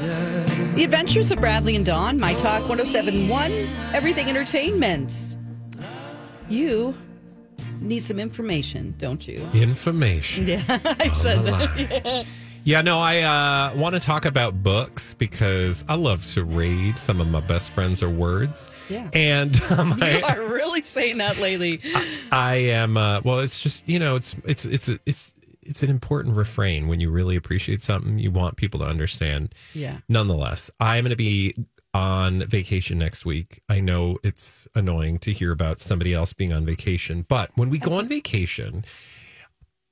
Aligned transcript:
The 0.00 0.84
Adventures 0.84 1.30
of 1.30 1.38
Bradley 1.38 1.76
and 1.76 1.84
Dawn, 1.84 2.18
My 2.18 2.32
Talk 2.34 2.66
1071, 2.68 3.52
Everything 3.92 4.28
Entertainment. 4.28 5.36
You 6.48 6.94
need 7.80 8.00
some 8.00 8.18
information, 8.18 8.94
don't 8.96 9.26
you? 9.28 9.46
Information. 9.52 10.46
Yeah, 10.46 10.62
I 10.68 11.08
said 11.08 11.44
that. 11.44 12.04
Yeah. 12.04 12.22
yeah, 12.64 12.80
no, 12.80 13.00
I 13.00 13.20
uh, 13.20 13.76
want 13.76 13.94
to 13.94 14.00
talk 14.00 14.24
about 14.24 14.62
books 14.62 15.12
because 15.14 15.84
I 15.90 15.94
love 15.94 16.26
to 16.28 16.44
read. 16.44 16.98
Some 16.98 17.20
of 17.20 17.30
my 17.30 17.40
best 17.40 17.72
friends 17.72 18.02
are 18.02 18.10
words. 18.10 18.70
Yeah. 18.88 19.10
And 19.12 19.60
um, 19.76 19.98
You 19.98 20.06
I, 20.06 20.36
are 20.36 20.54
really 20.54 20.82
saying 20.82 21.18
that 21.18 21.38
lately. 21.38 21.80
I 22.30 22.54
am, 22.54 22.96
uh, 22.96 23.20
well, 23.24 23.40
it's 23.40 23.60
just, 23.60 23.86
you 23.86 23.98
know, 23.98 24.16
it's, 24.16 24.36
it's, 24.44 24.64
it's, 24.64 24.88
it's, 25.04 25.32
it's 25.62 25.82
an 25.82 25.90
important 25.90 26.36
refrain 26.36 26.88
when 26.88 27.00
you 27.00 27.10
really 27.10 27.36
appreciate 27.36 27.82
something. 27.82 28.18
You 28.18 28.30
want 28.30 28.56
people 28.56 28.80
to 28.80 28.86
understand. 28.86 29.54
Yeah. 29.74 29.98
Nonetheless, 30.08 30.70
I'm 30.80 31.04
going 31.04 31.10
to 31.10 31.16
be 31.16 31.54
on 31.94 32.40
vacation 32.46 32.98
next 32.98 33.24
week. 33.24 33.60
I 33.68 33.80
know 33.80 34.18
it's 34.22 34.66
annoying 34.74 35.18
to 35.20 35.32
hear 35.32 35.52
about 35.52 35.80
somebody 35.80 36.14
else 36.14 36.32
being 36.32 36.52
on 36.52 36.64
vacation, 36.64 37.26
but 37.28 37.50
when 37.54 37.70
we 37.70 37.78
go 37.78 37.94
on 37.94 38.08
vacation, 38.08 38.84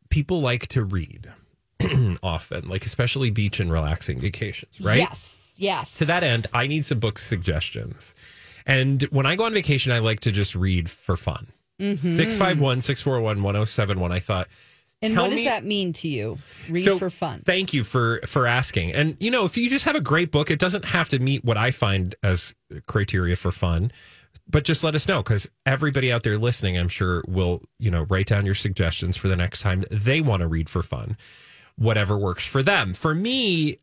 people 0.09 0.41
like 0.41 0.67
to 0.69 0.83
read 0.83 1.31
often, 2.23 2.69
like 2.69 2.87
especially 2.87 3.31
beach 3.31 3.61
and 3.61 3.71
relaxing 3.71 4.19
vacations, 4.21 4.81
right? 4.81 4.99
Yes. 4.99 5.55
Yes. 5.57 5.99
To 5.99 6.07
that 6.07 6.23
end, 6.23 6.47
I 6.55 6.67
need 6.67 6.85
some 6.85 7.01
book 7.01 7.19
suggestions. 7.19 8.15
And 8.67 9.03
when 9.05 9.27
I 9.27 9.37
go 9.37 9.45
on 9.45 9.53
vacation, 9.53 9.93
I 9.93 9.99
like 9.99 10.21
to 10.21 10.31
just 10.31 10.55
read 10.55 10.91
for 10.91 11.17
fun. 11.17 11.49
Mm-hmm. 11.79 12.17
651 12.17 12.81
641 12.83 13.43
1071. 13.43 14.13
I 14.13 14.21
thought, 14.21 14.49
And 15.03 15.15
tell 15.15 15.25
what 15.25 15.31
does 15.31 15.39
me- 15.39 15.45
that 15.47 15.65
mean 15.65 15.93
to 15.95 16.09
you? 16.09 16.37
Read 16.69 16.85
So, 16.85 16.99
for 16.99 17.09
fun. 17.11 17.43
Thank 17.47 17.73
you 17.73 17.85
for 17.85 18.21
for 18.27 18.47
asking. 18.47 18.93
And 18.93 19.17
you 19.19 19.31
know, 19.31 19.45
if 19.45 19.57
you 19.57 19.71
just 19.71 19.85
have 19.87 19.97
a 19.97 20.01
great 20.01 20.31
book, 20.31 20.51
it 20.51 20.59
doesn't 20.59 20.85
have 20.85 21.09
to 21.11 21.19
meet 21.19 21.45
what 21.45 21.57
I 21.57 21.71
find 21.71 22.15
as 22.23 22.55
criteria 22.87 23.37
for 23.37 23.51
fun. 23.51 23.93
But 24.49 24.65
just 24.65 24.83
let 24.85 24.95
us 24.95 25.07
know 25.09 25.23
because 25.23 25.49
everybody 25.65 26.13
out 26.13 26.23
there 26.25 26.37
listening, 26.37 26.77
I'm 26.77 26.89
sure, 26.89 27.23
will 27.29 27.63
you 27.79 27.91
know 27.91 28.03
write 28.11 28.27
down 28.27 28.45
your 28.45 28.55
suggestions 28.55 29.17
for 29.17 29.29
the 29.29 29.37
next 29.37 29.61
time 29.63 29.85
they 29.91 30.21
want 30.21 30.41
to 30.41 30.49
read 30.49 30.69
for 30.69 30.83
fun, 30.83 31.17
whatever 31.77 32.19
works 32.19 32.45
for 32.47 32.63
them. 32.63 32.93
For 32.93 33.15
me, 33.15 33.79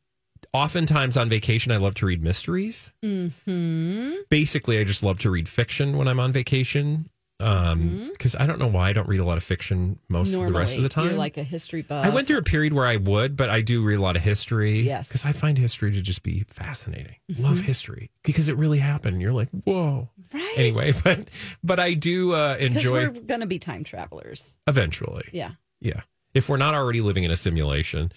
oftentimes 0.53 1.17
on 1.17 1.29
vacation, 1.29 1.72
I 1.72 1.78
love 1.78 1.95
to 1.95 2.05
read 2.05 2.22
mysteries. 2.22 2.94
hmm 3.01 4.13
Basically, 4.29 4.78
I 4.79 4.84
just 4.84 5.03
love 5.03 5.19
to 5.19 5.29
read 5.31 5.47
fiction 5.49 5.97
when 5.97 6.07
I'm 6.07 6.19
on 6.19 6.31
vacation. 6.31 7.09
Um, 7.39 8.09
because 8.11 8.35
I 8.35 8.47
don't 8.47 8.57
know 8.57 8.67
why 8.67 8.89
I 8.89 8.93
don't 8.93 9.07
read 9.07 9.19
a 9.19 9.23
lot 9.25 9.37
of 9.37 9.43
fiction 9.43 9.99
most 10.09 10.31
Normally, 10.31 10.47
of 10.47 10.53
the 10.53 10.59
rest 10.59 10.77
of 10.77 10.83
the 10.83 10.89
time. 10.89 11.05
you're 11.05 11.13
like 11.13 11.37
a 11.37 11.43
history 11.43 11.83
buff. 11.83 12.03
I 12.03 12.09
went 12.09 12.27
through 12.27 12.39
a 12.39 12.43
period 12.43 12.73
where 12.73 12.85
I 12.87 12.97
would, 12.97 13.37
but 13.37 13.49
I 13.49 13.61
do 13.61 13.83
read 13.83 13.99
a 13.99 14.01
lot 14.01 14.15
of 14.15 14.23
history. 14.23 14.81
Yes. 14.81 15.09
Because 15.09 15.23
I 15.23 15.33
find 15.33 15.55
history 15.57 15.91
to 15.91 16.01
just 16.01 16.23
be 16.23 16.45
fascinating. 16.49 17.17
Mm-hmm. 17.31 17.43
Love 17.43 17.59
history 17.59 18.09
because 18.23 18.47
it 18.47 18.57
really 18.57 18.79
happened. 18.79 19.21
You're 19.21 19.33
like, 19.33 19.49
whoa. 19.51 20.09
right. 20.33 20.53
Anyway, 20.57 20.93
but 21.03 21.29
but 21.63 21.79
I 21.79 21.93
do 21.93 22.33
uh, 22.33 22.57
enjoy 22.59 22.91
we're 22.91 23.09
going 23.09 23.41
to 23.41 23.47
be 23.47 23.59
time 23.59 23.83
travelers. 23.83 24.57
eventually. 24.65 25.29
Yeah. 25.31 25.51
Yeah. 25.79 26.01
If 26.33 26.49
we're 26.49 26.57
not 26.57 26.73
already 26.73 27.01
living 27.01 27.23
in 27.23 27.29
a 27.29 27.37
simulation, 27.37 28.11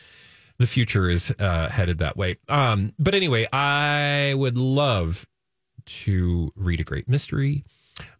the 0.58 0.66
future 0.66 1.10
is 1.10 1.30
uh, 1.38 1.68
headed 1.68 1.98
that 1.98 2.16
way. 2.16 2.36
Um, 2.48 2.92
but 2.98 3.14
anyway, 3.14 3.46
I 3.52 4.34
would 4.34 4.56
love 4.56 5.26
to 5.86 6.52
read 6.56 6.80
a 6.80 6.84
great 6.84 7.08
mystery. 7.08 7.64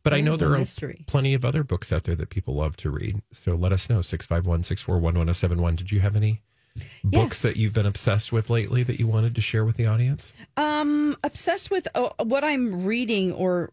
But 0.03 0.15
I 0.15 0.21
know 0.21 0.37
there 0.37 0.55
are 0.55 0.65
plenty 1.07 1.35
of 1.35 1.45
other 1.45 1.63
books 1.65 1.93
out 1.93 2.05
there 2.05 2.15
that 2.17 2.31
people 2.31 2.55
love 2.55 2.77
to 2.79 2.91
read. 2.91 3.23
So 3.33 3.55
let 3.55 3.73
us 3.73 3.89
know 3.89 4.03
651 4.03 4.63
641 4.63 5.03
1071. 5.15 5.77
Did 5.77 5.93
you 5.93 6.01
have 6.01 6.17
any 6.17 6.43
books 7.05 7.43
Yes. 7.43 7.43
that 7.43 7.57
you've 7.57 7.75
been 7.75 7.87
obsessed 7.87 8.33
with 8.33 8.49
lately 8.51 8.83
that 8.85 8.99
you 9.01 9.07
wanted 9.09 9.35
to 9.35 9.41
share 9.41 9.65
with 9.65 9.77
the 9.77 9.87
audience? 9.87 10.33
Um, 10.57 11.17
obsessed 11.25 11.71
with 11.71 11.89
uh, 11.95 12.11
what 12.23 12.45
I'm 12.45 12.85
reading 12.85 13.33
or 13.33 13.73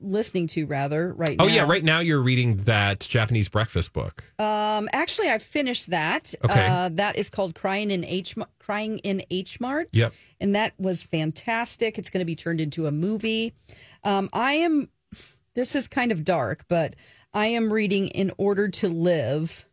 listening 0.00 0.46
to 0.46 0.64
rather 0.64 1.12
right 1.12 1.36
Oh, 1.38 1.46
now. 1.46 1.52
yeah. 1.52 1.62
Right 1.68 1.84
now 1.84 1.98
you're 1.98 2.22
reading 2.22 2.56
that 2.64 3.00
Japanese 3.00 3.48
breakfast 3.50 3.92
book. 3.92 4.24
Um, 4.38 4.88
actually, 4.92 5.28
I 5.28 5.36
finished 5.36 5.90
that. 5.90 6.32
Okay. 6.42 6.66
Uh, 6.66 6.88
that 6.94 7.16
is 7.16 7.28
called 7.28 7.54
Crying 7.54 7.90
in 7.90 8.02
H 8.04 8.34
Crying 8.58 8.98
in 9.00 9.22
H 9.30 9.60
Mart. 9.60 9.88
Yep. 9.92 10.14
And 10.40 10.54
that 10.54 10.72
was 10.78 11.02
fantastic. 11.02 11.98
It's 11.98 12.08
going 12.10 12.20
to 12.20 12.24
be 12.24 12.36
turned 12.36 12.60
into 12.60 12.86
a 12.86 12.92
movie. 12.92 13.52
Um, 14.02 14.30
I 14.32 14.52
am. 14.54 14.88
This 15.56 15.74
is 15.74 15.88
kind 15.88 16.12
of 16.12 16.22
dark, 16.22 16.66
but 16.68 16.94
I 17.32 17.46
am 17.46 17.72
reading 17.72 18.08
In 18.08 18.30
Order 18.36 18.68
to 18.68 18.90
Live. 18.90 19.64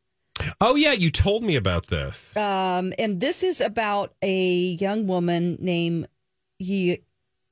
Oh, 0.61 0.75
yeah. 0.75 0.94
You 0.94 1.11
told 1.11 1.44
me 1.44 1.57
about 1.57 1.88
this. 1.88 2.35
Um, 2.38 2.94
and 2.97 3.19
this 3.19 3.44
is 3.44 3.59
about 3.59 4.16
a 4.21 4.77
young 4.79 5.07
woman 5.07 5.57
named 5.59 6.07
Ye- 6.57 7.03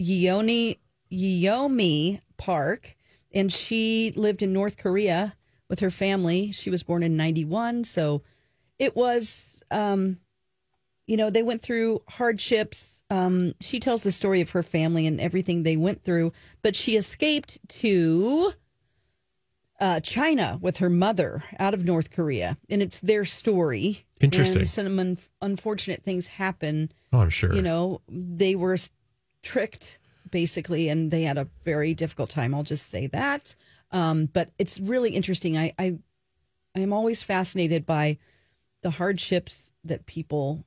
Yeoni 0.02 0.78
Yeomi 1.12 2.22
Park, 2.38 2.96
and 3.34 3.52
she 3.52 4.14
lived 4.16 4.42
in 4.42 4.54
North 4.54 4.78
Korea 4.78 5.36
with 5.70 5.82
her 5.82 5.92
family. 5.92 6.54
She 6.54 6.70
was 6.70 6.84
born 6.84 7.04
in 7.04 7.18
'91, 7.18 7.84
so 7.84 8.24
it 8.80 8.96
was, 8.96 9.62
um, 9.72 10.20
you 11.12 11.18
know, 11.18 11.30
they 11.30 11.44
went 11.44 11.62
through 11.62 12.02
hardships. 12.08 13.04
Um, 13.10 13.54
she 13.60 13.82
tells 13.82 14.02
the 14.02 14.14
story 14.14 14.40
of 14.40 14.52
her 14.52 14.64
family 14.64 15.06
and 15.06 15.20
everything 15.20 15.64
they 15.64 15.76
went 15.76 16.06
through, 16.06 16.32
but 16.62 16.74
she 16.74 16.96
escaped 16.96 17.60
to 17.82 18.54
uh, 19.82 20.00
China 20.00 20.58
with 20.62 20.78
her 20.78 20.90
mother 20.90 21.44
out 21.60 21.74
of 21.74 21.84
North 21.84 22.12
Korea, 22.12 22.58
and 22.70 22.82
it's 22.82 23.02
their 23.02 23.26
story. 23.26 24.06
Interesting. 24.22 24.60
And 24.60 24.68
some 24.70 25.00
un- 25.00 25.18
unfortunate 25.42 26.02
things 26.02 26.30
happen. 26.30 26.94
Oh, 27.12 27.20
I'm 27.20 27.30
sure. 27.30 27.54
You 27.54 27.62
know, 27.62 28.00
they 28.08 28.56
were 28.56 28.78
tricked 29.44 30.00
basically, 30.30 30.88
and 30.88 31.12
they 31.12 31.24
had 31.24 31.38
a 31.38 31.50
very 31.66 31.94
difficult 31.94 32.30
time. 32.30 32.56
I'll 32.56 32.64
just 32.64 32.90
say 32.90 33.08
that. 33.08 33.54
Um, 33.92 34.30
but 34.32 34.52
it's 34.58 34.80
really 34.80 35.10
interesting. 35.10 35.58
I, 35.58 35.74
I, 35.78 36.00
I 36.74 36.80
am 36.80 36.94
always 36.94 37.22
fascinated 37.22 37.86
by 37.86 38.18
the 38.82 38.92
hardships 38.92 39.74
that 39.84 40.06
people 40.06 40.64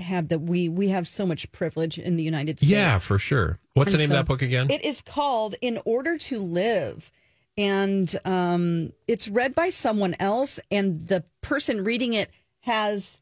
have. 0.00 0.28
That 0.28 0.40
we 0.40 0.68
we 0.68 0.88
have 0.88 1.06
so 1.08 1.26
much 1.26 1.50
privilege 1.52 1.98
in 1.98 2.16
the 2.16 2.22
United 2.24 2.58
States. 2.58 2.70
yeah, 2.70 2.98
for 2.98 3.18
sure. 3.18 3.58
What's 3.74 3.92
the 3.92 3.98
name 3.98 4.08
so 4.08 4.14
of 4.14 4.18
that 4.18 4.26
book 4.26 4.42
again? 4.42 4.70
It 4.70 4.84
is 4.84 5.00
called 5.02 5.54
In 5.60 5.80
Order 5.84 6.18
to 6.18 6.40
Live. 6.40 7.10
And 7.58 8.14
um, 8.24 8.92
it's 9.06 9.28
read 9.28 9.54
by 9.54 9.68
someone 9.68 10.16
else, 10.18 10.60
and 10.70 11.06
the 11.08 11.24
person 11.42 11.84
reading 11.84 12.14
it 12.14 12.30
has 12.60 13.20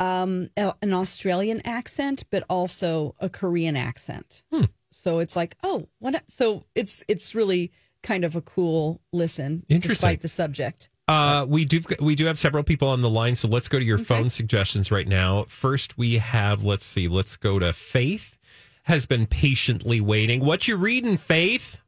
um, 0.00 0.50
a- 0.56 0.74
an 0.82 0.92
Australian 0.92 1.62
accent, 1.66 2.24
but 2.30 2.44
also 2.50 3.14
a 3.20 3.28
Korean 3.28 3.76
accent. 3.76 4.42
Hmm. 4.52 4.64
So 4.90 5.20
it's 5.20 5.36
like, 5.36 5.56
oh, 5.62 5.88
what? 5.98 6.22
So 6.28 6.64
it's 6.74 7.04
it's 7.08 7.34
really 7.34 7.72
kind 8.02 8.24
of 8.24 8.36
a 8.36 8.40
cool 8.40 9.00
listen, 9.12 9.64
Interesting. 9.68 9.88
despite 9.94 10.20
the 10.20 10.28
subject. 10.28 10.88
Uh, 11.08 11.46
we 11.48 11.64
do 11.64 11.80
we 12.00 12.14
do 12.14 12.26
have 12.26 12.38
several 12.38 12.62
people 12.62 12.86
on 12.88 13.00
the 13.00 13.08
line, 13.08 13.34
so 13.34 13.48
let's 13.48 13.66
go 13.66 13.78
to 13.78 13.84
your 13.84 13.96
phone 13.96 14.28
suggestions 14.28 14.90
right 14.90 15.08
now. 15.08 15.44
First, 15.44 15.96
we 15.96 16.18
have 16.18 16.62
let's 16.62 16.84
see, 16.84 17.08
let's 17.08 17.34
go 17.36 17.58
to 17.58 17.72
Faith. 17.72 18.36
Has 18.82 19.06
been 19.06 19.26
patiently 19.26 20.00
waiting. 20.00 20.44
What 20.44 20.68
you 20.68 20.76
reading, 20.76 21.16
Faith? 21.16 21.78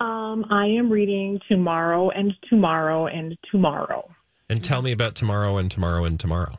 Um, 0.00 0.46
I 0.50 0.66
am 0.66 0.90
reading 0.90 1.40
tomorrow 1.48 2.10
and 2.10 2.34
tomorrow 2.48 3.06
and 3.06 3.36
tomorrow. 3.50 4.10
And 4.48 4.62
tell 4.62 4.82
me 4.82 4.92
about 4.92 5.14
tomorrow 5.14 5.56
and 5.58 5.70
tomorrow 5.70 6.04
and 6.04 6.18
tomorrow. 6.18 6.58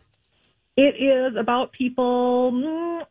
It 0.78 0.96
is 1.02 1.36
about 1.38 1.72
people 1.74 2.52
mm, 2.54 3.06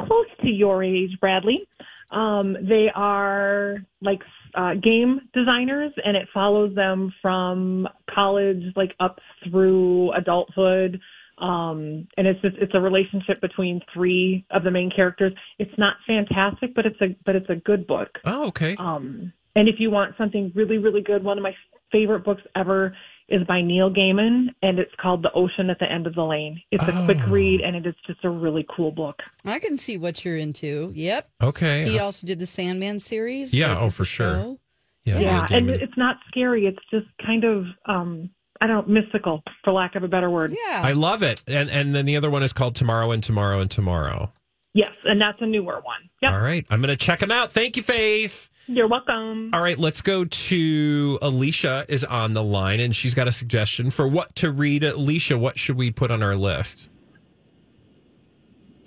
close 0.00 0.26
to 0.42 0.48
your 0.48 0.84
age, 0.84 1.18
Bradley. 1.20 1.66
Um, 2.10 2.56
they 2.60 2.90
are 2.94 3.78
like 4.02 4.22
uh, 4.56 4.74
game 4.74 5.20
designers, 5.32 5.92
and 6.04 6.16
it 6.16 6.28
follows 6.32 6.74
them 6.74 7.12
from 7.20 7.88
college, 8.12 8.62
like 8.76 8.94
up 9.00 9.18
through 9.48 10.12
adulthood. 10.12 11.00
Um, 11.38 12.06
and 12.16 12.28
it's 12.28 12.40
just, 12.42 12.56
it's 12.60 12.74
a 12.74 12.80
relationship 12.80 13.40
between 13.40 13.80
three 13.92 14.46
of 14.50 14.62
the 14.62 14.70
main 14.70 14.90
characters. 14.94 15.32
It's 15.58 15.76
not 15.76 15.96
fantastic, 16.06 16.74
but 16.74 16.86
it's 16.86 17.00
a 17.00 17.16
but 17.26 17.34
it's 17.34 17.50
a 17.50 17.56
good 17.56 17.86
book. 17.86 18.08
Oh, 18.24 18.46
okay. 18.48 18.76
Um, 18.78 19.32
and 19.56 19.68
if 19.68 19.76
you 19.78 19.90
want 19.90 20.14
something 20.16 20.52
really, 20.54 20.78
really 20.78 21.02
good, 21.02 21.24
one 21.24 21.36
of 21.36 21.42
my 21.42 21.54
favorite 21.90 22.24
books 22.24 22.42
ever 22.56 22.96
is 23.28 23.42
by 23.46 23.62
Neil 23.62 23.90
Gaiman, 23.90 24.48
and 24.62 24.78
it's 24.78 24.94
called 25.00 25.22
The 25.22 25.32
Ocean 25.32 25.70
at 25.70 25.78
the 25.78 25.90
End 25.90 26.06
of 26.06 26.14
the 26.14 26.22
Lane. 26.24 26.60
It's 26.70 26.84
a 26.86 26.92
quick 27.04 27.18
Oh. 27.22 27.30
read, 27.30 27.60
and 27.62 27.74
it 27.74 27.86
is 27.86 27.94
just 28.06 28.22
a 28.24 28.28
really 28.28 28.66
cool 28.74 28.90
book. 28.90 29.22
I 29.44 29.58
can 29.58 29.78
see 29.78 29.96
what 29.96 30.24
you're 30.24 30.36
into. 30.36 30.92
Yep. 30.94 31.28
Okay. 31.42 31.88
He 31.88 31.98
also 31.98 32.26
did 32.26 32.38
the 32.38 32.46
Sandman 32.46 33.00
series. 33.00 33.54
Yeah, 33.54 33.70
like, 33.70 33.78
oh, 33.78 33.90
for 33.90 34.04
sure. 34.04 34.34
show. 34.34 34.58
yeah, 35.04 35.18
Yeah, 35.20 35.46
and 35.50 35.70
it's 35.70 35.96
not 35.96 36.16
scary. 36.28 36.66
It's 36.66 36.78
just 36.90 37.06
kind 37.24 37.44
of, 37.44 37.66
um, 37.86 38.28
I 38.60 38.66
don't 38.66 38.88
know, 38.88 39.00
mystical, 39.00 39.42
for 39.64 39.72
lack 39.72 39.94
of 39.96 40.02
a 40.02 40.08
better 40.08 40.30
word. 40.30 40.54
Yeah. 40.68 40.80
I 40.84 40.92
love 40.92 41.22
it. 41.22 41.42
And 41.48 41.70
and 41.70 41.94
then 41.94 42.04
the 42.06 42.16
other 42.16 42.30
one 42.30 42.42
is 42.42 42.52
called 42.52 42.74
Tomorrow 42.74 43.10
and 43.10 43.22
Tomorrow 43.22 43.60
and 43.60 43.70
Tomorrow. 43.70 44.32
Yes, 44.74 44.94
and 45.04 45.20
that's 45.20 45.40
a 45.40 45.46
newer 45.46 45.80
one. 45.80 46.10
Yep, 46.20 46.32
All 46.32 46.40
right. 46.40 46.64
I'm 46.68 46.80
going 46.80 46.88
to 46.88 46.96
check 46.96 47.20
them 47.20 47.30
out. 47.30 47.52
Thank 47.52 47.76
you, 47.76 47.82
Faith. 47.82 48.48
You're 48.66 48.88
welcome. 48.88 49.50
All 49.52 49.62
right, 49.62 49.78
let's 49.78 50.00
go 50.00 50.24
to 50.24 51.18
Alicia 51.22 51.84
is 51.88 52.04
on 52.04 52.34
the 52.34 52.42
line 52.42 52.80
and 52.80 52.94
she's 52.94 53.14
got 53.14 53.28
a 53.28 53.32
suggestion 53.32 53.90
for 53.90 54.08
what 54.08 54.34
to 54.36 54.50
read. 54.50 54.84
Alicia, 54.84 55.38
what 55.38 55.58
should 55.58 55.76
we 55.76 55.90
put 55.90 56.10
on 56.10 56.22
our 56.22 56.36
list? 56.36 56.88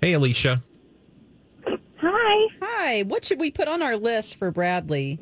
Hey, 0.00 0.12
Alicia. 0.12 0.60
Hi. 2.00 2.48
Hi. 2.62 3.02
What 3.02 3.24
should 3.24 3.40
we 3.40 3.50
put 3.50 3.68
on 3.68 3.82
our 3.82 3.96
list 3.96 4.36
for 4.36 4.50
Bradley? 4.50 5.18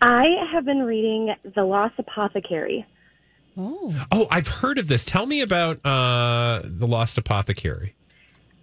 I 0.00 0.26
have 0.52 0.64
been 0.64 0.82
reading 0.82 1.34
The 1.54 1.64
Lost 1.64 1.94
Apothecary. 1.98 2.86
Oh. 3.56 3.94
Oh, 4.12 4.28
I've 4.30 4.48
heard 4.48 4.78
of 4.78 4.86
this. 4.86 5.04
Tell 5.04 5.26
me 5.26 5.40
about 5.40 5.84
uh, 5.84 6.60
The 6.64 6.86
Lost 6.86 7.18
Apothecary. 7.18 7.94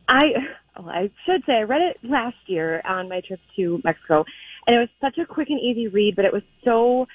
I 0.08 0.34
well, 0.78 0.90
I 0.90 1.10
should 1.26 1.44
say 1.46 1.54
I 1.54 1.62
read 1.62 1.82
it 1.82 1.98
last 2.04 2.38
year 2.48 2.82
on 2.86 3.10
my 3.10 3.22
trip 3.22 3.40
to 3.56 3.82
Mexico, 3.84 4.26
and 4.68 4.76
it 4.76 4.80
was 4.80 4.90
such 5.02 5.18
a 5.18 5.26
quick 5.26 5.50
and 5.50 5.60
easy 5.60 5.88
read, 5.88 6.16
but 6.16 6.26
it 6.26 6.34
was 6.34 6.44
so, 6.64 7.08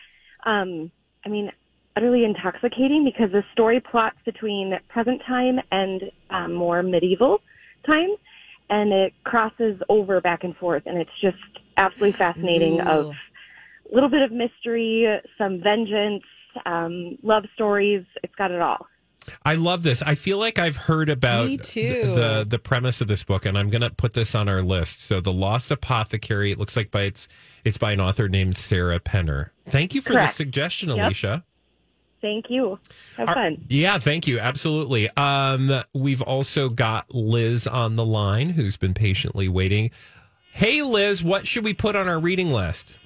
um, 0.46 0.90
I 1.24 1.28
mean, 1.28 1.50
utterly 1.96 2.24
intoxicating 2.24 3.04
because 3.04 3.32
the 3.32 3.42
story 3.52 3.80
plots 3.80 4.16
between 4.24 4.78
present 4.88 5.20
time 5.26 5.58
and 5.72 6.02
um, 6.30 6.54
more 6.54 6.82
medieval 6.82 7.40
time, 7.86 8.10
and 8.68 8.92
it 8.92 9.12
crosses 9.24 9.80
over 9.88 10.20
back 10.20 10.44
and 10.44 10.56
forth, 10.56 10.84
and 10.86 10.96
it's 10.96 11.10
just 11.20 11.36
absolutely 11.76 12.16
fascinating. 12.18 12.80
Of 12.80 13.10
a 13.90 13.94
little 13.94 14.08
bit 14.08 14.22
of 14.22 14.30
mystery, 14.30 15.06
some 15.36 15.60
vengeance, 15.60 16.22
um, 16.66 17.18
love 17.22 17.44
stories. 17.54 18.04
It's 18.22 18.34
got 18.36 18.50
it 18.50 18.60
all. 18.60 18.86
I 19.44 19.54
love 19.54 19.82
this. 19.82 20.02
I 20.02 20.14
feel 20.14 20.38
like 20.38 20.58
I've 20.58 20.76
heard 20.76 21.08
about 21.08 21.46
The, 21.46 22.02
the 22.02 22.46
the 22.48 22.58
premise 22.58 23.00
of 23.00 23.08
this 23.08 23.22
book, 23.22 23.44
and 23.46 23.56
I'm 23.56 23.70
going 23.70 23.82
to 23.82 23.90
put 23.90 24.14
this 24.14 24.34
on 24.34 24.48
our 24.48 24.62
list. 24.62 25.00
So, 25.02 25.20
The 25.20 25.32
Lost 25.32 25.70
Apothecary. 25.70 26.50
It 26.50 26.58
looks 26.58 26.76
like 26.76 26.90
by 26.90 27.02
it's 27.02 27.28
it's 27.64 27.78
by 27.78 27.92
an 27.92 28.00
author 28.00 28.28
named 28.28 28.56
Sarah 28.56 28.98
Penner. 29.00 29.50
Thank 29.66 29.94
you 29.94 30.00
for 30.00 30.14
Correct. 30.14 30.32
the 30.32 30.36
suggestion, 30.36 30.88
Yep. 30.88 30.98
Alicia. 30.98 31.44
Thank 32.20 32.50
you. 32.50 32.78
Have 33.16 33.28
Are- 33.28 33.34
fun. 33.34 33.64
Yeah, 33.68 33.98
thank 33.98 34.26
you. 34.26 34.38
Absolutely. 34.40 35.08
Um, 35.16 35.82
we've 35.94 36.20
also 36.22 36.68
got 36.68 37.14
Liz 37.14 37.66
on 37.66 37.96
the 37.96 38.04
line 38.04 38.50
who's 38.50 38.76
been 38.76 38.92
patiently 38.94 39.48
waiting. 39.48 39.90
Hey, 40.52 40.82
Liz, 40.82 41.22
what 41.22 41.46
should 41.46 41.64
we 41.64 41.72
put 41.72 41.96
on 41.96 42.08
our 42.08 42.18
reading 42.18 42.50
list? 42.52 42.98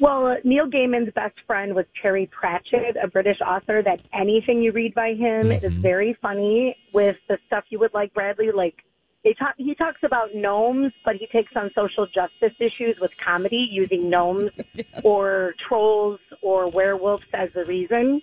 Well, 0.00 0.26
uh, 0.26 0.34
Neil 0.44 0.66
Gaiman's 0.68 1.12
best 1.14 1.36
friend 1.46 1.74
was 1.74 1.86
Terry 2.02 2.28
Pratchett, 2.32 2.96
a 3.02 3.06
British 3.08 3.38
author 3.40 3.82
that 3.82 4.00
anything 4.12 4.60
you 4.60 4.72
read 4.72 4.94
by 4.94 5.14
him 5.14 5.52
is 5.52 5.62
Mhm. 5.62 5.80
very 5.82 6.12
funny 6.14 6.76
with 6.92 7.16
the 7.28 7.38
stuff 7.46 7.64
you 7.70 7.78
would 7.78 7.94
like, 7.94 8.12
Bradley. 8.12 8.50
Like, 8.50 8.82
they 9.22 9.34
talk, 9.34 9.54
he 9.56 9.74
talks 9.74 10.02
about 10.02 10.34
gnomes, 10.34 10.92
but 11.04 11.16
he 11.16 11.26
takes 11.28 11.54
on 11.56 11.70
social 11.74 12.06
justice 12.06 12.52
issues 12.58 12.98
with 13.00 13.16
comedy 13.18 13.68
using 13.70 14.10
gnomes 14.10 14.50
or 15.04 15.54
trolls 15.66 16.20
or 16.42 16.68
werewolves 16.68 17.24
as 17.32 17.50
the 17.52 17.64
reason. 17.64 18.20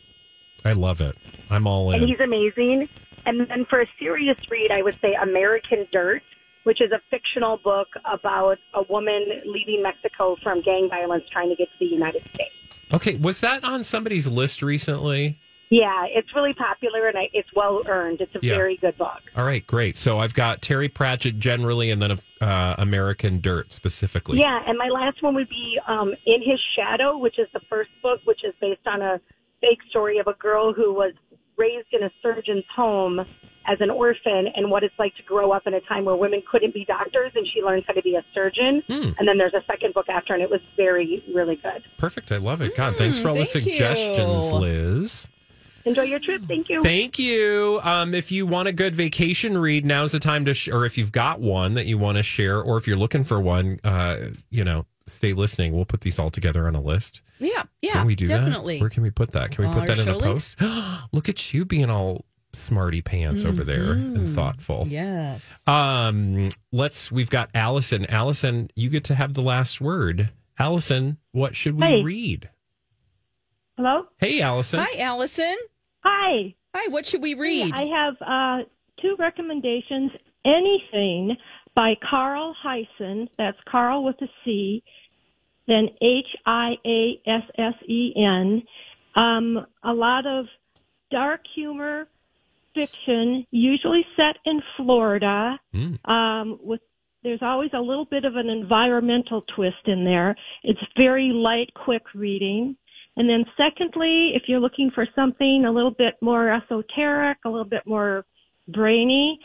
I 0.66 0.74
love 0.74 1.00
it. 1.02 1.16
I'm 1.50 1.66
all 1.68 1.92
And 1.92 2.04
in. 2.04 2.10
he's 2.10 2.20
amazing. 2.20 2.88
And 3.26 3.48
then 3.50 3.66
for 3.66 3.82
a 3.82 3.88
serious 3.98 4.38
read, 4.50 4.72
I 4.72 4.82
would 4.82 4.98
say 5.02 5.14
American 5.14 5.88
Dirt, 5.92 6.22
which 6.64 6.82
is 6.82 6.92
a 6.92 7.00
fictional 7.10 7.58
book 7.64 7.88
about 8.12 8.58
a 8.74 8.84
woman 8.90 9.26
leaving 9.46 9.82
Mexico 9.82 10.36
from 10.44 10.62
gang 10.62 10.88
violence 10.90 11.24
trying 11.32 11.50
to 11.50 11.56
get 11.56 11.66
to 11.72 11.78
the 11.80 11.86
United 11.86 12.22
States. 12.34 12.52
Okay, 12.94 13.16
was 13.16 13.40
that 13.42 13.64
on 13.64 13.84
somebody's 13.84 14.30
list 14.30 14.62
recently? 14.62 15.40
Yeah, 15.70 16.06
it's 16.10 16.28
really 16.36 16.54
popular 16.54 17.08
and 17.08 17.18
I, 17.18 17.30
it's 17.32 17.48
well 17.56 17.82
earned. 17.88 18.20
It's 18.20 18.36
a 18.36 18.40
Yeah. 18.42 18.56
very 18.56 18.76
good 18.76 18.98
book. 18.98 19.22
All 19.38 19.46
right, 19.46 19.66
great. 19.66 19.96
So 19.96 20.20
I've 20.20 20.34
got 20.34 20.62
Terry 20.62 20.90
Pratchett 20.90 21.40
generally, 21.40 21.90
and 21.92 22.02
then 22.02 22.18
uh, 22.42 22.76
American 22.78 23.40
Dirt 23.40 23.72
specifically. 23.72 24.40
Yeah, 24.40 24.60
and 24.68 24.78
my 24.78 24.90
last 24.90 25.24
one 25.24 25.34
would 25.36 25.48
be 25.48 25.80
um, 25.88 26.14
In 26.26 26.42
His 26.42 26.60
Shadow, 26.76 27.18
which 27.18 27.40
is 27.40 27.48
the 27.54 27.62
first 27.70 27.90
book, 28.04 28.20
which 28.26 28.42
is 28.44 28.54
based 28.60 28.86
on 28.86 29.02
a 29.02 29.22
fake 29.62 29.80
story 29.90 30.18
of 30.18 30.28
a 30.28 30.34
girl 30.34 30.74
who 30.74 30.94
was 30.94 31.14
raised 31.58 31.88
in 31.94 32.04
a 32.04 32.12
surgeon's 32.22 32.66
home 32.76 33.22
as 33.68 33.80
an 33.80 33.90
orphan 33.90 34.48
and 34.56 34.70
what 34.72 34.84
it's 34.84 34.98
like 34.98 35.16
to 35.16 35.24
grow 35.24 35.52
up 35.52 35.68
in 35.68 35.74
a 35.74 35.82
time 35.82 36.06
where 36.06 36.16
women 36.16 36.42
couldn't 36.50 36.74
be 36.74 36.84
doctors 36.86 37.32
and 37.36 37.46
she 37.54 37.62
learns 37.62 37.84
how 37.88 37.94
to 37.94 38.02
be 38.02 38.16
a 38.16 38.26
surgeon. 38.34 38.82
Hmm. 38.88 39.12
And 39.20 39.28
then 39.28 39.38
there's 39.38 39.54
a 39.54 39.64
second 39.68 39.94
book 39.94 40.10
after, 40.10 40.34
and 40.34 40.42
it 40.42 40.50
was 40.50 40.62
very, 40.76 41.24
really 41.34 41.58
good. 41.58 41.84
Perfect. 41.98 42.32
I 42.32 42.38
love 42.38 42.62
it. 42.62 42.76
God, 42.76 42.96
thanks 42.96 43.20
for 43.20 43.28
all 43.30 43.36
the 43.36 43.42
Mm, 43.42 43.54
thank 43.54 43.66
you. 43.66 43.72
suggestions, 43.74 44.52
Liz. 44.52 45.30
Enjoy 45.86 46.04
your 46.04 46.20
trip. 46.20 46.44
Thank 46.48 46.70
you. 46.70 46.84
Thank 46.84 47.18
you. 47.18 47.80
Um, 47.84 48.14
if 48.14 48.32
you 48.32 48.46
want 48.46 48.68
a 48.68 48.72
good 48.72 48.96
vacation 48.96 49.58
read, 49.58 49.84
now's 49.86 50.12
the 50.12 50.20
time 50.20 50.46
to, 50.46 50.54
sh- 50.54 50.68
or 50.70 50.86
if 50.86 50.96
you've 50.98 51.12
got 51.12 51.40
one 51.40 51.74
that 51.74 51.86
you 51.88 51.98
want 51.98 52.18
to 52.18 52.24
share, 52.24 52.62
or 52.62 52.78
if 52.78 52.88
you're 52.88 52.98
looking 52.98 53.24
for 53.24 53.40
one, 53.40 53.80
uh, 53.84 54.18
you 54.52 54.64
know, 54.64 54.86
stay 55.08 55.34
listening. 55.34 55.74
We'll 55.74 55.86
put 55.86 56.02
these 56.02 56.20
all 56.20 56.30
together 56.30 56.68
on 56.68 56.76
a 56.76 56.82
list. 56.82 57.22
Yeah. 57.40 57.64
Yeah. 57.82 57.94
Can 57.94 58.06
we 58.06 58.16
do 58.16 58.28
definitely. 58.28 58.76
that? 58.78 58.82
Where 58.82 58.90
can 58.92 59.02
we 59.02 59.10
put 59.10 59.32
that? 59.32 59.50
Can 59.52 59.64
we 59.66 59.70
On 59.70 59.74
put 59.74 59.90
our 59.90 59.96
that 59.96 60.00
in 60.08 60.08
a 60.14 60.18
links? 60.18 60.56
post? 60.60 61.04
Look 61.12 61.28
at 61.30 61.52
you 61.54 61.66
being 61.66 61.90
all 61.90 62.26
smarty 62.56 63.02
pants 63.02 63.44
over 63.46 63.64
there 63.64 63.92
and 63.94 64.34
thoughtful. 64.36 64.86
Mm-hmm. 64.86 64.92
Yes. 64.92 65.62
Um, 65.68 66.50
let's. 66.72 67.12
We've 67.12 67.30
got 67.30 67.50
Allison. 67.54 68.06
Allison, 68.08 68.70
you 68.76 68.90
get 68.90 69.04
to 69.06 69.16
have 69.16 69.34
the 69.34 69.42
last 69.42 69.82
word. 69.82 70.30
Allison, 70.60 71.18
what 71.32 71.56
should 71.56 71.80
we 71.80 71.86
Hey. 71.86 72.04
read? 72.04 72.50
Hello? 73.78 74.04
Hey, 74.20 74.42
Allison. 74.42 74.80
Hi, 74.84 75.02
Allison. 75.02 75.56
Hi. 76.04 76.54
Hi. 76.76 76.88
What 76.90 77.06
should 77.06 77.22
we 77.22 77.34
read? 77.34 77.74
I 77.74 77.86
have 77.86 78.16
uh, 78.22 78.66
two 79.02 79.16
recommendations. 79.18 80.12
Anything 80.46 81.36
by 81.76 81.94
Carl 82.10 82.56
Hiaasen, 82.66 83.28
that's 83.38 83.58
Carl 83.70 84.04
with 84.04 84.16
a 84.22 84.28
C, 84.44 84.84
then 85.68 85.88
H 86.02 86.26
I 86.46 86.74
A 86.86 87.22
S 87.26 87.44
S 87.58 87.74
E 87.88 88.14
N. 88.18 88.64
Um, 89.16 89.66
a 89.84 89.94
lot 89.94 90.26
of 90.26 90.46
dark 91.12 91.42
humor 91.56 92.08
fiction, 92.74 93.46
usually 93.52 94.06
set 94.16 94.38
in 94.46 94.62
Florida. 94.78 95.60
Mm. 95.74 96.10
Um, 96.10 96.60
with 96.62 96.82
there's 97.24 97.42
always 97.42 97.70
a 97.74 97.80
little 97.80 98.06
bit 98.06 98.26
of 98.26 98.36
an 98.36 98.50
environmental 98.50 99.44
twist 99.56 99.86
in 99.86 100.04
there. 100.04 100.36
It's 100.64 100.80
very 100.98 101.32
light, 101.32 101.72
quick 101.76 102.02
reading. 102.16 102.76
And 103.16 103.30
then 103.30 103.46
secondly, 103.58 104.32
if 104.34 104.44
you're 104.48 104.60
looking 104.60 104.90
for 104.94 105.06
something 105.16 105.66
a 105.66 105.72
little 105.72 105.92
bit 105.92 106.16
more 106.22 106.52
esoteric, 106.52 107.38
a 107.46 107.50
little 107.50 107.66
bit 107.66 107.86
more 107.86 108.26
brainy, 108.70 109.40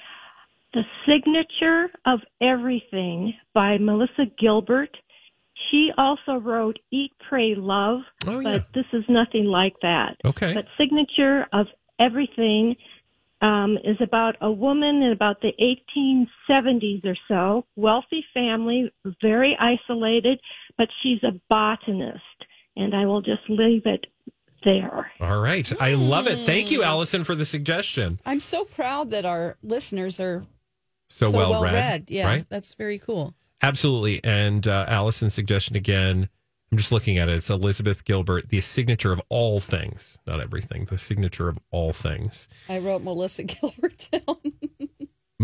The 0.73 0.83
Signature 1.07 1.89
of 2.07 2.21
Everything 2.41 3.35
by 3.53 3.77
Melissa 3.79 4.27
Gilbert. 4.39 4.97
She 5.71 5.91
also 5.99 6.37
wrote 6.37 6.79
Eat, 6.93 7.13
Pray, 7.29 7.55
Love, 7.57 8.01
Oh, 8.27 8.43
but 8.43 8.67
this 8.75 8.85
is 8.93 9.05
nothing 9.09 9.47
like 9.47 9.75
that. 9.83 10.17
Okay. 10.25 10.55
But 10.55 10.67
Signature 10.79 11.47
of 11.53 11.67
Everything 11.99 12.77
um, 13.47 13.79
is 13.85 13.97
about 14.01 14.35
a 14.41 14.51
woman 14.51 15.03
in 15.03 15.13
about 15.13 15.41
the 15.41 15.53
1870s 15.61 17.05
or 17.05 17.17
so, 17.29 17.65
wealthy 17.77 18.25
family, 18.35 18.93
very 19.23 19.57
isolated, 19.61 20.41
but 20.77 20.89
she's 21.03 21.23
a 21.23 21.33
botanist. 21.49 22.21
And 22.77 22.95
I 22.95 23.07
will 23.07 23.23
just 23.23 23.43
leave 23.49 23.83
it 23.87 24.07
there. 24.65 25.11
All 25.21 25.41
right. 25.41 25.71
I 25.81 25.95
love 25.95 26.27
it. 26.27 26.45
Thank 26.45 26.71
you, 26.71 26.83
Allison, 26.83 27.23
for 27.25 27.35
the 27.35 27.47
suggestion. 27.47 28.21
I'm 28.27 28.41
so 28.41 28.65
proud 28.65 29.11
that 29.11 29.25
our 29.25 29.57
listeners 29.63 30.19
are 30.19 30.45
So, 31.09 31.31
so, 31.31 31.37
well, 31.37 31.63
read. 31.63 32.07
Yeah, 32.09 32.27
Right? 32.27 32.47
that's 32.49 32.75
very 32.75 32.99
cool. 32.99 33.35
Absolutely. 33.63 34.23
And 34.25 34.67
uh, 34.67 34.85
Allison's 34.89 35.35
suggestion 35.35 35.77
again, 35.77 36.29
I'm 36.73 36.79
just 36.79 36.91
looking 36.91 37.17
at 37.19 37.29
it. 37.29 37.37
It's 37.37 37.49
Elizabeth 37.49 38.05
Gilbert, 38.05 38.49
the 38.49 38.61
signature 38.61 39.13
of 39.13 39.21
all 39.29 39.61
things, 39.61 40.19
not 40.27 40.41
everything, 40.41 40.85
the 40.87 40.99
signature 40.99 41.49
of 41.49 41.59
all 41.71 41.93
things. 41.93 42.49
I 42.69 42.79
wrote 42.79 43.03
Melissa 43.03 43.43
Gilbert 43.45 44.09
down. 44.11 44.53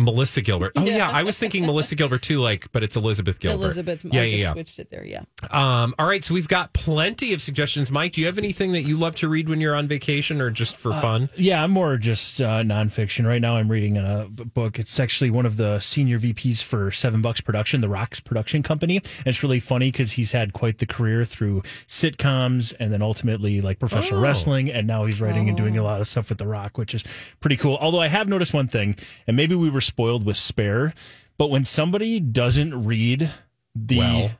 Melissa 0.03 0.41
Gilbert. 0.43 0.73
Oh 0.77 0.85
yeah. 0.85 0.97
Yeah. 0.99 1.11
I 1.11 1.23
was 1.23 1.39
thinking 1.39 1.65
Melissa 1.67 1.95
Gilbert 1.95 2.23
too, 2.23 2.41
like, 2.41 2.71
but 2.73 2.83
it's 2.83 2.97
Elizabeth 2.97 3.39
Gilbert. 3.41 3.65
Elizabeth. 3.65 4.05
Yeah, 4.05 4.21
I 4.21 4.25
yeah, 4.25 4.31
just 4.31 4.43
yeah. 4.43 4.53
switched 4.53 4.79
it 4.79 4.91
there. 4.91 5.05
Yeah. 5.05 5.23
Um, 5.51 5.95
all 5.99 6.07
right, 6.07 6.23
so 6.23 6.35
we've 6.35 6.49
got 6.49 6.73
plenty 6.73 7.33
of 7.33 7.41
suggestions. 7.43 7.91
Mike, 7.91 8.13
do 8.13 8.21
you 8.21 8.27
have 8.27 8.39
anything 8.39 8.73
that 8.73 8.83
you 8.83 8.97
love 8.97 9.17
to 9.17 9.29
read 9.29 9.49
when 9.49 9.61
you're 9.61 9.75
on 9.75 9.87
vacation 9.87 10.41
or 10.41 10.51
just 10.51 10.77
for 10.77 10.93
fun? 10.93 11.31
Yeah, 11.37 11.63
I'm 11.63 11.71
more 11.71 11.97
just 11.97 12.41
uh, 12.41 12.63
nonfiction. 12.63 13.27
Right 13.27 13.41
now, 13.41 13.57
I'm 13.57 13.71
reading 13.71 13.97
a 13.99 14.27
book. 14.29 14.79
It's 14.79 14.99
actually 15.01 15.31
one 15.31 15.47
of 15.47 15.57
the 15.57 15.79
senior 15.81 16.19
VPs 16.19 16.63
for 16.63 16.91
Seven 16.91 17.23
Bucks 17.23 17.41
Production, 17.41 17.81
the 17.81 17.89
Rocks 17.89 18.21
production 18.21 18.63
company. 18.63 18.97
And 18.97 19.27
it's 19.27 19.43
really 19.43 19.61
funny 19.61 19.91
because 19.91 20.13
he's 20.13 20.33
had 20.33 20.53
quite 20.53 20.79
the 20.79 20.87
career 20.87 21.25
through 21.25 21.63
sitcoms 21.87 22.75
and 22.79 22.93
then 22.93 23.03
ultimately 23.03 23.61
like 23.61 23.79
professional 23.79 24.21
Oh. 24.21 24.23
wrestling. 24.23 24.71
And 24.71 24.87
now 24.87 25.05
he's 25.05 25.21
writing 25.21 25.49
and 25.49 25.57
doing 25.57 25.79
a 25.79 25.83
lot 25.83 26.01
of 26.01 26.07
stuff 26.09 26.29
with 26.29 26.39
The 26.39 26.47
Rock, 26.47 26.77
which 26.79 26.95
is 26.95 27.05
pretty 27.41 27.57
cool. 27.57 27.79
Although 27.81 28.01
I 28.01 28.09
have 28.09 28.29
noticed 28.29 28.53
one 28.53 28.69
thing, 28.69 28.97
and 29.27 29.37
maybe 29.37 29.55
we 29.55 29.71
were 29.71 29.81
spoiled 29.93 30.25
with 30.25 30.39
Spare, 30.39 30.95
but 31.37 31.51
when 31.51 31.65
somebody 31.67 32.19
doesn't 32.19 32.87
read 32.87 33.31
the. 33.75 33.99
Well. 33.99 34.31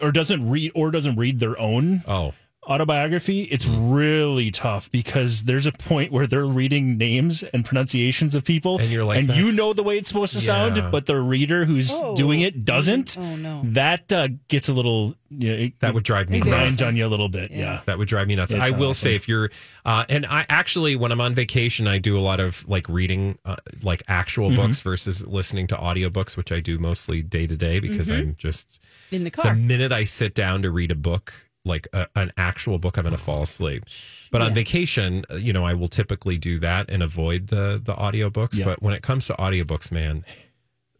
or 0.00 0.10
doesn't 0.10 0.48
read 0.48 0.72
or 0.74 0.90
doesn't 0.90 1.16
read 1.16 1.38
their 1.38 1.58
own 1.60 2.02
Oh, 2.08 2.32
autobiography, 2.68 3.42
it's 3.42 3.66
really 3.66 4.50
tough 4.50 4.90
because 4.90 5.44
there's 5.44 5.66
a 5.66 5.72
point 5.72 6.12
where 6.12 6.26
they're 6.26 6.44
reading 6.44 6.96
names 6.98 7.42
and 7.42 7.64
pronunciations 7.64 8.34
of 8.34 8.44
people, 8.44 8.78
And 8.80 8.90
you're 8.90 9.04
like, 9.04 9.18
and 9.20 9.28
you 9.36 9.52
know 9.52 9.72
the 9.72 9.82
way 9.82 9.98
it's 9.98 10.08
supposed 10.08 10.32
to 10.34 10.40
Yeah. 10.40 10.74
sound, 10.74 10.90
but 10.92 11.06
the 11.06 11.16
reader 11.20 11.64
who's 11.64 11.90
Oh. 11.94 12.14
doing 12.16 12.40
it 12.40 12.64
doesn't. 12.64 13.16
Oh, 13.20 13.36
no. 13.36 13.60
That 13.64 14.12
uh, 14.12 14.28
gets 14.48 14.68
a 14.68 14.72
little. 14.72 15.14
You 15.28 15.50
know, 15.50 15.62
it, 15.64 15.80
that 15.80 15.92
would 15.92 16.04
drive 16.04 16.28
me 16.30 16.36
it 16.36 16.44
nuts. 16.44 16.48
grinds 16.50 16.82
on 16.82 16.94
you 16.96 17.04
a 17.04 17.08
little 17.08 17.28
bit. 17.28 17.50
Yeah. 17.50 17.80
That 17.86 17.98
would 17.98 18.06
drive 18.06 18.28
me 18.28 18.36
nuts. 18.36 18.54
It's 18.54 18.62
I 18.64 18.70
will 18.70 18.90
awesome. 18.90 19.08
say, 19.08 19.14
if 19.16 19.26
you're, 19.26 19.50
uh, 19.84 20.04
and 20.08 20.24
I 20.24 20.46
actually, 20.48 20.94
when 20.94 21.10
I'm 21.10 21.20
on 21.20 21.34
vacation, 21.34 21.88
I 21.88 21.98
do 21.98 22.16
a 22.16 22.20
lot 22.20 22.38
of 22.38 22.66
like 22.68 22.88
reading, 22.88 23.36
uh, 23.44 23.56
like 23.82 24.02
actual 24.06 24.50
Mm-hmm. 24.50 24.56
books 24.62 24.80
versus 24.80 25.26
listening 25.26 25.66
to 25.68 25.76
audiobooks, 25.76 26.36
which 26.36 26.52
I 26.52 26.60
do 26.60 26.78
mostly 26.78 27.22
day 27.22 27.46
to 27.48 27.56
day 27.56 27.80
because 27.80 28.08
Mm-hmm. 28.08 28.20
I'm 28.30 28.34
just, 28.38 28.78
In 29.10 29.24
the 29.24 29.30
car. 29.30 29.46
the 29.46 29.54
minute 29.56 29.90
I 29.92 30.04
sit 30.04 30.34
down 30.34 30.62
to 30.62 30.70
read 30.70 30.92
a 30.92 30.94
book, 30.94 31.45
like 31.66 31.88
a, 31.92 32.06
an 32.16 32.32
actual 32.36 32.78
book, 32.78 32.96
I'm 32.96 33.04
going 33.04 33.16
to 33.16 33.22
fall 33.22 33.42
asleep. 33.42 33.84
But 34.30 34.42
on 34.42 34.54
vacation, 34.54 35.24
uh, 35.30 35.34
you 35.34 35.52
know, 35.52 35.64
I 35.64 35.74
will 35.74 35.88
typically 35.88 36.38
do 36.38 36.58
that 36.60 36.90
and 36.90 37.02
avoid 37.02 37.48
the 37.48 37.80
the 37.82 37.94
audiobooks. 37.94 38.58
Yeah. 38.58 38.64
But 38.64 38.82
when 38.82 38.94
it 38.94 39.02
comes 39.02 39.26
to 39.26 39.34
audiobooks, 39.34 39.90
man, 39.92 40.24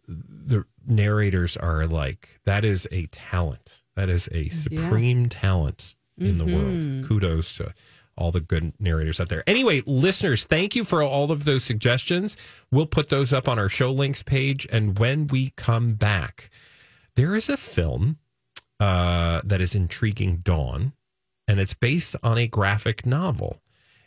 the 0.09 0.65
narrators 0.87 1.57
are 1.57 1.87
like 1.87 2.41
that 2.45 2.65
is 2.65 2.87
a 2.93 3.07
talent. 3.07 3.83
That 3.95 4.09
is 4.09 4.29
a 4.33 4.49
supreme 4.49 5.29
talent 5.29 5.95
in 6.19 6.39
the 6.39 6.45
world. 6.45 7.09
Kudos 7.09 7.57
to 7.57 7.73
all 8.17 8.33
the 8.33 8.41
good 8.41 8.73
narrators 8.79 9.21
out 9.21 9.29
there. 9.29 9.45
Anyway, 9.47 9.83
listeners, 9.87 10.45
thank 10.45 10.75
you 10.75 10.85
for 10.85 11.03
all 11.03 11.31
of 11.31 11.45
those 11.45 11.65
suggestions. 11.65 12.37
We'll 12.71 12.87
put 12.87 13.09
those 13.09 13.33
up 13.33 13.49
on 13.49 13.59
our 13.59 13.69
show 13.69 13.93
links 13.93 14.23
page. 14.23 14.67
And 14.71 14.99
when 14.99 15.27
we 15.27 15.53
come 15.57 15.95
back, 15.95 16.51
there 17.15 17.35
is 17.35 17.49
a 17.49 17.57
film 17.57 18.19
uh, 18.81 19.41
that 19.45 19.61
is 19.61 19.75
intriguing 19.75 20.39
Dawn, 20.39 20.93
and 21.49 21.61
it's 21.61 21.75
based 21.75 22.17
on 22.23 22.39
a 22.39 22.47
graphic 22.47 23.07
novel. 23.07 23.61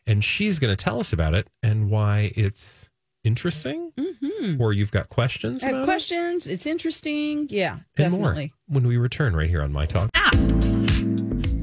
And 0.06 0.24
she's 0.24 0.58
going 0.58 0.76
to 0.76 0.82
tell 0.82 1.00
us 1.00 1.14
about 1.14 1.36
it 1.36 1.48
and 1.62 1.90
why 1.90 2.32
it's 2.36 2.90
interesting. 3.24 3.92
Mm-hmm. 3.98 4.62
Or 4.62 4.74
you've 4.74 4.92
got 4.92 5.10
questions. 5.10 5.64
I 5.64 5.68
have 5.68 5.76
about 5.76 5.84
it? 5.84 5.86
questions. 5.86 6.48
It's 6.48 6.66
interesting. 6.66 7.48
Yeah, 7.50 7.74
and 7.74 8.12
definitely. 8.12 8.54
more 8.68 8.76
when 8.76 8.88
we 8.88 8.98
return 8.98 9.36
right 9.36 9.50
here 9.50 9.62
on 9.62 9.72
My 9.72 9.86
Talk. 9.86 10.10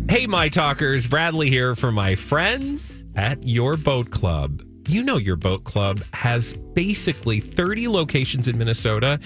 Hey, 0.08 0.26
My 0.26 0.48
Talkers, 0.48 1.06
Bradley 1.06 1.50
here 1.50 1.74
for 1.74 1.90
my 1.90 2.14
friends 2.14 3.04
at 3.16 3.42
Your 3.46 3.76
Boat 3.76 4.10
Club. 4.10 4.62
You 4.86 5.02
know, 5.02 5.16
Your 5.16 5.36
Boat 5.36 5.64
Club 5.64 6.00
has 6.12 6.52
basically 6.52 7.40
30 7.40 7.88
locations 7.88 8.46
in 8.46 8.56
Minnesota 8.56 9.18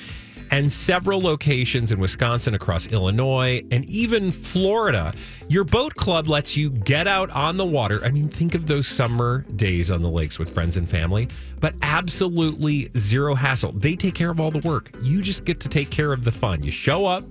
and 0.50 0.72
several 0.72 1.20
locations 1.20 1.92
in 1.92 1.98
Wisconsin, 1.98 2.54
across 2.54 2.88
Illinois, 2.88 3.62
and 3.70 3.84
even 3.88 4.32
Florida. 4.32 5.12
Your 5.48 5.64
boat 5.64 5.94
club 5.94 6.28
lets 6.28 6.56
you 6.56 6.70
get 6.70 7.06
out 7.06 7.30
on 7.30 7.56
the 7.56 7.66
water. 7.66 8.00
I 8.04 8.10
mean, 8.10 8.28
think 8.28 8.54
of 8.54 8.66
those 8.66 8.86
summer 8.86 9.44
days 9.56 9.90
on 9.90 10.02
the 10.02 10.10
lakes 10.10 10.38
with 10.38 10.52
friends 10.52 10.76
and 10.76 10.88
family, 10.88 11.28
but 11.60 11.74
absolutely 11.82 12.88
zero 12.96 13.34
hassle. 13.34 13.72
They 13.72 13.96
take 13.96 14.14
care 14.14 14.30
of 14.30 14.40
all 14.40 14.50
the 14.50 14.66
work. 14.66 14.90
You 15.02 15.22
just 15.22 15.44
get 15.44 15.60
to 15.60 15.68
take 15.68 15.90
care 15.90 16.12
of 16.12 16.24
the 16.24 16.32
fun. 16.32 16.62
You 16.62 16.70
show 16.70 17.06
up, 17.06 17.24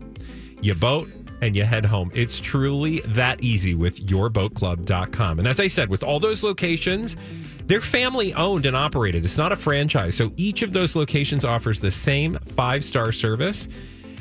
you 0.61 0.75
boat, 0.75 1.09
and 1.41 1.55
you 1.55 1.63
head 1.63 1.85
home. 1.85 2.11
It's 2.13 2.39
truly 2.39 2.99
that 3.07 3.43
easy 3.43 3.75
with 3.75 4.05
yourboatclub.com. 4.05 5.39
And 5.39 5.47
as 5.47 5.59
I 5.59 5.67
said, 5.67 5.89
with 5.89 6.03
all 6.03 6.19
those 6.19 6.43
locations, 6.43 7.15
they're 7.69 7.79
family 7.79 8.33
owned 8.33 8.65
and 8.65 8.75
operated. 8.75 9.23
It's 9.23 9.37
not 9.37 9.51
a 9.51 9.55
franchise. 9.55 10.15
So 10.15 10.31
each 10.37 10.63
of 10.63 10.73
those 10.73 10.95
locations 10.95 11.45
offers 11.45 11.79
the 11.79 11.91
same 11.91 12.33
five 12.33 12.83
star 12.83 13.11
service. 13.11 13.69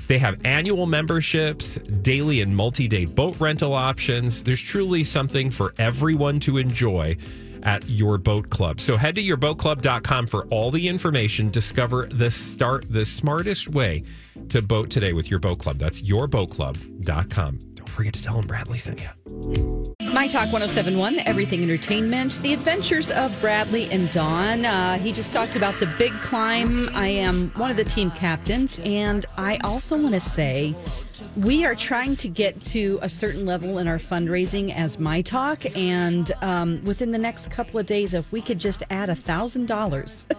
They 0.07 0.19
have 0.19 0.39
annual 0.45 0.87
memberships, 0.87 1.77
daily 1.77 2.43
and 2.43 2.55
multi 2.55 2.87
day 2.87 3.07
boat 3.07 3.41
rental 3.41 3.73
options. 3.73 4.45
There's 4.45 4.61
truly 4.61 5.03
something 5.03 5.51
for 5.51 5.75
everyone 5.79 6.41
to 6.41 6.59
enjoy 6.59 7.17
at 7.63 7.89
your 7.89 8.19
boat 8.19 8.51
club. 8.51 8.81
So 8.81 8.99
head 8.99 9.15
to 9.17 9.23
yourboatclub.com 9.23 10.27
for 10.27 10.47
all 10.47 10.71
the 10.71 10.87
information. 10.87 11.51
Discover 11.51 12.07
the 12.07 12.31
start 12.31 12.87
the 12.91 13.05
smartest 13.05 13.69
way 13.69 14.05
to 14.51 14.61
boat 14.61 14.91
today 14.91 15.15
with 15.15 15.31
your 15.31 15.41
boat 15.41 15.59
club. 15.59 15.79
That's 15.79 16.03
yourboatclub.com. 16.03 17.59
Don't 17.75 17.89
forget 17.89 18.13
to 18.13 18.23
tell 18.23 18.37
them 18.37 18.47
Bradley 18.47 18.79
sent 18.79 19.01
you. 19.01 19.97
My 20.19 20.27
Talk 20.27 20.53
1071, 20.53 21.21
Everything 21.21 21.63
Entertainment, 21.63 22.41
The 22.43 22.53
Adventures 22.53 23.13
of 23.13 23.33
Bradley 23.41 23.89
and 23.93 24.11
Dawn. 24.11 24.67
Uh, 24.67 24.99
he 24.99 25.13
just 25.13 25.33
talked 25.33 25.55
about 25.55 25.79
the 25.79 25.87
big 25.97 26.13
climb. 26.15 26.89
I 26.93 27.07
am 27.07 27.51
one 27.51 27.71
of 27.71 27.77
the 27.77 27.85
team 27.85 28.11
captains, 28.11 28.81
and 28.85 29.25
I 29.37 29.59
also 29.59 29.97
want 29.97 30.15
to 30.15 30.21
say 30.21 30.75
we 31.37 31.65
are 31.65 31.75
trying 31.75 32.17
to 32.17 32.29
get 32.29 32.63
to 32.67 32.99
a 33.03 33.09
certain 33.09 33.47
level 33.47 33.79
in 33.79 33.89
our 33.89 33.99
fundraising 33.99 34.75
as 34.75 34.99
My 34.99 35.23
Talk, 35.23 35.65
and 35.77 36.31
um, 36.43 36.83
within 36.85 37.13
the 37.13 37.19
next 37.19 37.51
couple 37.51 37.79
of 37.81 37.87
days, 37.87 38.15
if 38.15 38.31
we 38.33 38.41
could 38.41 38.59
just 38.59 38.83
add 38.91 39.09
a 39.09 39.15
thousand 39.15 39.67
dollars 39.67 40.27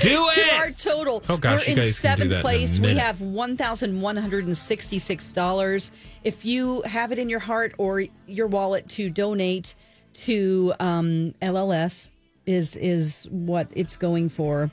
Do 0.00 0.28
it! 0.30 0.50
to 0.50 0.54
our 0.56 0.70
total. 0.70 1.22
Oh, 1.28 1.36
gosh, 1.36 1.66
We're 1.66 1.72
in 1.72 1.76
guys 1.76 1.76
can 1.76 1.76
do 1.76 1.90
seventh 1.90 2.32
in 2.32 2.40
place. 2.40 2.78
We 2.78 2.94
have 2.94 3.20
one 3.20 3.56
thousand 3.56 4.00
one 4.00 4.16
hundred 4.16 4.46
and 4.46 4.56
sixty-six 4.56 5.32
dollars. 5.32 5.90
If 6.24 6.44
you 6.44 6.82
have 6.82 7.12
it 7.12 7.18
in 7.18 7.28
your 7.28 7.40
heart 7.40 7.74
or 7.78 8.04
your 8.26 8.46
wallet 8.46 8.88
to 8.90 9.08
donate 9.10 9.74
to 10.14 10.74
um, 10.80 11.34
LLS, 11.42 12.10
is 12.46 12.76
is 12.76 13.26
what 13.30 13.68
it's 13.74 13.96
going 13.96 14.28
for. 14.28 14.70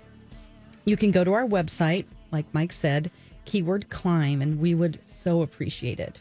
You 0.86 0.98
can 0.98 1.12
go 1.12 1.24
to 1.24 1.34
our 1.34 1.46
website, 1.46 2.06
like 2.32 2.46
Mike 2.54 2.72
said, 2.72 3.10
keyword 3.46 3.90
climb, 3.90 4.42
and 4.42 4.60
we 4.60 4.74
would 4.76 5.00
so 5.06 5.42
appreciate 5.42 6.00
it. 6.00 6.20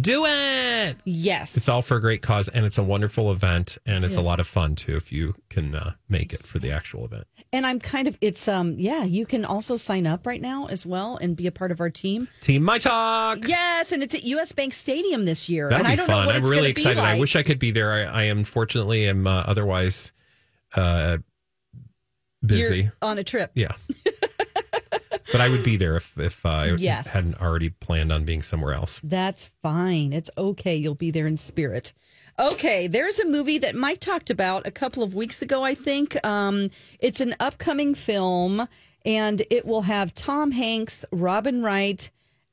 Do 0.00 0.24
it. 0.24 0.96
Yes, 1.04 1.58
It's 1.58 1.68
all 1.68 1.82
for 1.82 1.98
a 1.98 2.00
great 2.00 2.22
cause 2.22 2.48
and 2.48 2.64
it's 2.64 2.78
a 2.78 2.82
wonderful 2.82 3.30
event 3.30 3.76
and 3.84 4.02
it's 4.02 4.16
a 4.16 4.22
lot 4.22 4.40
of 4.40 4.46
fun 4.46 4.76
too 4.76 4.96
if 4.96 5.12
you 5.12 5.34
can 5.50 5.74
uh, 5.74 5.92
make 6.08 6.32
it 6.32 6.42
for 6.46 6.58
the 6.58 6.70
actual 6.70 7.04
event. 7.04 7.26
and 7.52 7.66
I'm 7.66 7.78
kind 7.78 8.08
of 8.08 8.16
it's 8.22 8.48
um 8.48 8.76
yeah. 8.78 9.04
You 9.04 9.26
can 9.26 9.44
also 9.44 9.76
sign 9.76 10.06
up 10.06 10.26
right 10.26 10.40
now 10.40 10.64
as 10.68 10.86
well 10.86 11.18
and 11.18 11.36
be 11.36 11.46
a 11.46 11.52
part 11.52 11.70
of 11.70 11.82
our 11.82 11.90
team. 11.90 12.28
Team 12.40 12.62
My 12.62 12.78
Talk. 12.78 13.46
Yes, 13.46 13.92
and 13.92 14.02
it's 14.02 14.14
at 14.14 14.24
US 14.24 14.52
Bank 14.52 14.72
Stadium 14.72 15.26
this 15.26 15.50
year. 15.50 15.68
That'll 15.68 15.80
and 15.84 15.86
I 15.86 15.90
be 15.90 15.96
don't 15.98 16.08
know 16.08 16.14
fun. 16.14 16.26
what 16.28 16.34
I'm 16.36 16.40
it's 16.40 16.48
really 16.50 16.62
gonna 16.62 16.68
excited. 16.70 16.94
Be 16.96 17.00
like. 17.02 17.16
I 17.16 17.20
wish 17.20 17.36
I 17.36 17.42
could 17.42 17.58
be 17.58 17.70
there. 17.70 17.92
I, 17.92 18.02
I 18.04 18.22
unfortunately 18.22 19.06
am 19.06 19.26
uh, 19.26 19.42
otherwise 19.46 20.14
uh, 20.76 21.18
busy. 22.44 22.84
You're 22.84 22.92
on 23.02 23.18
a 23.18 23.24
trip. 23.24 23.50
Yeah. 23.54 23.72
but 25.34 25.40
I 25.40 25.48
would 25.48 25.64
be 25.64 25.76
there 25.76 25.96
if 25.96 26.16
if 26.18 26.46
I 26.46 26.74
Yes. 26.78 27.12
hadn't 27.12 27.40
already 27.42 27.70
planned 27.70 28.12
on 28.12 28.24
being 28.24 28.40
somewhere 28.42 28.72
else. 28.72 29.00
That's 29.02 29.50
fine. 29.62 30.12
It's 30.12 30.30
okay. 30.38 30.76
You'll 30.76 30.94
be 30.94 31.10
there 31.10 31.26
in 31.26 31.36
spirit. 31.36 31.92
Okay, 32.38 32.86
there's 32.86 33.18
a 33.18 33.26
movie 33.26 33.58
that 33.58 33.74
Mike 33.74 34.00
talked 34.00 34.30
about 34.30 34.66
a 34.66 34.70
couple 34.70 35.02
of 35.02 35.14
weeks 35.14 35.42
ago, 35.42 35.64
I 35.64 35.74
think. 35.74 36.16
Um, 36.24 36.70
it's 37.00 37.20
an 37.20 37.34
upcoming 37.40 37.94
film, 37.94 38.68
and 39.04 39.42
it 39.50 39.66
will 39.66 39.82
have 39.82 40.14
Tom 40.14 40.50
Hanks, 40.52 41.04
Robin 41.12 41.62
Wright, 41.62 42.08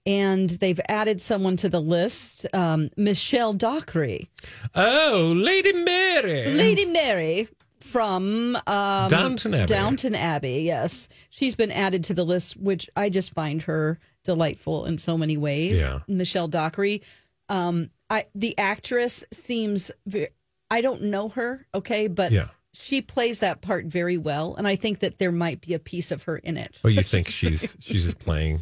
and 0.05 0.49
they've 0.49 0.79
added 0.89 1.21
someone 1.21 1.57
to 1.57 1.69
the 1.69 1.79
list, 1.81 2.45
um, 2.53 2.89
Michelle 2.97 3.53
Dockery, 3.53 4.29
Oh, 4.75 5.33
Lady 5.35 5.73
Mary. 5.73 6.53
Lady 6.53 6.85
Mary 6.85 7.47
from 7.83 8.55
um, 8.67 9.09
Downton 9.09 9.53
Abbey. 9.53 9.65
Downton 9.65 10.15
Abbey, 10.15 10.61
yes, 10.63 11.09
she's 11.29 11.55
been 11.55 11.71
added 11.71 12.03
to 12.05 12.13
the 12.13 12.23
list, 12.23 12.57
which 12.57 12.89
I 12.95 13.09
just 13.09 13.33
find 13.33 13.61
her 13.63 13.99
delightful 14.23 14.85
in 14.85 14.97
so 14.97 15.17
many 15.17 15.37
ways. 15.37 15.81
Yeah. 15.81 15.99
Michelle 16.07 16.47
Dockery. 16.47 17.01
Um, 17.49 17.89
I 18.09 18.25
the 18.35 18.57
actress 18.57 19.23
seems. 19.31 19.91
Ve- 20.05 20.27
I 20.69 20.81
don't 20.81 21.03
know 21.03 21.29
her, 21.29 21.65
okay, 21.75 22.07
but 22.07 22.31
Yeah. 22.31 22.47
she 22.73 23.01
plays 23.01 23.39
that 23.39 23.61
part 23.61 23.85
very 23.87 24.17
well, 24.17 24.55
and 24.55 24.65
I 24.67 24.77
think 24.77 24.99
that 24.99 25.17
there 25.17 25.31
might 25.33 25.59
be 25.59 25.73
a 25.73 25.79
piece 25.79 26.11
of 26.11 26.23
her 26.23 26.37
in 26.37 26.55
it. 26.57 26.79
Oh, 26.85 26.87
you 26.87 27.01
think 27.03 27.27
she's 27.27 27.75
she's 27.81 28.03
just 28.05 28.19
playing 28.19 28.61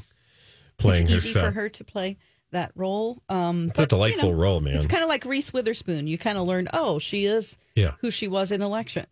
playing 0.78 1.04
it's 1.04 1.12
easy 1.14 1.28
herself? 1.30 1.46
for 1.48 1.52
her 1.52 1.70
to 1.70 1.84
play 1.84 2.18
that 2.52 2.72
role. 2.76 3.22
Um, 3.30 3.68
It's 3.70 3.80
a 3.80 3.86
delightful 3.86 4.34
role, 4.34 4.60
man. 4.62 4.76
It's 4.76 4.88
kind 4.88 5.04
of 5.04 5.10
like 5.10 5.26
Reese 5.26 5.54
Witherspoon. 5.54 6.08
You 6.08 6.18
kind 6.18 6.38
of 6.38 6.48
learn, 6.48 6.68
oh, 6.74 7.00
she 7.00 7.26
is 7.26 7.58
Yeah. 7.76 7.92
who 8.02 8.12
she 8.12 8.28
was 8.28 8.52
in 8.52 8.62
election. 8.62 9.06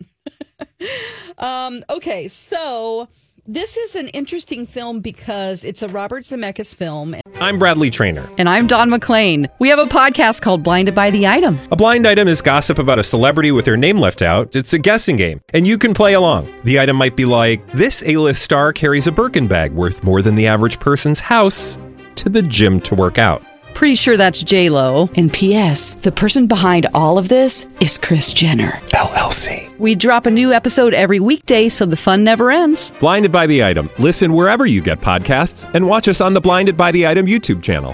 um, 1.37 1.83
okay, 1.89 2.27
so 2.27 3.07
this 3.49 3.77
is 3.77 3.95
an 3.95 4.07
interesting 4.09 4.65
film 4.65 4.99
because 4.99 5.63
it's 5.63 5.81
a 5.81 5.87
Robert 5.87 6.23
Zemeckis 6.23 6.75
film. 6.75 7.15
I'm 7.39 7.59
Bradley 7.59 7.89
Traynor. 7.89 8.27
And 8.37 8.49
I'm 8.49 8.67
Dawn 8.67 8.89
McClain. 8.89 9.47
We 9.59 9.69
have 9.69 9.79
a 9.79 9.85
podcast 9.85 10.41
called 10.41 10.63
Blinded 10.63 10.95
by 10.95 11.11
the 11.11 11.27
Item. 11.27 11.59
A 11.71 11.75
blind 11.75 12.07
item 12.07 12.27
is 12.27 12.41
gossip 12.41 12.79
about 12.79 12.99
a 12.99 13.03
celebrity 13.03 13.51
with 13.51 13.65
their 13.65 13.77
name 13.77 13.99
left 13.99 14.21
out. 14.21 14.55
It's 14.55 14.73
a 14.73 14.79
guessing 14.79 15.15
game, 15.15 15.39
and 15.53 15.65
you 15.67 15.77
can 15.77 15.93
play 15.93 16.13
along. 16.13 16.51
The 16.63 16.79
item 16.79 16.95
might 16.97 17.15
be 17.15 17.25
like 17.25 17.65
this: 17.71 18.03
A-list 18.05 18.41
star 18.41 18.73
carries 18.73 19.07
a 19.07 19.11
Birkin 19.11 19.47
bag 19.47 19.71
worth 19.71 20.03
more 20.03 20.21
than 20.21 20.35
the 20.35 20.47
average 20.47 20.79
person's 20.79 21.19
house 21.19 21.77
to 22.17 22.29
the 22.29 22.41
gym 22.41 22.79
to 22.81 22.95
work 22.95 23.17
out. 23.17 23.43
Pretty 23.73 23.95
sure 23.95 24.17
that's 24.17 24.41
J 24.41 24.69
Lo. 24.71 25.07
And 25.15 25.31
P.S. 25.31 25.93
The 25.95 26.11
person 26.11 26.47
behind 26.47 26.87
all 26.95 27.19
of 27.19 27.29
this 27.29 27.67
is 27.79 27.99
Kris 27.99 28.33
Jenner 28.33 28.71
LLC. 28.87 29.77
We 29.77 29.93
drop 29.93 30.25
a 30.25 30.31
new 30.31 30.51
episode 30.51 30.95
every 30.95 31.19
weekday, 31.19 31.69
so 31.69 31.85
the 31.85 31.95
fun 31.95 32.23
never 32.23 32.49
ends. 32.49 32.91
Blinded 32.99 33.31
by 33.31 33.45
the 33.45 33.63
item. 33.63 33.91
Listen 33.99 34.33
wherever 34.33 34.65
you 34.65 34.81
get 34.81 34.99
podcasts, 34.99 35.71
and 35.75 35.87
watch 35.87 36.07
us 36.07 36.21
on 36.21 36.33
the 36.33 36.41
Blinded 36.41 36.75
by 36.75 36.91
the 36.91 37.05
Item 37.05 37.27
YouTube 37.27 37.61
channel. 37.61 37.93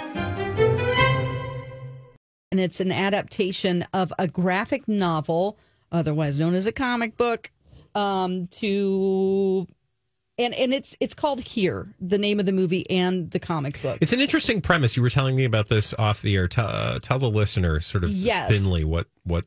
And 2.52 2.62
it's 2.62 2.80
an 2.80 2.92
adaptation 2.94 3.86
of 3.94 4.14
a 4.18 4.28
graphic 4.28 4.88
novel, 4.88 5.58
otherwise 5.92 6.40
known 6.40 6.54
as 6.54 6.66
a 6.66 6.72
comic 6.72 7.18
book, 7.18 7.52
um, 7.94 8.48
to 8.48 9.68
and 10.38 10.54
and 10.54 10.74
it's 10.74 10.96
it's 11.00 11.14
called 11.14 11.42
Here, 11.42 11.88
the 12.00 12.18
name 12.18 12.40
of 12.40 12.46
the 12.46 12.52
movie 12.52 12.90
and 12.90 13.30
the 13.32 13.40
comic 13.40 13.82
book. 13.82 13.98
It's 14.02 14.14
an 14.14 14.20
interesting 14.20 14.62
premise. 14.62 14.96
You 14.98 15.04
were 15.04 15.10
telling 15.10 15.36
me 15.36 15.46
about 15.46 15.70
this 15.70 15.94
off 15.96 16.22
the 16.22 16.36
air. 16.36 16.48
Tell, 16.48 16.68
uh, 16.68 17.00
tell 17.00 17.20
the 17.20 17.30
listener 17.30 17.80
sort 17.80 18.04
of 18.04 18.12
Yes. 18.12 18.50
thinly 18.50 18.84
what 18.84 19.08
what 19.24 19.46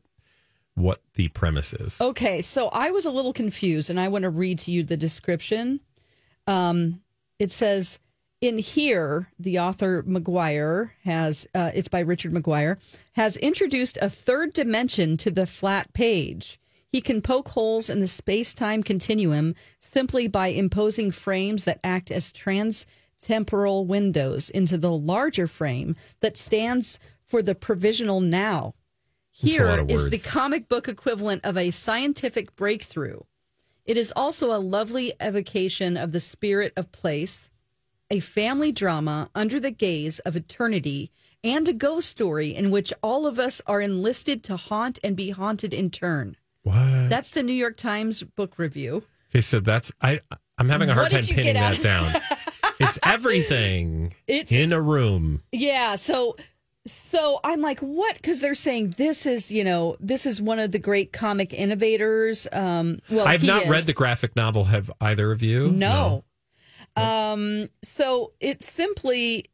what 0.75 1.01
the 1.15 1.27
premise 1.29 1.73
is. 1.73 1.99
Okay, 1.99 2.41
so 2.41 2.69
I 2.69 2.91
was 2.91 3.05
a 3.05 3.11
little 3.11 3.33
confused, 3.33 3.89
and 3.89 3.99
I 3.99 4.07
want 4.09 4.23
to 4.23 4.29
read 4.29 4.59
to 4.59 4.71
you 4.71 4.83
the 4.83 4.97
description. 4.97 5.79
Um, 6.45 7.01
it 7.39 7.51
says 7.51 7.99
in 8.39 8.59
here, 8.59 9.27
the 9.39 9.59
author 9.59 10.03
McGuire 10.03 10.91
has 11.03 11.47
uh, 11.55 11.71
it's 11.73 11.87
by 11.87 11.99
Richard 12.01 12.31
McGuire 12.31 12.77
has 13.13 13.35
introduced 13.37 13.97
a 14.01 14.09
third 14.09 14.53
dimension 14.53 15.17
to 15.17 15.31
the 15.31 15.45
flat 15.47 15.91
page. 15.93 16.59
He 16.89 17.01
can 17.01 17.21
poke 17.21 17.49
holes 17.49 17.89
in 17.89 17.99
the 17.99 18.07
space 18.07 18.53
time 18.53 18.81
continuum 18.81 19.55
simply 19.81 20.27
by 20.27 20.47
imposing 20.47 21.11
frames 21.11 21.65
that 21.65 21.79
act 21.83 22.11
as 22.11 22.31
trans-temporal 22.31 23.85
windows 23.85 24.49
into 24.49 24.77
the 24.77 24.91
larger 24.91 25.47
frame 25.47 25.95
that 26.21 26.37
stands 26.37 26.99
for 27.23 27.41
the 27.41 27.55
provisional 27.55 28.21
now. 28.21 28.73
That's 29.43 29.59
a 29.59 29.63
lot 29.63 29.77
Here 29.79 29.95
is 29.95 30.09
the 30.09 30.17
comic 30.17 30.69
book 30.69 30.87
equivalent 30.87 31.43
of 31.43 31.57
a 31.57 31.71
scientific 31.71 32.55
breakthrough. 32.55 33.19
It 33.85 33.97
is 33.97 34.13
also 34.15 34.51
a 34.51 34.59
lovely 34.59 35.13
evocation 35.21 35.97
of 35.97 36.11
the 36.13 36.19
spirit 36.19 36.73
of 36.75 36.91
place, 36.91 37.49
a 38.09 38.19
family 38.21 38.71
drama 38.71 39.29
under 39.35 39.59
the 39.59 39.71
gaze 39.71 40.19
of 40.19 40.35
eternity, 40.35 41.11
and 41.43 41.67
a 41.67 41.73
ghost 41.73 42.09
story 42.09 42.55
in 42.55 42.71
which 42.71 42.93
all 43.03 43.27
of 43.27 43.37
us 43.37 43.61
are 43.67 43.81
enlisted 43.81 44.43
to 44.45 44.57
haunt 44.57 44.99
and 45.03 45.15
be 45.15 45.29
haunted 45.29 45.73
in 45.73 45.89
turn. 45.89 46.35
What? 46.67 47.09
That's 47.09 47.31
the 47.31 47.43
New 47.43 47.53
York 47.53 47.77
Times 47.77 48.23
book 48.23 48.57
review. 48.57 49.03
Okay, 49.31 49.41
so 49.41 49.59
that's 49.59 49.91
I. 50.01 50.19
I'm 50.57 50.69
having 50.69 50.89
a 50.89 50.93
hard 50.93 51.11
time 51.11 51.23
pinning 51.23 51.53
that 51.53 51.81
down. 51.81 52.13
it's 52.79 52.97
everything 53.03 54.13
It's- 54.27 54.51
in 54.51 54.73
a 54.73 54.81
room. 54.81 55.43
Yeah, 55.51 55.95
so 55.97 56.35
so 56.87 57.39
I'm 57.43 57.61
like, 57.61 57.79
what? 57.81 58.15
Because 58.15 58.39
they're 58.39 58.55
saying 58.55 58.95
this 58.97 59.25
is, 59.25 59.51
you 59.51 59.63
know, 59.63 59.97
this 59.99 60.25
is 60.25 60.41
one 60.41 60.57
of 60.59 60.71
the 60.71 60.79
great 60.79 61.11
comic 61.13 61.53
innovators. 61.53 62.47
Um, 62.51 62.99
well, 63.09 63.27
I've 63.27 63.43
not 63.43 63.63
is. 63.63 63.69
read 63.69 63.83
the 63.83 63.93
graphic 63.93 64.35
novel. 64.35 64.65
Have 64.65 64.89
either 65.01 65.31
of 65.31 65.43
you? 65.43 65.67
No. 65.71 66.23
Um, 66.95 67.69
so 67.83 68.33
it's 68.39 68.71
simply 68.71 69.45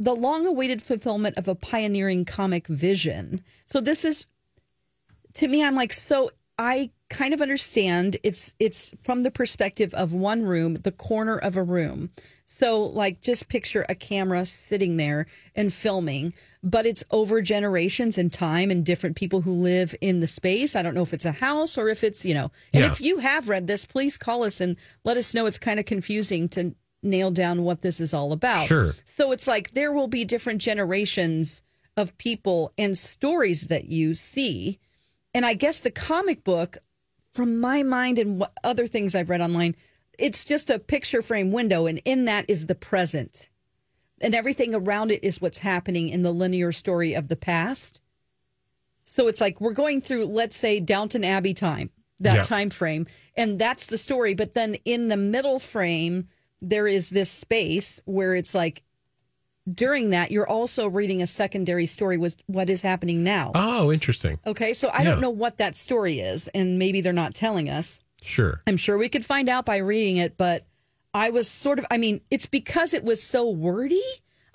the 0.00 0.14
long 0.14 0.46
awaited 0.46 0.82
fulfillment 0.82 1.36
of 1.36 1.46
a 1.46 1.54
pioneering 1.54 2.24
comic 2.24 2.66
vision. 2.66 3.44
So 3.66 3.80
this 3.80 4.04
is 4.04 4.26
to 5.34 5.48
me 5.48 5.64
I'm 5.64 5.74
like 5.74 5.92
so 5.92 6.30
I 6.58 6.90
kind 7.08 7.32
of 7.34 7.40
understand 7.40 8.18
it's 8.22 8.52
it's 8.58 8.92
from 9.02 9.22
the 9.22 9.30
perspective 9.30 9.92
of 9.94 10.12
one 10.12 10.42
room, 10.42 10.74
the 10.74 10.92
corner 10.92 11.36
of 11.36 11.56
a 11.56 11.62
room. 11.62 12.10
So 12.44 12.84
like 12.84 13.22
just 13.22 13.48
picture 13.48 13.86
a 13.88 13.94
camera 13.94 14.44
sitting 14.44 14.98
there 14.98 15.26
and 15.56 15.72
filming, 15.72 16.34
but 16.62 16.84
it's 16.84 17.02
over 17.10 17.40
generations 17.40 18.18
and 18.18 18.30
time 18.30 18.70
and 18.70 18.84
different 18.84 19.16
people 19.16 19.40
who 19.40 19.52
live 19.52 19.94
in 20.02 20.20
the 20.20 20.26
space. 20.26 20.76
I 20.76 20.82
don't 20.82 20.94
know 20.94 21.02
if 21.02 21.14
it's 21.14 21.24
a 21.24 21.32
house 21.32 21.78
or 21.78 21.88
if 21.88 22.04
it's, 22.04 22.26
you 22.26 22.34
know. 22.34 22.50
And 22.74 22.84
Yeah. 22.84 22.92
if 22.92 23.00
you 23.00 23.18
have 23.18 23.48
read 23.48 23.66
this, 23.66 23.86
please 23.86 24.18
call 24.18 24.44
us 24.44 24.60
and 24.60 24.76
let 25.02 25.16
us 25.16 25.32
know 25.32 25.46
it's 25.46 25.58
kind 25.58 25.80
of 25.80 25.86
confusing 25.86 26.48
to 26.50 26.74
nail 27.02 27.30
down 27.30 27.62
what 27.62 27.80
this 27.80 27.98
is 28.00 28.12
all 28.12 28.32
about. 28.32 28.66
Sure. 28.66 28.94
So 29.06 29.32
it's 29.32 29.46
like 29.46 29.70
there 29.70 29.92
will 29.92 30.08
be 30.08 30.26
different 30.26 30.60
generations 30.60 31.62
of 31.96 32.16
people 32.18 32.72
and 32.76 32.98
stories 32.98 33.68
that 33.68 33.86
you 33.86 34.12
see. 34.14 34.78
And 35.34 35.46
I 35.46 35.54
guess 35.54 35.78
the 35.80 35.90
comic 35.90 36.44
book, 36.44 36.78
from 37.32 37.60
my 37.60 37.82
mind 37.82 38.18
and 38.18 38.44
other 38.64 38.86
things 38.86 39.14
I've 39.14 39.30
read 39.30 39.40
online, 39.40 39.76
it's 40.18 40.44
just 40.44 40.68
a 40.70 40.78
picture 40.78 41.22
frame 41.22 41.52
window, 41.52 41.86
and 41.86 42.00
in 42.04 42.24
that 42.26 42.44
is 42.48 42.66
the 42.66 42.74
present. 42.74 43.48
And 44.20 44.34
everything 44.34 44.74
around 44.74 45.12
it 45.12 45.24
is 45.24 45.40
what's 45.40 45.58
happening 45.58 46.08
in 46.08 46.22
the 46.22 46.32
linear 46.32 46.72
story 46.72 47.14
of 47.14 47.28
the 47.28 47.36
past. 47.36 48.00
So 49.04 49.28
it's 49.28 49.40
like 49.40 49.60
we're 49.60 49.72
going 49.72 50.00
through, 50.00 50.26
let's 50.26 50.56
say, 50.56 50.78
Downton 50.80 51.24
Abbey 51.24 51.54
time, 51.54 51.90
that 52.18 52.36
Yeah. 52.36 52.42
time 52.42 52.70
frame, 52.70 53.06
and 53.36 53.58
that's 53.58 53.86
the 53.86 53.98
story. 53.98 54.34
But 54.34 54.54
then 54.54 54.74
in 54.84 55.08
the 55.08 55.16
middle 55.16 55.58
frame, 55.58 56.28
there 56.60 56.86
is 56.86 57.10
this 57.10 57.30
space 57.30 58.00
where 58.04 58.34
it's 58.34 58.54
like 58.54 58.82
during 59.74 60.10
that, 60.10 60.30
you're 60.30 60.48
also 60.48 60.88
reading 60.88 61.22
a 61.22 61.26
secondary 61.26 61.86
story 61.86 62.18
with 62.18 62.36
what 62.46 62.70
is 62.70 62.82
happening 62.82 63.22
now. 63.22 63.52
Oh, 63.54 63.92
interesting. 63.92 64.38
Okay, 64.46 64.74
so 64.74 64.90
I 64.92 65.04
don't 65.04 65.20
know 65.20 65.30
what 65.30 65.58
that 65.58 65.76
story 65.76 66.20
is, 66.20 66.48
and 66.48 66.78
maybe 66.78 67.00
they're 67.00 67.12
not 67.12 67.34
telling 67.34 67.68
us. 67.68 68.00
Sure. 68.22 68.62
I'm 68.66 68.76
sure 68.76 68.98
we 68.98 69.08
could 69.08 69.24
find 69.24 69.48
out 69.48 69.64
by 69.64 69.78
reading 69.78 70.18
it, 70.18 70.36
but 70.36 70.66
I 71.14 71.30
was 71.30 71.48
sort 71.48 71.78
of, 71.78 71.86
I 71.90 71.98
mean, 71.98 72.20
it's 72.30 72.46
because 72.46 72.94
it 72.94 73.04
was 73.04 73.22
so 73.22 73.48
wordy. 73.48 74.02